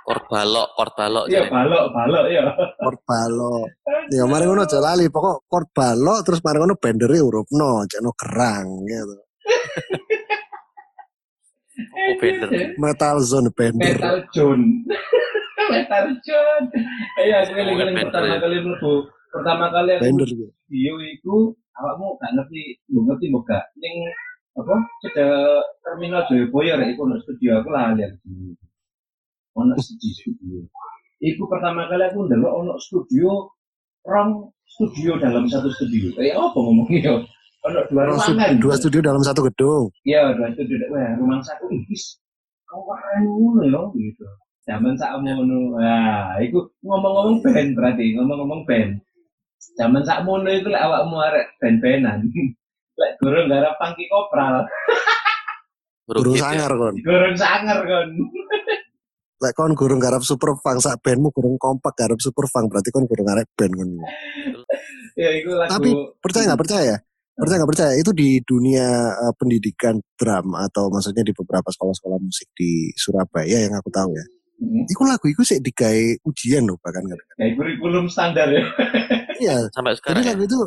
Kor 0.05 0.21
balok, 0.29 0.77
kor 0.77 0.93
balok. 0.93 1.25
Ya 1.25 1.49
balok, 1.49 1.89
balok 1.89 2.29
ya. 2.29 2.53
chord 2.53 3.01
balok. 3.01 3.65
Ya 4.13 4.29
mari 4.29 4.45
ngono 4.45 4.69
aja 4.69 4.77
lali, 4.77 5.09
pokok 5.09 5.49
chord 5.49 5.73
balok 5.73 6.21
terus 6.21 6.45
mari 6.45 6.61
ngono 6.61 6.77
bendere 6.77 7.17
no, 7.17 7.81
cekno 7.89 8.13
kerang 8.13 8.85
gitu. 8.85 9.17
Metal 12.77 13.25
zone 13.25 13.49
bender. 13.49 13.97
Metal 13.97 14.21
John. 14.29 14.85
John. 16.23 16.61
Iya, 17.19 17.37
eling-eling 17.51 17.95
bender 17.95 18.07
pertama 18.09 18.35
kali 18.39 18.55
mlebu. 18.63 18.93
Pertama 19.27 19.65
kali 19.69 19.91
aku 19.99 20.03
Bender 20.07 20.29
video 20.71 20.95
iku 21.03 21.35
awakmu 21.77 22.15
gak 22.17 22.31
ngerti, 22.35 22.79
mbok 22.89 23.03
ngerti 23.11 23.25
mbok 23.29 23.43
gak 23.47 23.65
ning 23.77 23.95
apa 24.57 24.75
cedek 25.05 25.61
terminal 25.85 26.25
Joyoboyo 26.25 26.73
rek 26.81 26.89
iku 26.95 27.01
ono 27.05 27.15
studio 27.21 27.61
aku 27.61 27.69
lali 27.69 28.01
aku. 28.07 28.27
Ono 29.59 29.73
studio 29.77 30.11
studio. 30.15 30.59
Iku 31.21 31.43
pertama 31.51 31.85
kali 31.91 32.03
aku 32.07 32.25
ndelok 32.25 32.53
ono 32.65 32.73
studio 32.81 33.51
rong 34.07 34.49
studio 34.65 35.19
dalam 35.19 35.45
satu 35.51 35.69
studio. 35.75 36.15
Kayak 36.15 36.39
apa 36.39 36.57
ngomongnya? 36.57 37.21
Ono 37.67 37.79
dua 37.91 38.03
ruangan. 38.07 38.57
Dua 38.57 38.75
studio 38.79 38.99
dalam 39.03 39.21
satu 39.21 39.45
gedung. 39.51 39.91
Iya, 40.07 40.33
dua 40.33 40.47
studio. 40.55 40.75
Wah, 40.89 41.11
rumah 41.19 41.43
satu 41.43 41.67
ih, 41.69 41.83
wis 41.91 42.17
kau 42.67 42.83
keren 42.87 43.23
ngono 43.27 43.61
ya 43.63 43.81
gitu. 43.95 44.23
Zaman 44.67 44.99
sak 44.99 45.23
ngono. 45.23 45.79
Nah, 45.79 46.35
iku 46.43 46.59
ngomong-ngomong 46.83 47.39
band 47.39 47.69
berarti, 47.71 48.19
ngomong-ngomong 48.19 48.67
band. 48.67 48.99
Zaman 49.79 50.03
sak 50.03 50.27
mono 50.27 50.51
itu 50.51 50.67
lek 50.67 50.83
awakmu 50.83 51.15
arek 51.23 51.55
band-bandan. 51.63 52.19
lek 52.99 53.11
gurung 53.21 53.47
garap 53.47 53.79
pangki 53.79 54.09
kopral, 54.11 54.65
Burung 56.07 56.23
Guru 56.23 56.31
hit 56.33 56.39
ya. 56.39 56.43
sangar 56.47 56.71
kon. 56.79 56.95
gurung 57.03 57.35
sanger 57.35 57.79
kon. 57.83 58.09
Lek 59.43 59.53
kon 59.53 59.71
gurung 59.75 59.99
garap 60.01 60.23
super 60.23 60.55
funk 60.55 60.79
sak 60.79 61.03
bandmu 61.03 61.29
gurung 61.35 61.59
kompak 61.59 61.93
garap 61.93 62.17
super 62.23 62.47
funk 62.47 62.71
berarti 62.71 62.89
kon 62.95 63.03
gurung 63.05 63.27
arek 63.27 63.51
band 63.59 63.75
kon. 63.75 63.91
ya 65.19 65.29
iku 65.35 65.51
lagu 65.59 65.71
Tapi 65.75 65.89
percaya 66.23 66.43
nggak 66.47 66.61
percaya? 66.63 66.95
Percaya 67.37 67.57
nggak 67.59 67.71
percaya? 67.75 67.91
Itu 67.99 68.15
di 68.15 68.39
dunia 68.39 68.87
eh, 69.13 69.33
pendidikan 69.35 69.99
drum 70.15 70.55
atau 70.55 70.87
maksudnya 70.87 71.27
di 71.27 71.35
beberapa 71.35 71.67
sekolah-sekolah 71.69 72.17
musik 72.23 72.49
di 72.55 72.89
Surabaya 72.95 73.67
yang 73.67 73.75
aku 73.75 73.91
tahu 73.91 74.15
ya. 74.15 74.25
Hmm, 74.57 74.89
Iku 74.89 75.05
lagu 75.05 75.25
iku 75.29 75.45
sih 75.45 75.61
digawe 75.61 76.17
ujian 76.25 76.65
loh 76.65 76.81
bahkan 76.81 77.05
kan. 77.05 77.19
kayak 77.37 77.53
kurikulum 77.55 78.09
standar 78.09 78.49
ya. 78.49 78.63
Iya. 79.37 79.69
Sampai 79.69 79.93
Jadi 79.93 79.99
sekarang 80.01 80.23
ya. 80.25 80.29
lagu 80.33 80.41
itu 80.49 80.57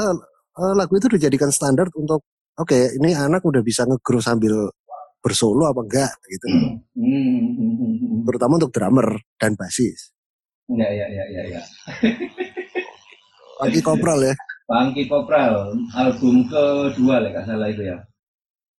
eh, 0.00 0.14
eh, 0.56 0.72
lagu 0.80 0.92
itu 0.96 1.06
dijadikan 1.12 1.50
standar 1.52 1.86
untuk 1.92 2.24
oke 2.56 2.78
ini 2.96 3.12
anak 3.12 3.44
udah 3.44 3.60
bisa 3.60 3.84
nge-groove 3.84 4.24
sambil 4.24 4.72
bersolo 5.20 5.68
apa 5.68 5.80
enggak 5.84 6.12
gitu. 6.24 6.46
Hmm, 6.96 7.44
hmm. 7.52 8.24
Terutama 8.24 8.56
untuk 8.56 8.72
drummer 8.72 9.08
dan 9.36 9.52
basis. 9.60 10.08
Ya, 10.72 10.88
ya, 10.88 11.04
ya, 11.12 11.24
ya, 11.28 11.42
ya. 11.60 11.62
Pagi 13.60 13.80
kopral 13.84 14.24
ya. 14.24 14.34
Pangki 14.64 15.04
Kopral, 15.04 15.76
album 15.92 16.48
kedua 16.48 17.20
lah, 17.20 17.44
salah 17.44 17.68
itu 17.68 17.84
ya. 17.84 18.00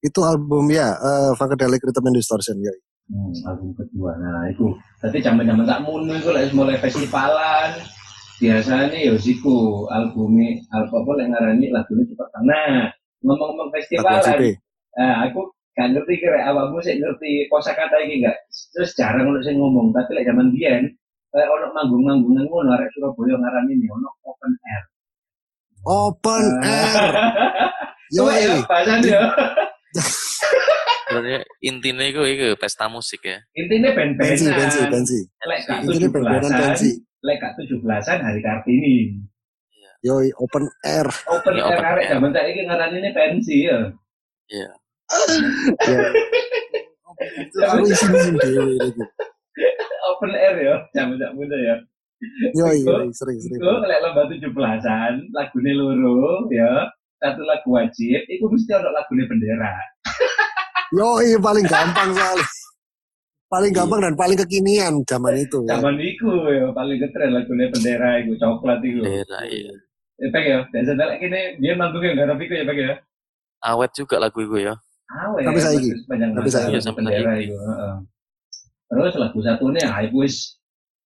Itu 0.01 0.25
album 0.25 0.73
ya 0.73 0.97
eh 0.97 1.29
Funkadelic 1.37 1.77
Rhythm 1.85 2.09
and 2.09 2.17
Distortion 2.17 2.57
ya. 2.57 2.73
Hmm, 3.05 3.31
album 3.45 3.69
kedua. 3.77 4.17
Nah, 4.17 4.49
itu. 4.49 4.73
Tapi 4.97 5.21
zaman-zaman 5.21 5.65
tak 5.69 5.85
munu 5.85 6.17
itu 6.17 6.29
lah 6.33 6.41
mulai 6.57 6.77
festivalan. 6.81 7.77
Biasanya 8.41 8.97
ya 8.97 9.15
siku 9.15 9.87
albumnya, 9.87 10.59
album 10.73 11.07
apa 11.07 11.11
yang 11.23 11.29
ngarani 11.31 11.67
lagunya 11.71 12.03
cepat. 12.11 12.27
Nah, 12.43 12.91
ngomong-ngomong 13.23 13.69
festivalan, 13.71 14.59
nah, 14.97 15.15
aku 15.23 15.55
gak 15.71 15.91
ngerti 15.95 16.13
kira 16.19 16.43
awakmu 16.51 16.83
sih 16.83 16.99
ngerti 16.99 17.47
kosakata 17.47 17.95
ini 18.03 18.25
enggak. 18.25 18.35
Terus 18.75 18.91
jarang 18.99 19.31
untuk 19.31 19.43
saya 19.47 19.55
ngomong, 19.55 19.95
tapi 19.95 20.19
lek 20.19 20.27
zaman 20.27 20.51
biyen 20.51 20.83
kayak 21.35 21.51
ono 21.51 21.67
manggung-manggungan 21.75 22.47
ngono 22.47 22.69
arek 22.79 22.91
Surabaya 22.95 23.35
ngarani 23.35 23.71
ini 23.75 23.87
ono 23.91 24.07
open 24.23 24.51
air. 24.71 24.83
Open 25.83 26.43
air. 26.63 27.11
Yo, 28.15 28.23
Coba 28.23 28.37
ya, 28.37 28.55
bahasanya 28.69 29.09
ya. 29.11 29.23
Sebenarnya 31.05 31.39
intinya 31.61 32.01
itu, 32.03 32.21
itu 32.25 32.45
pesta 32.55 32.85
musik 32.87 33.21
ya. 33.21 33.37
Intinya 33.53 33.93
pensi, 33.93 34.17
band-bandan. 34.17 34.57
pensi, 34.57 34.79
pensi. 34.89 35.19
Lek 35.45 35.59
gak 35.63 35.77
Intinya 35.83 36.07
band-bandan 36.09 36.49
17-an, 36.49 36.61
pensi. 36.73 36.89
lek 37.21 37.37
gak 37.37 37.53
17-an 37.55 38.19
hari 38.21 38.39
Kartini. 38.41 38.97
Yoi, 40.01 40.29
open 40.37 40.65
air. 40.83 41.07
Open 41.25 41.53
Ya, 41.55 41.63
air 41.63 41.73
open 41.73 41.85
arek 41.87 42.03
air. 42.03 42.11
zaman 42.11 42.29
saya 42.29 42.47
ini 42.47 42.61
ngarani 42.63 42.97
ini 42.99 43.09
pensi 43.11 43.55
ya. 43.65 43.79
Iya. 44.47 44.69
Ya. 45.85 46.01
Aku 47.69 47.85
dewe 48.35 48.73
lagi. 48.75 49.03
Open 50.05 50.31
air 50.33 50.55
ya, 50.59 50.75
zaman 50.91 51.15
sak 51.15 51.31
muda 51.33 51.57
ya. 51.57 51.75
Yoi, 52.53 52.81
yoi, 52.81 53.07
sering 53.13 53.39
sering. 53.39 53.59
Iku 53.61 53.71
lek 53.85 53.99
lomba 54.01 54.25
17-an, 54.27 55.13
lagune 55.31 55.71
loro 55.73 56.49
ya. 56.49 56.89
Satu 57.15 57.41
lagu 57.41 57.69
wajib, 57.71 58.21
itu 58.27 58.43
mesti 58.43 58.71
ada 58.75 58.91
lagune 58.91 59.23
bendera. 59.25 59.71
Yoi, 60.93 61.39
paling 61.41 61.65
gampang 61.65 62.09
soalnya. 62.13 62.45
Paling 63.49 63.71
gampang 63.73 63.99
dan 64.03 64.13
paling 64.17 64.37
kekinian 64.37 65.01
zaman 65.05 65.37
itu. 65.39 65.63
Ya. 65.65 65.79
Zaman 65.79 65.95
iku 66.01 66.29
ya 66.49 66.69
paling 66.75 66.97
keren 66.99 67.31
lagune 67.33 67.65
bendera 67.71 68.21
iku 68.21 68.33
coklat 68.37 68.81
iku. 68.83 69.01
Bendera, 69.05 69.39
iya. 69.47 69.73
Ya 70.15 70.27
Pak 70.31 70.43
ya, 70.47 70.57
biasa 70.71 70.91
lek 70.95 71.17
kene 71.19 71.41
dia 71.59 71.73
manggungnya 71.75 72.11
enggak 72.15 72.27
tapi 72.35 72.41
iku 72.47 72.53
ya 72.55 72.65
Pak 72.67 72.75
ya. 72.77 72.93
Awet 73.65 73.91
juga 73.97 74.15
lagu 74.21 74.39
itu 74.43 74.57
ya. 74.61 74.73
Awe, 75.05 75.41
Sampai 75.45 75.61
saiki. 75.61 75.89
bagus, 75.93 76.01
Sepanjang 76.03 76.29
Sampai 76.33 76.49
masa 76.49 76.57
saiki. 76.57 76.71
lagu 76.73 76.83
Sampai 76.85 77.01
bendera 77.05 77.31
itu. 77.39 77.53
heeh. 77.55 77.95
Terus 78.85 79.13
lagu 79.17 79.39
satunya, 79.41 79.83
ah, 79.89 79.99
itu 80.05 80.17
wis 80.21 80.35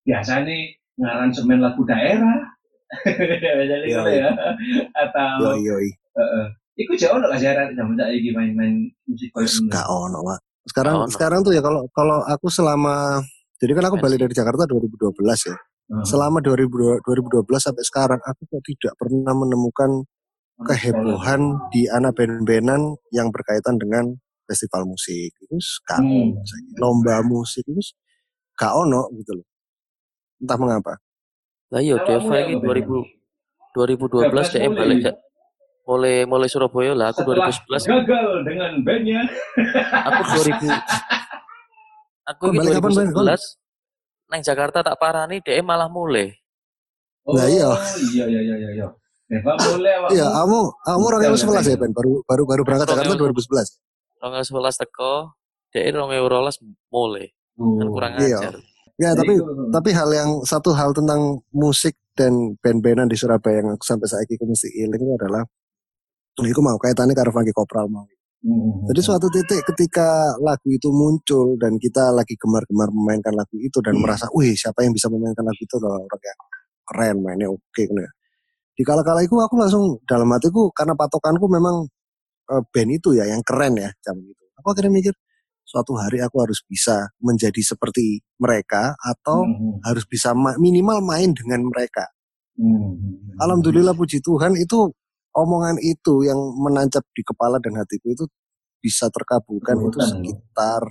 biasa 0.04 0.32
nih 0.44 0.62
ngaransemen 1.00 1.58
lagu 1.60 1.82
daerah. 1.84 2.38
Biasanya 3.06 3.76
Iya, 3.86 4.00
gitu 4.02 4.10
ya. 4.10 4.30
Atau, 4.98 5.36
Yoi, 5.54 5.60
yoi. 5.62 5.88
heeh. 6.16 6.46
Iku 6.78 6.92
jauh 6.96 7.18
kasih 7.18 7.48
arah 7.52 7.66
zaman 7.74 7.94
saya 7.98 8.14
lagi 8.14 8.30
main-main 8.32 8.88
musik 9.04 9.28
kayak 9.34 9.46
Terus 9.46 9.54
Gak 9.68 9.86
ono, 9.86 10.18
Pak. 10.22 10.38
Sekarang 10.68 10.94
ono. 11.02 11.10
sekarang 11.10 11.40
tuh 11.42 11.52
ya 11.52 11.60
kalau 11.60 11.82
kalau 11.90 12.22
aku 12.24 12.46
selama 12.48 13.20
jadi 13.58 13.72
kan 13.76 13.84
aku 13.90 13.96
balik 14.00 14.18
dari 14.22 14.32
Jakarta 14.32 14.64
2012 14.64 15.12
ya. 15.50 15.56
Selama 16.06 16.38
2000 16.38 17.02
2012 17.02 17.44
sampai 17.58 17.82
sekarang 17.84 18.20
aku 18.22 18.42
kok 18.46 18.62
tidak 18.62 18.94
pernah 18.94 19.34
menemukan 19.34 19.90
kehebohan 20.60 21.40
di 21.68 21.88
anak 21.88 22.14
band-bandan 22.14 22.94
yang 23.10 23.28
berkaitan 23.34 23.74
dengan 23.74 24.14
festival 24.46 24.86
musik. 24.86 25.34
Itu 25.42 25.58
gak 25.84 25.98
Hmm. 25.98 26.38
ono. 26.38 26.42
Lomba 26.78 27.20
musik 27.26 27.66
itu 27.66 27.82
gak 28.54 28.72
ono 28.72 29.10
gitu 29.18 29.36
loh. 29.36 29.46
Entah 30.38 30.56
mengapa. 30.56 30.94
Lah 31.70 31.80
iya, 31.80 31.98
Awakmu 31.98 32.08
Deva 32.08 32.36
ini 32.40 32.54
apa, 32.56 32.64
2000 32.64 32.98
2012 33.70 34.46
dia 34.48 34.66
mulai. 34.66 34.78
balik 34.78 34.98
mulai 35.90 36.22
mulai 36.22 36.46
Surabaya 36.46 36.94
lah 36.94 37.10
aku 37.10 37.26
Setelah 37.26 37.50
2011 37.50 37.90
gagal 37.90 38.26
dengan 38.46 38.70
bandnya. 38.86 39.20
aku 40.06 40.20
2000 40.38 40.70
aku 42.30 42.44
kapan, 42.54 42.90
Bang? 42.94 43.10
2011 43.10 43.58
nang 44.30 44.42
Jakarta 44.46 44.78
tak 44.80 44.94
parani 44.94 45.42
dhek 45.42 45.58
malah 45.60 45.90
mulai. 45.90 46.30
Oh, 47.26 47.34
Nah, 47.34 47.44
iya. 47.44 47.66
iya 48.14 48.24
iya 48.24 48.40
iya 48.40 48.56
iya 48.56 48.70
iya. 48.78 48.88
Awakmu. 49.30 49.82
Iya, 50.10 50.26
kamu 50.26 50.58
kamu 50.80 51.02
orang 51.04 51.20
Iya, 51.22 51.30
2011 51.34 51.50
iya. 51.60 51.74
ya, 51.74 51.78
Ben? 51.78 51.90
Baru 51.90 52.12
baru 52.22 52.42
baru 52.46 52.62
berangkat 52.62 52.86
Orang 52.88 53.02
Jakarta 53.02 53.14
yang- 53.18 53.34
2011. 53.34 53.68
2011 54.22 54.74
teko, 54.78 55.14
dhek 55.70 55.84
2012 55.90 56.54
mulai. 56.88 57.26
Kan 57.54 57.86
Oh. 57.86 57.90
kurang 57.90 58.12
Iya. 58.16 58.38
ajar. 58.38 58.54
Ya, 58.96 59.10
tapi 59.12 59.32
itu- 59.34 59.46
tapi 59.70 59.90
hal 59.90 60.10
yang 60.10 60.30
satu 60.44 60.70
hal 60.72 60.90
tentang 60.92 61.20
musik 61.50 61.94
dan 62.14 62.32
band-bandan 62.58 63.06
di 63.06 63.16
Surabaya 63.16 63.62
yang 63.62 63.74
aku 63.74 63.82
sampai 63.82 64.06
saat 64.06 64.26
ini 64.26 64.44
mesti 64.44 64.68
iling 64.76 64.94
itu 64.94 65.14
adalah 65.16 65.42
ini 66.42 66.52
aku 66.52 66.62
mau 66.64 66.76
kaitannya 66.76 67.14
karo 67.14 67.30
Funky 67.30 67.52
Kopral 67.52 67.86
mau. 67.86 68.04
Hmm. 68.40 68.88
Jadi 68.88 69.00
suatu 69.04 69.28
titik 69.28 69.60
ketika 69.68 70.32
lagu 70.40 70.64
itu 70.72 70.88
muncul 70.88 71.60
dan 71.60 71.76
kita 71.76 72.08
lagi 72.08 72.40
gemar-gemar 72.40 72.88
memainkan 72.88 73.36
lagu 73.36 73.52
itu 73.60 73.84
dan 73.84 74.00
Hmm. 74.00 74.08
merasa, 74.08 74.32
wih 74.32 74.56
siapa 74.56 74.80
yang 74.80 74.96
bisa 74.96 75.12
memainkan 75.12 75.44
lagu 75.44 75.60
itu 75.60 75.76
loh 75.76 76.00
orang 76.00 76.22
yang 76.24 76.40
keren 76.88 77.16
mainnya 77.20 77.48
oke 77.52 77.82
kan 77.84 78.00
ya. 78.00 78.10
Di 78.72 78.82
kala-kala 78.82 79.20
itu 79.20 79.36
aku 79.36 79.54
langsung 79.60 80.00
dalam 80.08 80.24
hatiku 80.32 80.72
karena 80.72 80.96
patokanku 80.96 81.44
memang 81.52 81.84
eh, 82.50 82.62
band 82.72 82.90
itu 82.96 83.12
ya 83.14 83.28
yang 83.28 83.44
keren 83.44 83.76
ya 83.76 83.92
jam 84.00 84.16
itu. 84.24 84.44
Aku 84.58 84.72
akhirnya 84.72 84.90
mikir 84.90 85.12
suatu 85.62 85.94
hari 85.94 86.18
aku 86.18 86.40
harus 86.42 86.64
bisa 86.66 87.12
menjadi 87.22 87.60
seperti 87.62 88.24
mereka 88.40 88.96
atau 88.98 89.44
Hmm. 89.44 89.78
harus 89.84 90.02
bisa 90.08 90.32
ma- 90.34 90.56
minimal 90.56 90.98
main 91.04 91.30
dengan 91.36 91.60
mereka. 91.68 92.08
Hmm. 92.56 92.96
Alhamdulillah 93.38 93.92
puji 93.94 94.18
Tuhan 94.24 94.56
itu 94.58 94.90
omongan 95.40 95.76
itu 95.78 96.22
yang 96.22 96.36
menancap 96.56 97.04
di 97.10 97.22
kepala 97.22 97.56
dan 97.56 97.74
hatiku 97.74 98.08
itu 98.08 98.24
bisa 98.78 99.08
terkabulkan 99.08 99.76
itu 99.82 99.98
sekitar 99.98 100.82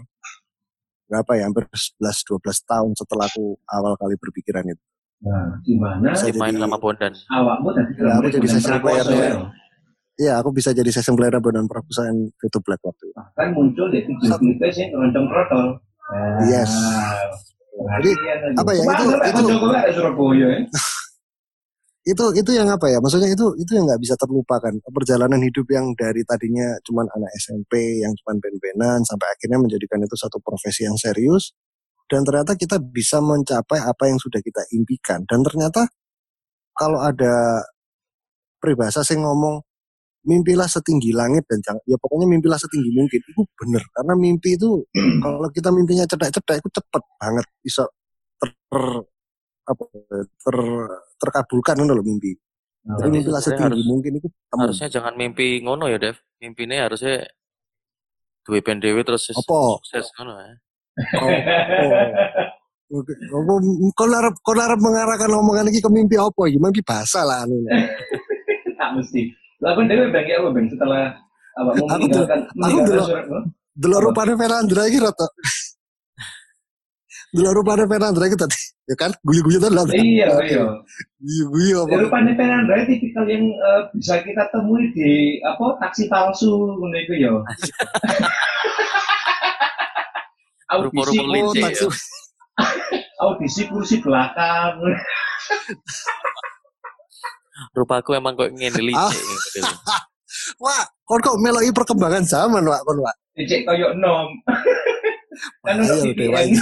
berapa 1.06 1.32
ya 1.34 1.50
hampir 1.50 1.66
11 1.74 2.06
12 2.22 2.38
tahun 2.64 2.92
setelah 2.94 3.26
aku 3.26 3.58
awal 3.66 3.94
kali 3.96 4.14
berpikiran 4.16 4.62
itu. 4.64 4.84
Nah, 5.20 5.58
di 5.60 5.74
mana 5.76 6.14
Bisa 6.14 6.30
Dimain 6.30 6.54
jadi- 6.54 6.64
sama 6.64 6.78
Bondan. 6.78 7.12
awakmu 7.28 7.70
tadi 7.74 7.92
Ya, 7.98 8.14
aku 8.16 8.28
jadi 8.30 8.48
session 8.48 8.78
player 8.80 9.06
ya. 9.06 9.32
Iya, 10.16 10.34
aku 10.38 10.50
bisa 10.52 10.70
jadi 10.72 10.92
session 10.92 11.16
player 11.16 11.34
dan 11.34 11.66
perpustakaan 11.66 12.18
itu 12.30 12.58
Black 12.62 12.80
waktu 12.84 13.04
itu. 13.04 13.16
Bahkan 13.16 13.48
muncul 13.52 13.88
di 13.88 14.00
klipnya 14.06 14.70
sih 14.70 14.86
keroncong 14.88 15.26
protol. 15.28 15.66
Nah, 16.10 16.40
Yes. 16.46 16.72
Jadi, 17.80 18.12
perhatian 18.12 18.60
apa 18.60 18.72
ya, 18.76 18.82
itu- 18.84 19.08
itu- 19.24 19.96
Surabaya 19.96 20.48
ya. 20.52 20.60
Itu 22.08 22.32
itu 22.32 22.52
yang 22.56 22.72
apa 22.72 22.88
ya? 22.88 22.98
Maksudnya 23.04 23.30
itu 23.32 23.46
itu 23.60 23.72
yang 23.76 23.86
nggak 23.88 24.02
bisa 24.02 24.16
terlupakan. 24.16 24.72
Perjalanan 24.88 25.40
hidup 25.44 25.68
yang 25.72 25.92
dari 26.00 26.24
tadinya 26.24 26.80
cuman 26.88 27.06
anak 27.12 27.32
SMP 27.38 28.00
yang 28.04 28.16
cuman 28.24 28.40
band-bandan 28.40 29.04
sampai 29.04 29.28
akhirnya 29.36 29.60
menjadikan 29.60 30.00
itu 30.04 30.16
satu 30.16 30.40
profesi 30.40 30.88
yang 30.88 30.96
serius 30.96 31.52
dan 32.10 32.26
ternyata 32.26 32.58
kita 32.58 32.82
bisa 32.82 33.22
mencapai 33.22 33.80
apa 33.86 34.10
yang 34.10 34.18
sudah 34.18 34.42
kita 34.42 34.66
impikan 34.74 35.22
dan 35.30 35.46
ternyata 35.46 35.86
kalau 36.74 37.00
ada 37.06 37.62
peribahasa 38.58 39.06
sing 39.06 39.22
ngomong 39.22 39.62
mimpilah 40.26 40.68
setinggi 40.68 41.16
langit 41.16 41.48
dan 41.48 41.64
jangan 41.64 41.80
ya 41.88 41.96
pokoknya 41.96 42.28
mimpilah 42.28 42.60
setinggi 42.60 42.92
mungkin 42.92 43.22
itu 43.24 43.42
bener 43.56 43.84
karena 43.96 44.14
mimpi 44.20 44.58
itu 44.58 44.84
kalau 45.24 45.48
kita 45.54 45.70
mimpinya 45.72 46.04
cedak-cedak 46.10 46.60
itu 46.60 46.70
cepet 46.76 47.04
banget 47.22 47.46
bisa 47.64 47.88
ter- 48.42 49.06
apa 49.70 49.84
ter 50.18 50.58
terkabulkan 51.18 51.78
itu 51.78 51.94
loh 51.94 52.04
mimpi 52.04 52.34
Nah, 52.80 52.96
jadi 52.96 53.22
sebenarnya 53.22 53.44
setinggi 53.44 53.66
harus- 53.76 53.86
mungkin 53.86 54.12
itu 54.18 54.28
temen. 54.32 54.60
Harusnya 54.66 54.88
jangan 54.90 55.14
mimpi 55.14 55.60
ngono 55.60 55.86
ya, 55.86 56.00
Dev. 56.00 56.16
Mimpinya 56.40 56.88
harusnya 56.88 57.28
duwe 58.42 58.64
dhewe 58.64 59.04
terus 59.04 59.30
Apa? 59.30 59.44
sukses 59.78 60.08
ngono 60.16 60.34
ya. 60.40 60.54
oh, 61.20 61.28
oh. 61.30 61.32
Oke, 62.90 63.14
apa 63.14 63.54
kau 63.94 64.08
larap 64.10 64.34
kau 64.42 64.56
larap 64.58 64.80
mengarahkan 64.82 65.30
omongan 65.30 65.70
ini 65.70 65.78
ke 65.78 65.92
mimpi 65.92 66.18
apa? 66.18 66.50
Ya 66.50 66.58
mimpi 66.58 66.82
bahasa 66.82 67.22
lah 67.22 67.46
anu. 67.46 67.62
tak 68.80 68.90
mesti. 68.98 69.30
Lagu 69.62 69.84
dewe 69.86 70.10
bangke 70.10 70.34
apa 70.34 70.50
bang 70.50 70.66
setelah 70.72 71.04
awakmu 71.60 71.84
Aku 71.84 71.94
meninggalkan 72.00 72.40
aku 72.42 72.56
meninggalkan 72.58 72.88
delok- 72.90 73.10
surat 73.12 73.26
no? 73.28 73.40
Delok 73.76 74.00
rupane 74.02 74.34
Fernandra 74.34 74.84
iki 74.88 74.98
rata. 74.98 75.28
Delok 77.30 77.62
rupane 77.62 77.86
Fernandra 77.86 78.26
iki 78.26 78.34
tadi. 78.34 78.58
Ya 78.90 78.98
kan 78.98 79.14
guyu-guyu 79.22 79.62
tadi 79.62 79.78
lah. 79.78 79.86
Iya 79.86 80.28
iya. 80.50 80.66
Guyu-guyu 81.22 81.86
apa? 81.86 81.94
Rupanya 82.02 82.34
Fernandra 82.34 82.82
tipikal 82.84 83.24
yang 83.30 83.46
eh, 83.46 83.82
bisa 83.94 84.18
kita 84.26 84.50
temui 84.50 84.90
di 84.98 85.38
apa 85.46 85.78
taksi 85.78 86.10
palsu 86.10 86.74
ngono 86.74 86.98
iku 86.98 87.14
ya. 87.16 87.32
audisi 90.70 91.18
Rupa-rupa 91.18 91.22
Oh, 91.22 91.34
licik 91.50 91.62
taksi. 91.66 91.86
audisi 93.26 93.62
kursi 93.70 93.96
belakang. 94.02 94.78
Rupaku 97.78 98.16
emang 98.16 98.34
kok 98.34 98.50
ngene 98.54 98.80
Ah. 98.90 99.10
licik 99.10 99.22
gitu. 99.54 99.70
Wah, 100.58 100.82
kon 101.06 101.22
kok 101.22 101.38
meloki 101.38 101.70
perkembangan 101.70 102.26
zaman, 102.26 102.66
Wak, 102.66 102.82
kon, 102.86 102.98
Wak. 103.02 103.16
Cek 103.38 103.62
koyo 103.66 103.94
nom. 103.96 104.28
kan 105.64 105.80
ono 105.80 105.88
Ayo, 105.88 106.12
Dewa 106.12 106.42
VPN. 106.42 106.52
ini. 106.52 106.60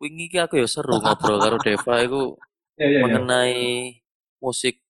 Wingi 0.00 0.32
iki 0.32 0.40
aku 0.40 0.56
ya 0.56 0.64
seru 0.64 0.96
ngobrol 0.96 1.36
karo 1.36 1.56
Deva 1.60 1.94
iku 2.00 2.40
iya 2.80 2.86
iya. 2.88 3.00
mengenai 3.04 3.60
musik. 4.40 4.80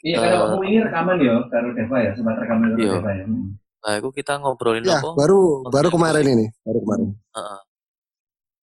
Iya 0.00 0.16
kan 0.22 0.30
eh, 0.30 0.38
awakmu 0.38 0.62
ini 0.70 0.78
rekaman 0.86 1.16
ya 1.18 1.34
karo 1.50 1.68
Deva 1.74 1.96
ya, 1.98 2.10
sempat 2.14 2.38
rekaman 2.38 2.68
karo 2.72 2.78
Iya. 2.78 2.94
Deva 3.02 3.10
ya. 3.10 3.24
Hmm. 3.26 3.48
Nah, 3.80 3.92
iku 3.96 4.08
kita 4.12 4.32
ngobrolin 4.38 4.84
Ya, 4.84 5.00
apa? 5.00 5.16
baru 5.16 5.64
baru 5.72 5.88
kemarin 5.90 6.26
ini, 6.36 6.46
baru 6.62 6.78
kemarin. 6.84 7.08
Heeh. 7.16 7.60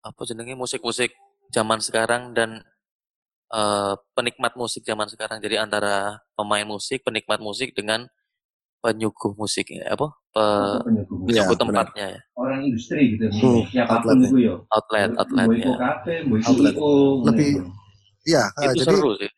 Apa 0.08 0.22
jenenge 0.24 0.54
musik-musik 0.56 1.12
zaman 1.52 1.84
sekarang 1.84 2.32
dan 2.32 2.64
eh, 3.52 3.94
penikmat 4.16 4.56
musik 4.56 4.88
zaman 4.88 5.12
sekarang. 5.12 5.44
Jadi 5.44 5.60
antara 5.60 6.24
pemain 6.40 6.64
musik, 6.64 7.04
penikmat 7.04 7.44
musik 7.44 7.76
dengan 7.76 8.08
penyuguh 8.80 9.36
musik 9.36 9.68
apa? 9.84 10.16
Benar. 10.84 11.56
tempatnya 11.56 12.06
ya. 12.10 12.20
Orang 12.34 12.60
industri 12.64 13.02
gitu. 13.14 13.26
Hmm, 13.30 13.62
Siapa 13.68 13.94
pun 13.96 14.14
outletnya. 14.14 14.28
itu 14.28 14.38
ya. 14.40 14.54
Outlet, 14.70 15.10
outlet 15.16 15.48
Mau 15.48 15.56
ya. 15.56 15.76
kafe, 15.78 16.14
mau 16.24 16.36
Outlet. 16.40 16.74
Lebih-. 17.26 17.56
Iya, 18.24 18.44
ah, 18.52 18.64
Itu 18.66 18.82
jadi 18.82 18.92
seru 18.94 19.12
sih. 19.16 19.32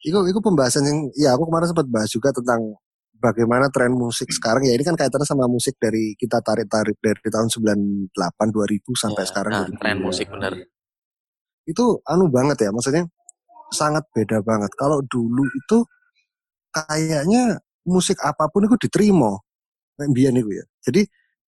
itu 0.00 0.18
itu 0.24 0.38
pembahasan 0.38 0.84
yang 0.84 0.98
ya 1.12 1.34
aku 1.34 1.44
kemarin 1.44 1.66
sempat 1.66 1.86
bahas 1.86 2.06
juga 2.06 2.30
tentang 2.30 2.62
bagaimana 3.16 3.66
tren 3.66 3.90
musik 3.90 4.30
sekarang 4.30 4.62
ya 4.62 4.70
ini 4.70 4.80
kan 4.80 4.94
kaitannya 4.94 5.24
sama 5.24 5.46
musik 5.46 5.74
dari 5.76 6.14
kita 6.14 6.38
tarik-tarik 6.38 6.94
dari 6.96 7.18
tahun 7.24 7.48
98 7.50 8.14
2000 8.46 8.54
sampai 8.94 9.18
Ya, 9.18 9.26
sekarang 9.26 9.52
nah, 9.52 9.66
2000. 9.66 9.80
tren 9.80 9.96
musik 9.98 10.26
bener. 10.28 10.52
itu 11.64 11.84
anu 12.04 12.28
banget 12.28 12.60
ya 12.60 12.70
maksudnya 12.70 13.02
sangat 13.68 14.06
beda 14.12 14.38
banget 14.40 14.70
kalau 14.72 15.02
dulu 15.02 15.42
itu 15.50 15.82
kayaknya 16.70 17.58
musik 17.82 18.20
apa 18.20 18.46
pun 18.46 18.62
itu 18.62 18.76
diterima 18.78 19.34
itu 20.04 20.50
ya 20.52 20.64
jadi 20.84 21.02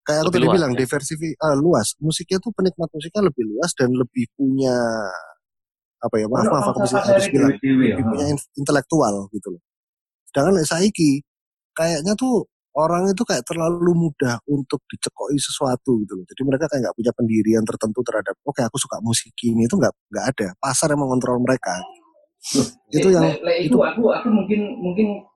kayak 0.07 0.21
aku 0.23 0.29
Lebih 0.31 0.39
tadi 0.39 0.47
luas, 0.47 0.55
bilang 0.55 0.73
ya? 0.73 0.79
diversifi 0.87 1.29
ah, 1.43 1.57
luas 1.59 1.89
musiknya 1.99 2.39
tuh 2.39 2.51
penikmat 2.55 2.89
musiknya 2.95 3.23
lebih 3.27 3.45
luas 3.51 3.71
dan 3.75 3.91
lebih 3.91 4.25
punya 4.39 4.77
apa 5.97 6.15
ya 6.23 6.27
maaf 6.31 6.47
maaf 6.47 6.67
aku 6.71 6.79
bisa 6.87 7.03
harus 7.03 7.27
bilang 7.33 7.51
ya. 7.51 7.59
lebih 7.59 8.05
punya 8.07 8.27
in- 8.31 8.49
intelektual 8.61 9.27
gitu 9.35 9.49
loh. 9.57 9.63
Sedangkan 10.31 10.63
saiki 10.63 11.25
kayaknya 11.75 12.13
tuh 12.15 12.47
orang 12.77 13.09
itu 13.09 13.25
kayak 13.25 13.43
terlalu 13.49 13.97
mudah 13.97 14.37
untuk 14.53 14.85
dicekoi 14.87 15.35
sesuatu 15.41 15.97
gitu 16.05 16.13
loh. 16.15 16.25
Jadi 16.29 16.43
mereka 16.45 16.69
kayak 16.69 16.87
nggak 16.87 16.97
punya 17.01 17.13
pendirian 17.17 17.65
tertentu 17.65 18.01
terhadap 18.05 18.37
oke 18.45 18.61
aku 18.61 18.77
suka 18.77 19.01
musik 19.01 19.33
ini 19.43 19.65
itu 19.65 19.75
nggak 19.75 19.93
nggak 20.13 20.27
ada. 20.37 20.49
Pasar 20.61 20.93
yang 20.93 21.01
mengontrol 21.03 21.41
mereka. 21.41 21.75
itu 22.95 23.09
Eh, 23.11 23.15
yang 23.17 23.27
le- 23.27 23.43
le, 23.43 23.53
itu 23.67 23.75
aku 23.83 24.07
aku 24.15 24.29
mungkin 24.31 24.79
mungkin 24.79 25.27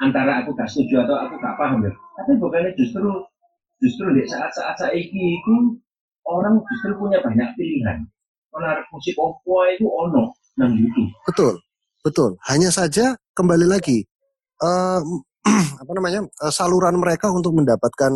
antara 0.00 0.44
aku 0.44 0.52
gak 0.56 0.68
setuju 0.68 1.04
atau 1.08 1.16
aku 1.26 1.34
gak 1.40 1.56
paham 1.56 1.84
ya. 1.84 1.92
Tapi 2.20 2.32
bukannya 2.40 2.72
justru 2.76 3.08
justru 3.80 4.06
di 4.16 4.24
saat-saat 4.24 4.76
saiki 4.80 5.40
itu 5.40 5.54
orang 6.24 6.60
justru 6.72 6.96
punya 6.96 7.20
banyak 7.20 7.48
pilihan. 7.56 8.04
Menarik 8.52 8.88
musik 8.88 9.16
opo 9.20 9.64
itu 9.68 9.84
ono 9.84 10.32
nang 10.56 10.72
YouTube. 10.72 11.12
betul 11.28 11.54
betul. 12.00 12.30
Hanya 12.48 12.72
saja 12.72 13.12
kembali 13.36 13.68
lagi 13.68 14.00
eh, 14.64 15.00
apa 15.82 15.92
namanya 15.92 16.24
eh, 16.24 16.52
saluran 16.52 16.96
mereka 16.96 17.28
untuk 17.28 17.52
mendapatkan 17.52 18.12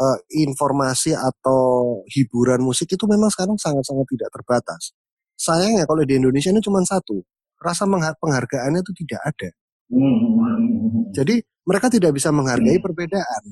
eh, 0.00 0.18
informasi 0.40 1.12
atau 1.12 2.00
hiburan 2.08 2.64
musik 2.64 2.88
itu 2.88 3.04
memang 3.04 3.28
sekarang 3.28 3.60
sangat-sangat 3.60 4.06
tidak 4.08 4.28
terbatas. 4.32 4.96
Sayangnya 5.36 5.84
kalau 5.84 6.00
di 6.08 6.16
Indonesia 6.16 6.48
ini 6.48 6.64
cuma 6.64 6.80
satu, 6.80 7.20
rasa 7.60 7.84
penghargaannya 8.16 8.80
itu 8.80 8.92
tidak 9.04 9.20
ada. 9.36 9.48
Hmm. 9.92 10.75
Jadi 11.14 11.34
mereka 11.66 11.86
tidak 11.90 12.12
bisa 12.14 12.30
menghargai 12.30 12.78
perbedaan. 12.78 13.42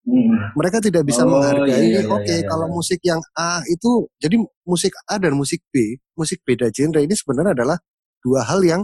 Hmm. 0.00 0.56
Mereka 0.56 0.80
tidak 0.80 1.04
bisa 1.04 1.28
Oh, 1.28 1.38
menghargai, 1.38 1.76
iya, 1.92 2.00
iya, 2.00 2.08
oke 2.08 2.24
iya, 2.24 2.40
iya, 2.40 2.48
kalau 2.48 2.66
iya. 2.66 2.72
musik 2.72 3.00
yang 3.04 3.20
A 3.36 3.60
itu, 3.68 4.08
jadi 4.16 4.40
musik 4.64 4.92
A 5.04 5.20
dan 5.20 5.36
musik 5.36 5.60
B, 5.68 6.00
musik 6.16 6.40
beda 6.40 6.72
genre 6.72 7.04
ini 7.04 7.12
sebenarnya 7.12 7.52
adalah 7.52 7.76
dua 8.24 8.40
hal 8.48 8.64
yang 8.64 8.82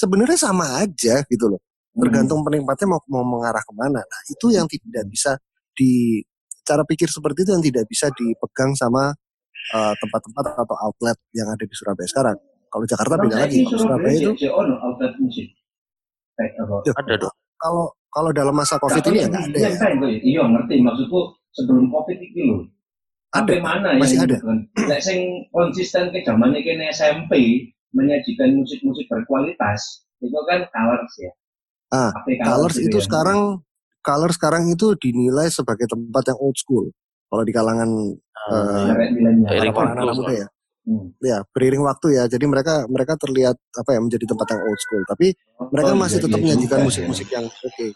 sebenarnya 0.00 0.40
sama 0.40 0.80
aja 0.80 1.20
gitu 1.28 1.46
loh. 1.52 1.60
Tergantung 1.98 2.40
penikmatnya 2.46 2.86
mau 2.88 3.00
mau 3.12 3.24
mengarah 3.26 3.60
ke 3.60 3.72
mana. 3.76 4.00
Nah 4.00 4.20
itu 4.30 4.54
yang 4.54 4.64
tidak 4.70 5.04
bisa 5.10 5.36
di 5.76 6.22
cara 6.64 6.86
pikir 6.86 7.10
seperti 7.10 7.44
itu 7.44 7.50
yang 7.52 7.64
tidak 7.64 7.84
bisa 7.90 8.06
dipegang 8.14 8.72
sama 8.72 9.12
eh, 9.74 9.94
tempat-tempat 10.00 10.44
atau 10.64 10.76
outlet 10.78 11.18
yang 11.34 11.50
ada 11.50 11.64
di 11.66 11.74
Surabaya 11.74 12.08
sekarang. 12.08 12.36
Kalau 12.68 12.84
Jakarta 12.86 13.14
beda 13.20 13.36
lagi. 13.44 13.66
Kalau 13.66 13.80
Surabaya 13.84 14.16
itu 14.16 14.32
ono 14.48 14.74
outlet 14.80 15.12
musik. 15.20 15.57
Ya, 16.38 16.92
Ada 16.94 17.14
dong. 17.18 17.34
kalau 17.58 17.84
kalau 18.08 18.30
dalam 18.30 18.54
masa 18.54 18.78
Covid 18.78 19.02
Tapi 19.02 19.10
ini 19.12 19.18
ya 19.20 19.26
nggak 19.26 19.44
ada 19.44 19.58
iya, 19.58 19.68
ya. 19.68 19.76
kan, 19.76 19.92
gue. 19.98 20.10
Iya 20.22 20.42
ngerti 20.46 20.74
maksudku 20.80 21.20
sebelum 21.52 21.90
covid 21.90 22.16
iki 22.16 22.40
lho. 22.46 22.56
Ada, 23.28 23.52
mana 23.60 23.88
masih 23.98 24.16
yang 24.16 24.30
ada. 24.30 24.36
kan? 24.40 24.58
Lek 24.88 25.00
sing 25.02 25.20
konsisten 25.50 26.08
ke 26.08 26.22
zaman 26.22 26.54
iki 26.54 26.72
SMP 26.88 27.32
menyajikan 27.90 28.56
musik-musik 28.56 29.04
berkualitas 29.06 29.80
itu 30.18 30.38
kan 30.46 30.64
Colors 30.70 31.14
ya. 31.18 31.32
Ah, 31.90 32.10
Colors 32.40 32.76
gitu 32.76 32.88
itu 32.88 32.98
ya. 33.00 33.04
sekarang 33.04 33.40
Colors 34.00 34.36
sekarang 34.38 34.70
itu 34.70 34.94
dinilai 34.96 35.50
sebagai 35.50 35.84
tempat 35.84 36.22
yang 36.32 36.38
old 36.38 36.56
school. 36.56 36.86
Kalau 37.28 37.42
di 37.42 37.52
kalangan 37.52 37.90
Ah, 38.38 38.88
Eh, 38.88 38.92
Arek 38.96 39.08
milenial. 39.12 39.50
Seiring 39.50 39.74
para 39.74 39.92
waktu, 39.92 40.00
anak 40.00 40.14
muda 40.14 40.32
ya. 40.32 40.46
Hmm. 40.88 41.12
Ya, 41.20 41.44
beriring 41.52 41.84
waktu 41.84 42.16
ya. 42.16 42.24
Jadi 42.32 42.48
mereka 42.48 42.88
mereka 42.88 43.20
terlihat 43.20 43.60
apa 43.76 43.90
ya 43.92 44.00
menjadi 44.00 44.24
tempat 44.24 44.46
yang 44.56 44.60
old 44.64 44.80
school. 44.80 45.04
Tapi 45.04 45.36
mereka 45.68 45.92
Oh, 45.92 46.00
masih 46.00 46.16
iya, 46.16 46.24
tetap 46.24 46.38
iya 46.40 46.44
menyajikan 46.48 46.78
juga 46.80 46.86
musik-musik 46.88 47.28
yang 47.28 47.44
oke. 47.44 47.86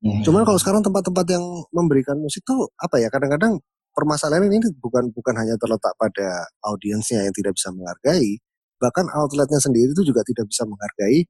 Hmm. 0.00 0.20
Cuman 0.24 0.42
kalau 0.48 0.56
sekarang 0.56 0.80
tempat-tempat 0.80 1.26
yang 1.28 1.44
memberikan 1.76 2.16
musik 2.16 2.40
tuh 2.48 2.72
apa 2.80 2.96
ya? 2.96 3.12
Kadang-kadang 3.12 3.60
permasalahan 3.92 4.48
ini 4.48 4.56
bukan 4.80 5.12
bukan 5.12 5.34
hanya 5.36 5.60
terletak 5.60 5.92
pada 6.00 6.48
audiensnya 6.64 7.28
yang 7.28 7.34
tidak 7.36 7.52
bisa 7.60 7.68
menghargai, 7.76 8.40
bahkan 8.80 9.04
outletnya 9.12 9.60
sendiri 9.60 9.92
itu 9.92 10.00
juga 10.08 10.24
tidak 10.24 10.48
bisa 10.48 10.64
menghargai 10.64 11.28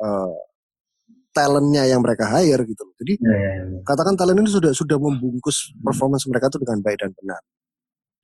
eh, 0.00 0.34
talentnya 1.36 1.84
yang 1.86 2.00
mereka 2.02 2.26
hire 2.26 2.64
gitu 2.66 2.82
loh. 2.88 2.94
Jadi 2.98 3.14
Ya, 3.22 3.36
ya, 3.36 3.52
ya. 3.68 3.80
katakan 3.86 4.16
talent 4.16 4.40
ini 4.40 4.50
sudah 4.50 4.72
sudah 4.74 4.96
membungkus 4.98 5.70
performance 5.84 6.24
mereka 6.26 6.48
itu 6.50 6.58
dengan 6.64 6.80
baik 6.82 6.98
dan 7.04 7.12
benar. 7.14 7.42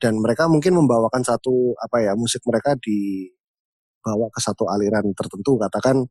Dan 0.07 0.23
mereka 0.23 0.47
mungkin 0.47 0.79
membawakan 0.79 1.19
satu 1.27 1.75
apa 1.83 1.99
ya 1.99 2.15
musik 2.15 2.39
mereka 2.47 2.79
dibawa 2.79 4.31
ke 4.31 4.39
satu 4.39 4.71
aliran 4.71 5.03
tertentu. 5.19 5.59
Katakan 5.59 6.07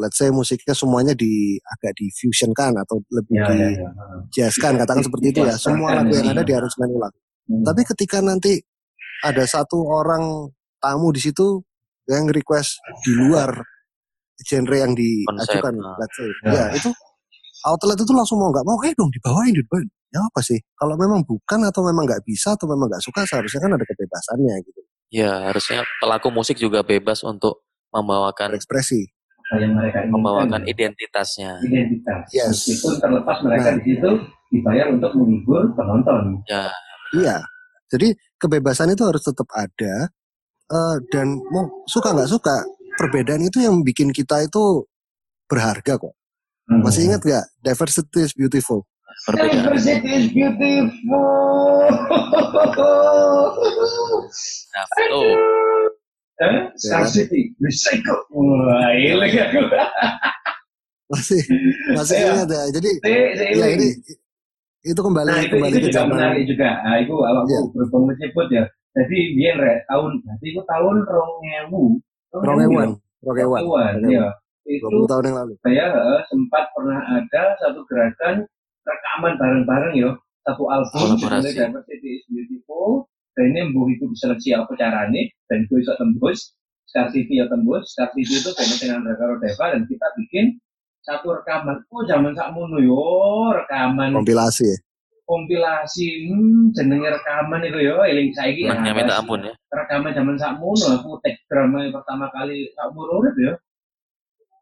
let's 0.00 0.16
say 0.16 0.32
musiknya 0.32 0.72
semuanya 0.72 1.12
di 1.12 1.60
agak 1.60 1.92
di 2.00 2.08
fusion 2.16 2.56
kan 2.56 2.72
atau 2.72 3.04
lebih 3.12 3.36
Ya, 3.36 3.44
di 3.52 3.56
ya, 3.60 3.68
ya. 3.68 3.88
jazz 4.32 4.56
kan 4.56 4.80
katakan 4.80 5.04
seperti 5.04 5.36
itu 5.36 5.44
ya. 5.44 5.52
Semua 5.60 5.92
lagu 6.00 6.16
yang 6.16 6.32
ada 6.32 6.40
di 6.40 6.56
aransemen 6.56 6.88
ulang. 6.96 7.12
Hmm. 7.44 7.60
Tapi 7.68 7.84
ketika 7.92 8.24
nanti 8.24 8.56
ada 9.20 9.44
satu 9.44 9.84
orang 9.84 10.48
tamu 10.80 11.12
di 11.12 11.20
situ 11.20 11.60
yang 12.08 12.24
request 12.32 12.80
di 13.04 13.12
luar 13.12 13.52
genre 14.40 14.76
yang 14.80 14.96
diajukan, 14.96 15.74
Konsep, 15.76 16.00
let's 16.00 16.16
say, 16.16 16.28
Ya. 16.48 16.52
ya 16.52 16.64
itu 16.80 16.90
outlet 17.68 18.00
itu 18.00 18.12
langsung 18.16 18.40
mau 18.40 18.48
nggak 18.52 18.66
mau, 18.66 18.76
eh 18.84 18.92
dong 18.96 19.12
dibawain, 19.12 19.52
dibawain. 19.52 19.88
Ya 20.14 20.22
apa 20.22 20.40
sih? 20.46 20.62
Kalau 20.78 20.94
memang 20.94 21.26
bukan 21.26 21.58
atau 21.66 21.82
memang 21.82 22.06
nggak 22.06 22.22
bisa 22.22 22.54
atau 22.54 22.70
memang 22.70 22.86
nggak 22.86 23.02
suka, 23.02 23.26
seharusnya 23.26 23.66
kan 23.66 23.72
ada 23.74 23.82
kebebasannya 23.82 24.54
gitu, 24.62 24.80
Ya, 25.10 25.50
harusnya 25.50 25.82
pelaku 25.98 26.30
musik 26.30 26.54
juga 26.54 26.86
bebas 26.86 27.26
untuk 27.26 27.66
membawakan 27.90 28.54
berekspresi. 28.54 29.10
Apa 29.44 29.58
yang 29.58 29.74
mereka 29.74 30.06
inginkan 30.06 30.14
membawakan 30.14 30.60
ya. 30.62 30.70
identitasnya. 30.70 31.50
identitas. 31.62 32.22
Yes. 32.30 32.62
Meskipun 32.62 32.92
terlepas 32.98 33.36
mereka 33.42 33.68
Nah. 33.70 33.76
di 33.76 33.82
situ 33.90 34.10
dibayar 34.50 34.86
untuk 34.90 35.10
menghibur 35.18 35.62
penonton. 35.74 36.22
Ya, 36.46 36.70
Iya. 37.12 37.36
Jadi 37.90 38.10
kebebasan 38.38 38.90
itu 38.90 39.02
harus 39.06 39.22
tetap 39.22 39.46
ada 39.54 40.08
eh, 40.64 40.96
dan 41.12 41.38
mau 41.52 41.68
suka 41.86 42.10
nggak 42.10 42.30
suka 42.30 42.64
perbedaan 42.96 43.42
itu 43.44 43.60
yang 43.62 43.82
bikin 43.84 44.10
kita 44.10 44.42
itu 44.42 44.86
berharga 45.46 46.00
kok. 46.00 46.14
Hmm. 46.66 46.80
Masih 46.82 47.06
ingat 47.12 47.20
nggak? 47.22 47.44
Diversity 47.60 48.24
is 48.24 48.32
beautiful. 48.32 48.88
Perbedaan. 49.22 49.54
Diversity 49.54 50.10
is 50.10 50.26
beautiful. 50.30 51.88
Nah, 54.74 54.84
tuh. 55.08 55.30
Eh, 56.34 56.56
Scarcity, 56.74 57.54
recycle. 57.62 58.18
Wah, 58.34 58.90
ilang 58.98 59.30
aku. 59.30 59.60
Masih 61.14 61.40
masih 61.94 62.16
Iya. 62.18 62.26
ingat 62.34 62.48
ya. 62.50 62.62
Jadi 62.74 62.90
Si, 62.98 63.12
si 63.38 63.44
ya 63.54 63.66
ini 63.70 63.88
itu 64.82 64.98
kembali 65.00 65.30
Nah, 65.30 65.40
itu, 65.46 65.54
kembali 65.54 65.70
itu 65.70 65.78
ke 65.78 65.86
juga 65.86 65.94
zaman 66.02 66.14
menarik 66.18 66.42
juga. 66.50 66.68
Nah, 66.82 66.96
itu 66.98 67.14
awakku 67.14 67.48
Iya. 67.54 67.60
berhubung 67.70 68.04
menyebut 68.10 68.46
ya. 68.50 68.64
Jadi 68.94 69.18
biar 69.38 69.54
rek 69.58 69.78
tahun, 69.90 70.10
berarti 70.22 70.46
itu 70.50 70.62
tahun 70.66 70.96
rongewu. 71.06 71.82
Rongewan, 72.34 72.90
Rongewan, 73.22 73.60
Rongewan, 73.62 73.94
ya. 74.10 74.26
Itu 74.66 74.86
20 74.90 75.06
tahun 75.06 75.24
yang 75.30 75.36
lalu. 75.38 75.52
saya 75.62 75.84
eh, 75.92 76.20
sempat 76.26 76.64
pernah 76.74 76.98
ada 76.98 77.42
satu 77.62 77.80
gerakan 77.86 78.34
rekaman 79.14 79.38
bareng-bareng 79.38 79.94
yo. 79.94 80.10
Satu 80.42 80.66
album 80.68 81.14
Kolaborasi. 81.14 81.54
judulnya 81.54 81.70
Diversity 81.70 82.08
is 82.18 82.24
Beautiful. 82.26 83.06
Dan 83.34 83.54
ini 83.54 83.60
mbuh 83.70 83.86
itu 83.90 84.04
diseleksi 84.10 84.54
apa 84.54 84.74
carane 84.74 85.30
dan 85.46 85.66
gue 85.70 85.78
bisa 85.78 85.94
tembus. 85.94 86.54
Scarcity 86.90 87.38
ya 87.38 87.46
tembus. 87.46 87.94
Scarcity 87.94 88.42
itu 88.42 88.50
kayaknya 88.54 88.76
dengan 88.82 89.00
Rekaro 89.06 89.38
Deva 89.38 89.74
dan 89.74 89.82
kita 89.86 90.06
bikin 90.18 90.58
satu 91.06 91.38
rekaman. 91.38 91.82
Oh 91.94 92.02
zaman 92.04 92.34
sakmono 92.34 92.82
yo 92.82 93.02
rekaman. 93.54 94.18
Kompilasi. 94.18 94.66
Ya. 94.74 94.78
kompilasi 95.24 96.28
hmm, 96.28 96.76
jenenge 96.76 97.08
rekaman 97.08 97.64
itu 97.64 97.78
yo. 97.80 98.04
Eling 98.04 98.34
saiki 98.36 98.68
Menangnya 98.68 98.92
ah, 98.92 98.98
minta 98.98 99.14
ampun 99.22 99.40
ya. 99.46 99.54
rekaman 99.72 100.12
zaman 100.12 100.36
sakmono 100.36 100.86
aku 101.00 101.16
tek 101.24 101.40
drama 101.48 101.80
yang 101.86 101.96
pertama 101.96 102.28
kali 102.28 102.68
sakmono 102.76 103.24
urip 103.24 103.32
ya 103.40 103.56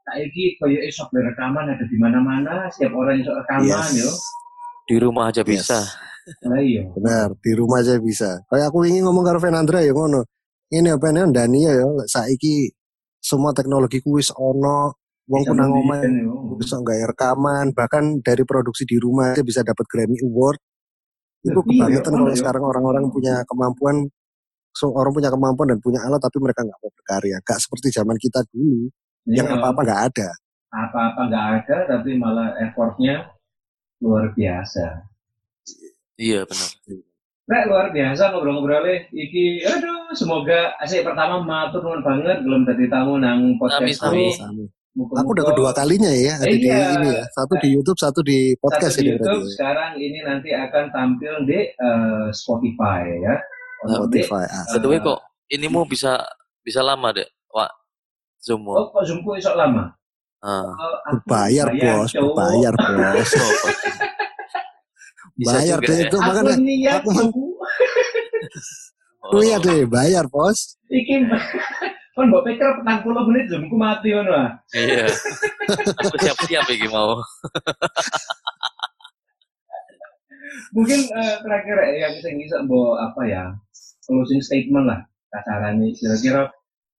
saiki 0.06 0.54
koyo 0.62 0.78
esok 0.86 1.10
rekaman 1.10 1.66
ada 1.66 1.82
di 1.82 1.98
mana-mana 1.98 2.70
setiap 2.70 2.94
orang 2.94 3.18
esok 3.18 3.42
rekaman 3.42 3.90
Yes. 3.90 4.06
yo 4.06 4.10
Di 4.88 4.96
rumah 4.98 5.30
aja 5.30 5.42
Yes. 5.42 5.48
bisa. 5.48 5.80
lah 6.46 6.62
iya 6.62 6.86
Benar, 6.94 7.34
di 7.42 7.52
rumah 7.58 7.82
aja 7.82 7.98
bisa. 7.98 8.38
Kayak 8.46 8.70
aku 8.70 8.86
ingin 8.86 9.02
ngomong 9.06 9.26
karo 9.26 9.38
Fenandra 9.42 9.82
ya 9.82 9.90
ngono. 9.90 10.22
Ini 10.70 10.94
apa 10.94 11.10
ini 11.10 11.20
Dania 11.34 11.70
ya, 11.74 11.84
lek 11.84 12.06
saiki 12.06 12.70
semua 13.18 13.50
teknologi 13.50 13.98
kuis 13.98 14.30
ono, 14.32 14.94
wong 15.26 15.42
Bisa 15.42 15.50
pun 15.50 15.56
nang 15.58 15.70
omah 15.74 15.98
mendidik, 16.00 16.22
yo. 16.22 16.54
bisa 16.56 16.74
nggak 16.78 17.10
rekaman, 17.12 17.66
bahkan 17.74 18.04
dari 18.22 18.42
produksi 18.46 18.86
di 18.86 18.96
rumah 19.02 19.34
aja 19.34 19.42
bisa 19.42 19.60
dapat 19.62 19.82
Grammy 19.90 20.16
Award. 20.22 20.58
Itu 21.42 21.58
Iya, 21.58 21.66
kebangetan 21.90 22.12
iya, 22.14 22.18
kalau 22.22 22.30
iya. 22.30 22.38
sekarang 22.38 22.62
orang-orang 22.64 23.04
punya 23.10 23.34
kemampuan, 23.44 23.96
so, 24.70 24.94
orang 24.94 25.10
punya 25.10 25.28
kemampuan 25.28 25.74
dan 25.74 25.78
punya 25.82 26.00
alat 26.06 26.22
tapi 26.22 26.38
mereka 26.38 26.62
nggak 26.62 26.78
mau 26.78 26.90
berkarya. 26.96 27.36
Gak 27.42 27.58
seperti 27.58 27.90
zaman 27.90 28.14
kita 28.16 28.40
dulu 28.48 28.86
yang 29.26 29.46
Iya. 29.50 29.58
apa-apa 29.58 29.80
nggak 29.82 30.02
ada. 30.14 30.28
apa-apa 30.72 31.20
nggak 31.28 31.46
ada 31.60 31.76
tapi 31.84 32.16
malah 32.16 32.54
effortnya 32.56 33.26
luar 34.02 34.34
biasa 34.34 35.06
Iya 36.18 36.44
benar. 36.44 36.68
Nah, 37.42 37.60
luar 37.66 37.86
biasa 37.90 38.30
ngobrol-ngobrolnya. 38.30 39.10
Iki, 39.10 39.64
aduh, 39.64 40.12
semoga 40.12 40.70
asik 40.78 41.02
pertama 41.02 41.42
matur 41.42 41.82
nuwun 41.82 42.04
banget 42.04 42.44
belum 42.44 42.62
jadi 42.62 42.86
tamu 42.86 43.18
nang 43.18 43.56
podcast. 43.56 43.98
Muga-muga 44.92 45.24
Aku 45.24 45.28
udah 45.32 45.44
kedua 45.48 45.70
kalinya 45.72 46.12
ya, 46.12 46.36
ada 46.36 46.46
di 46.46 46.68
Iya. 46.68 47.00
ini 47.00 47.16
ya. 47.16 47.24
Satu 47.32 47.56
di 47.58 47.68
YouTube, 47.72 47.96
satu 47.96 48.20
di 48.20 48.52
podcast 48.60 48.92
satu 48.92 49.00
di 49.00 49.02
ini 49.02 49.16
berarti. 49.16 49.24
YouTube, 49.24 49.42
ya. 49.42 49.52
sekarang 49.56 49.92
ini 49.96 50.18
nanti 50.20 50.50
akan 50.52 50.84
tampil 50.92 51.34
di 51.42 51.58
eh, 51.64 52.26
Spotify 52.30 53.00
ya. 53.08 53.34
Untuk 53.82 54.06
di- 54.12 54.20
Spotify. 54.20 54.44
Ah, 54.46 54.64
By 54.68 54.78
the 54.78 54.88
way 54.92 55.00
kok 55.00 55.20
ini 55.48 55.66
mau 55.66 55.88
bisa 55.88 56.20
bisa 56.60 56.84
lama 56.84 57.08
deh, 57.10 57.26
Wak. 57.50 57.72
Zoom. 58.38 58.68
Oh, 58.68 58.92
kok 58.92 59.02
Zoomku 59.02 59.32
isok 59.34 59.56
lama? 59.56 59.96
Aku 60.42 61.22
Berbayar 61.22 61.68
bos, 61.70 62.10
cowok. 62.10 62.34
berbayar 62.34 62.74
bos. 62.82 63.30
Bisa 65.32 65.48
Bayar 65.54 65.78
deh 65.80 65.96
ya. 65.96 66.04
itu 66.10 66.16
Aku 66.18 66.26
makanya 66.26 66.54
niat 66.58 67.02
aku. 67.06 67.26
Oh, 69.22 69.38
Iya 69.38 69.56
deh, 69.62 69.86
bayar 69.86 70.26
bos. 70.26 70.76
Iki 70.90 71.30
kan 72.12 72.26
mbok 72.28 72.42
pikir 72.44 72.68
petang 72.82 73.00
puluh 73.06 73.22
menit 73.30 73.48
Zoomku 73.48 73.72
mati 73.78 74.12
ah. 74.12 74.58
Iya. 74.74 75.08
Aku 76.04 76.16
siap-siap 76.20 76.66
iki 76.68 76.90
mau. 76.90 77.16
Mungkin 80.76 81.00
eh, 81.06 81.34
terakhir 81.40 81.76
eh, 81.86 81.96
yang 82.02 82.14
sing 82.20 82.36
bisa 82.42 82.60
mbok 82.66 82.98
apa 82.98 83.22
ya? 83.24 83.44
Closing 84.04 84.42
statement 84.42 84.90
lah 84.90 85.00
kasarannya 85.32 85.94
kira-kira 85.96 86.50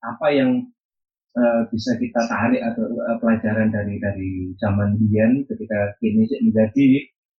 apa 0.02 0.26
yang 0.34 0.64
eh, 1.34 1.60
bisa 1.70 1.92
kita 1.98 2.20
tarik 2.30 2.62
atau 2.62 2.86
eh, 2.88 3.16
pelajaran 3.18 3.68
dari 3.70 3.98
dari 3.98 4.30
zaman 4.58 4.96
Bian 4.98 5.44
ketika 5.46 5.94
kini 5.98 6.26
menjadi 6.42 6.86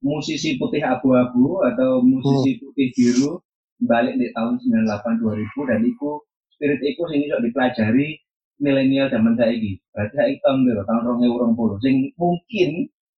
musisi 0.06 0.60
putih 0.62 0.86
abu-abu 0.86 1.66
atau 1.66 2.04
musisi 2.06 2.62
putih 2.62 2.94
biru 2.94 3.42
balik 3.84 4.16
di 4.16 4.32
tahun 4.32 4.62
98 4.62 5.20
2000 5.20 5.70
dan 5.72 5.80
itu 5.84 6.10
spirit 6.56 6.80
itu 6.80 7.02
sing 7.12 7.20
iso 7.28 7.38
dipelajari 7.44 8.20
milenial 8.60 9.12
zaman 9.12 9.36
saiki. 9.36 9.80
Berarti 9.92 10.16
saiki 10.16 10.40
tahun 10.40 10.64
piro? 10.64 10.82
Tahun 10.88 11.04
2020. 11.20 11.84
Sing 11.84 11.96
mungkin 12.16 12.70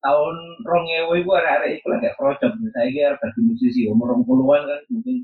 tahun 0.02 0.36
2000 0.66 1.22
iku 1.22 1.32
arek-arek 1.38 1.70
iku 1.82 1.88
lagi 1.94 2.10
project. 2.18 2.54
Saiki 2.74 3.00
arep 3.06 3.20
dadi 3.22 3.40
musisi 3.46 3.82
umur 3.86 4.18
20-an 4.26 4.62
kan 4.66 4.82
mungkin 4.90 5.16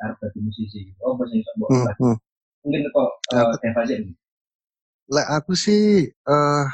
arep 0.00 0.16
dadi 0.24 0.38
musisi. 0.40 0.80
Oh, 1.04 1.16
sing 1.28 1.44
iso 1.44 1.52
mbok 1.60 1.68
Hmm, 1.68 1.92
hmm. 2.00 2.16
mungkin 2.64 2.80
kok 2.88 3.10
eh, 3.36 3.44
Deva 3.60 3.82
sih. 3.84 3.98
Lek 5.08 5.26
aku 5.26 5.52
sih 5.56 6.04
eh 6.04 6.66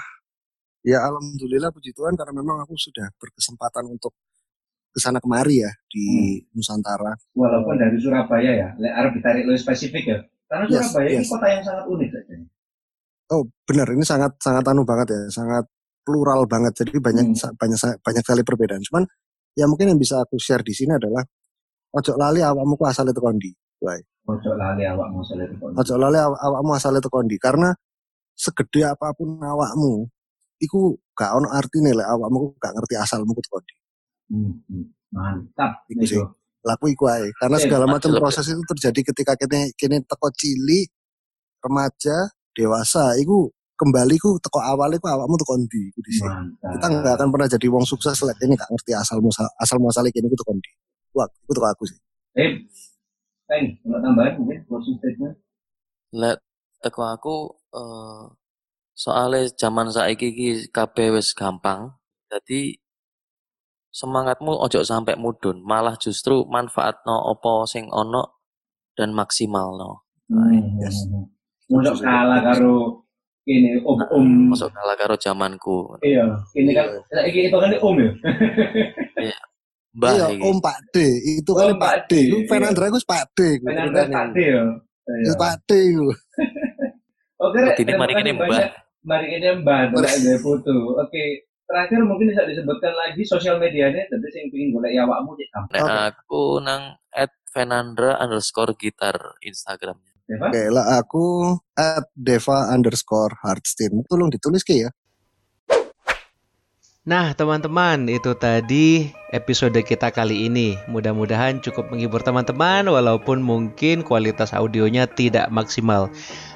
ya 0.84 0.98
alhamdulillah 1.06 1.70
puji 1.70 1.94
Tuhan 1.94 2.18
karena 2.18 2.34
memang 2.34 2.66
aku 2.66 2.74
sudah 2.74 3.06
berkesempatan 3.16 3.86
untuk 3.88 4.10
ke 4.90 4.98
sana 4.98 5.18
kemari 5.22 5.62
ya 5.62 5.70
di 5.90 6.38
Nusantara. 6.54 7.14
Walaupun 7.34 7.74
dari 7.78 7.98
Surabaya 7.98 8.50
ya, 8.54 8.68
lek 8.78 8.92
arep 8.94 9.12
ditarik 9.18 9.42
lebih 9.46 9.58
spesifik 9.62 10.04
ya. 10.06 10.18
Karena 10.46 10.64
Yes, 10.70 10.90
Surabaya 10.90 11.08
ini 11.10 11.18
yes. 11.22 11.30
kota 11.30 11.46
yang 11.50 11.62
sangat 11.66 11.84
unik 11.90 12.08
saja. 12.10 12.34
Oh 13.32 13.42
benar 13.66 13.86
ini 13.90 14.04
sangat 14.04 14.32
sangat 14.38 14.64
anu 14.70 14.82
banget 14.86 15.08
ya, 15.14 15.20
sangat 15.30 15.64
plural 16.06 16.46
banget. 16.46 16.74
Jadi 16.78 16.98
banyak 16.98 17.26
Hmm. 17.32 17.38
sa- 17.38 17.54
banyak 17.54 17.78
banyak 18.02 18.22
sekali 18.22 18.42
perbedaan. 18.46 18.82
Cuman 18.86 19.02
ya 19.54 19.66
mungkin 19.70 19.94
yang 19.94 19.98
bisa 19.98 20.22
aku 20.22 20.38
share 20.38 20.62
di 20.62 20.74
sini 20.74 20.94
adalah 20.94 21.22
ojo 21.94 22.12
lali 22.18 22.42
awakmu 22.42 22.74
ku 22.74 22.84
asale 22.86 23.14
teko 23.14 23.30
ndi. 23.30 23.50
Wae. 23.82 24.02
Ojo 24.26 24.50
lali 24.58 24.82
awak 24.86 25.08
masalah 25.10 25.46
itu. 25.46 25.56
Ojo 25.70 25.94
lali 25.98 26.18
aw- 26.18 26.38
awakmu 26.38 26.70
asale 26.74 26.98
teko 27.02 27.18
ndi 27.24 27.38
karena 27.40 27.70
segede 28.34 28.82
apa 28.82 29.14
pun 29.14 29.38
awakmu 29.38 30.10
iku 30.58 30.98
gak 31.14 31.34
ono 31.38 31.48
artine 31.50 31.94
lek 31.94 32.06
awakmu 32.06 32.36
ku 32.38 32.48
gak 32.58 32.74
ngerti 32.74 32.94
asalmu 32.98 33.30
ku 33.34 33.42
teko 33.42 33.58
ndi. 33.62 33.74
Hmm, 34.30 34.52
hmm. 34.70 34.84
Mantap. 35.14 35.86
Iku 35.90 36.04
sih. 36.06 36.22
Laku 36.64 36.90
iku 36.90 37.06
ae. 37.10 37.30
Karena 37.38 37.56
segala 37.60 37.84
macam 37.86 38.10
proses 38.16 38.48
itu 38.50 38.62
terjadi 38.74 39.00
ketika 39.12 39.32
kene 39.38 39.70
kene 39.76 40.02
teko 40.02 40.32
cilik, 40.32 40.88
remaja, 41.62 42.32
dewasa 42.56 43.14
iku 43.20 43.52
kembali 43.74 44.16
ku 44.18 44.38
teko 44.40 44.58
awalnya 44.62 44.98
ku 44.98 45.06
awakmu 45.10 45.34
teko 45.38 45.54
ndi 45.60 45.80
iku 45.94 46.00
dhisik. 46.02 46.26
Mantap. 46.26 46.70
kita 46.78 46.86
nggak 46.90 47.14
akan 47.20 47.28
pernah 47.30 47.48
jadi 47.50 47.66
wong 47.68 47.84
sukses 47.86 48.16
lek 48.24 48.38
ini 48.42 48.54
gak 48.54 48.70
ngerti 48.70 48.92
asal 48.94 49.18
muasal 49.18 49.46
asal 49.58 49.76
muasal 49.82 50.06
ini 50.06 50.26
itu 50.30 50.44
kondi 50.46 50.70
wah 51.14 51.26
tuh 51.26 51.62
aku 51.62 51.84
sih 51.86 51.98
Eh, 52.34 53.76
untuk 53.84 54.00
tambahan 54.00 54.40
mungkin 54.40 54.64
closing 54.64 54.96
statement. 54.98 55.36
Lek 56.16 56.40
teko 56.80 57.02
aku 57.04 57.34
eh 57.74 58.22
soalnya 58.94 59.50
zaman 59.58 59.90
saiki 59.90 60.30
iki 60.30 60.48
kabeh 60.70 61.18
wis 61.18 61.34
gampang. 61.34 61.90
Jadi 62.30 62.78
semangatmu 63.94 64.50
ojo 64.58 64.80
sampai 64.82 65.14
mudun, 65.14 65.62
malah 65.62 65.94
justru 65.98 66.42
manfaatno 66.50 67.14
opo 67.30 67.66
sing 67.66 67.86
ono 67.90 68.42
dan 68.98 69.14
maksimalno. 69.14 70.06
Hmm, 70.30 70.82
yes. 70.82 70.98
Untuk 71.70 71.98
kalah 72.02 72.42
karo 72.42 73.06
ini 73.46 73.78
om 73.82 73.98
om. 74.10 74.26
Masuk 74.54 74.70
kalah 74.74 74.96
karo 74.98 75.14
zamanku. 75.18 75.94
Iya, 76.02 76.26
ini 76.58 76.74
kan 76.74 76.86
ini 77.26 77.50
itu 77.50 77.56
kan 77.58 77.70
om 77.82 77.96
ya. 77.98 78.10
Mbah 79.94 80.10
iya 80.10 80.26
iki. 80.34 80.42
om 80.42 80.58
Pak 80.58 80.78
D 80.90 80.96
itu 81.38 81.50
kan 81.54 81.70
Pak 81.78 82.10
D, 82.10 82.12
itu 82.26 82.36
iya. 82.42 82.46
Fernandra 82.50 82.90
itu 82.90 82.98
Pak 83.06 83.24
D 83.38 83.62
ceritanya. 83.62 84.10
Pak 84.10 84.26
D 84.34 84.38
ya. 84.42 84.62
Iya. 85.06 85.32
Pak 85.38 85.54
D 85.70 85.70
itu 85.94 86.02
Oke, 87.42 87.58
Berarti 87.58 87.82
ini 87.82 87.90
terima 87.90 88.06
mari 88.06 88.14
Mbah. 88.14 88.38
banyak. 88.46 88.70
Mari 89.04 89.26
ini 89.36 89.48
Mbah, 89.60 89.80
tidak 89.90 90.12
ada 90.16 90.34
foto. 90.40 90.74
Oke, 91.02 91.24
terakhir 91.66 92.00
mungkin 92.06 92.26
bisa 92.30 92.42
disebutkan 92.46 92.92
lagi 92.94 93.22
sosial 93.26 93.56
medianya, 93.58 94.06
tapi 94.06 94.26
yang 94.32 94.46
ingin 94.52 94.68
golek 94.70 94.92
ya 94.94 95.02
awakmu 95.04 95.34
di 95.34 95.46
kampus. 95.50 95.80
Oke. 95.80 95.92
aku 96.14 96.42
nang 96.62 96.82
at 97.10 97.32
Fenandra 97.50 98.18
underscore 98.22 98.74
gitar 98.78 99.14
Instagramnya. 99.42 100.14
Ya, 100.24 100.40
oke 100.40 100.62
lah 100.72 100.86
aku 101.04 101.52
at 101.76 102.08
Deva 102.16 102.72
underscore 102.72 103.36
Hardstein 103.44 104.08
tolong 104.08 104.32
ditulis 104.32 104.64
ke 104.64 104.88
ya 104.88 104.90
Nah, 107.04 107.36
teman-teman, 107.36 108.08
itu 108.08 108.32
tadi 108.32 109.12
episode 109.28 109.76
kita 109.84 110.08
kali 110.08 110.48
ini. 110.48 110.80
Mudah-mudahan 110.88 111.60
cukup 111.60 111.92
menghibur 111.92 112.24
teman-teman, 112.24 112.88
walaupun 112.88 113.44
mungkin 113.44 114.00
kualitas 114.00 114.56
audionya 114.56 115.04
tidak 115.04 115.52
maksimal. 115.52 116.08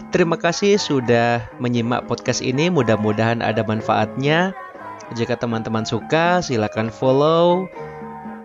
Terima 0.09 0.40
kasih 0.40 0.80
sudah 0.80 1.44
menyimak 1.61 2.09
podcast 2.09 2.40
ini. 2.40 2.72
Mudah-mudahan 2.72 3.44
ada 3.44 3.61
manfaatnya. 3.61 4.57
Jika 5.12 5.36
teman-teman 5.36 5.84
suka, 5.84 6.40
silakan 6.40 6.88
follow. 6.88 7.68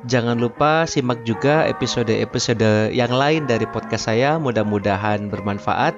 Jangan 0.04 0.43
lupa 0.43 0.84
simak 0.84 1.24
juga 1.24 1.64
episode-episode 1.72 2.91
yang 2.91 3.16
lain 3.16 3.47
dari 3.47 3.64
podcast 3.64 4.12
saya. 4.12 4.36
Mudah-mudahan 4.36 5.32
bermanfaat. 5.32 5.95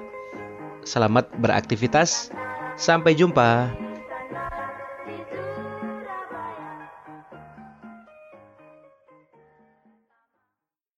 Selamat 0.86 1.26
beraktivitas. 1.42 2.30
Sampai 2.78 3.18
jumpa. 3.18 3.74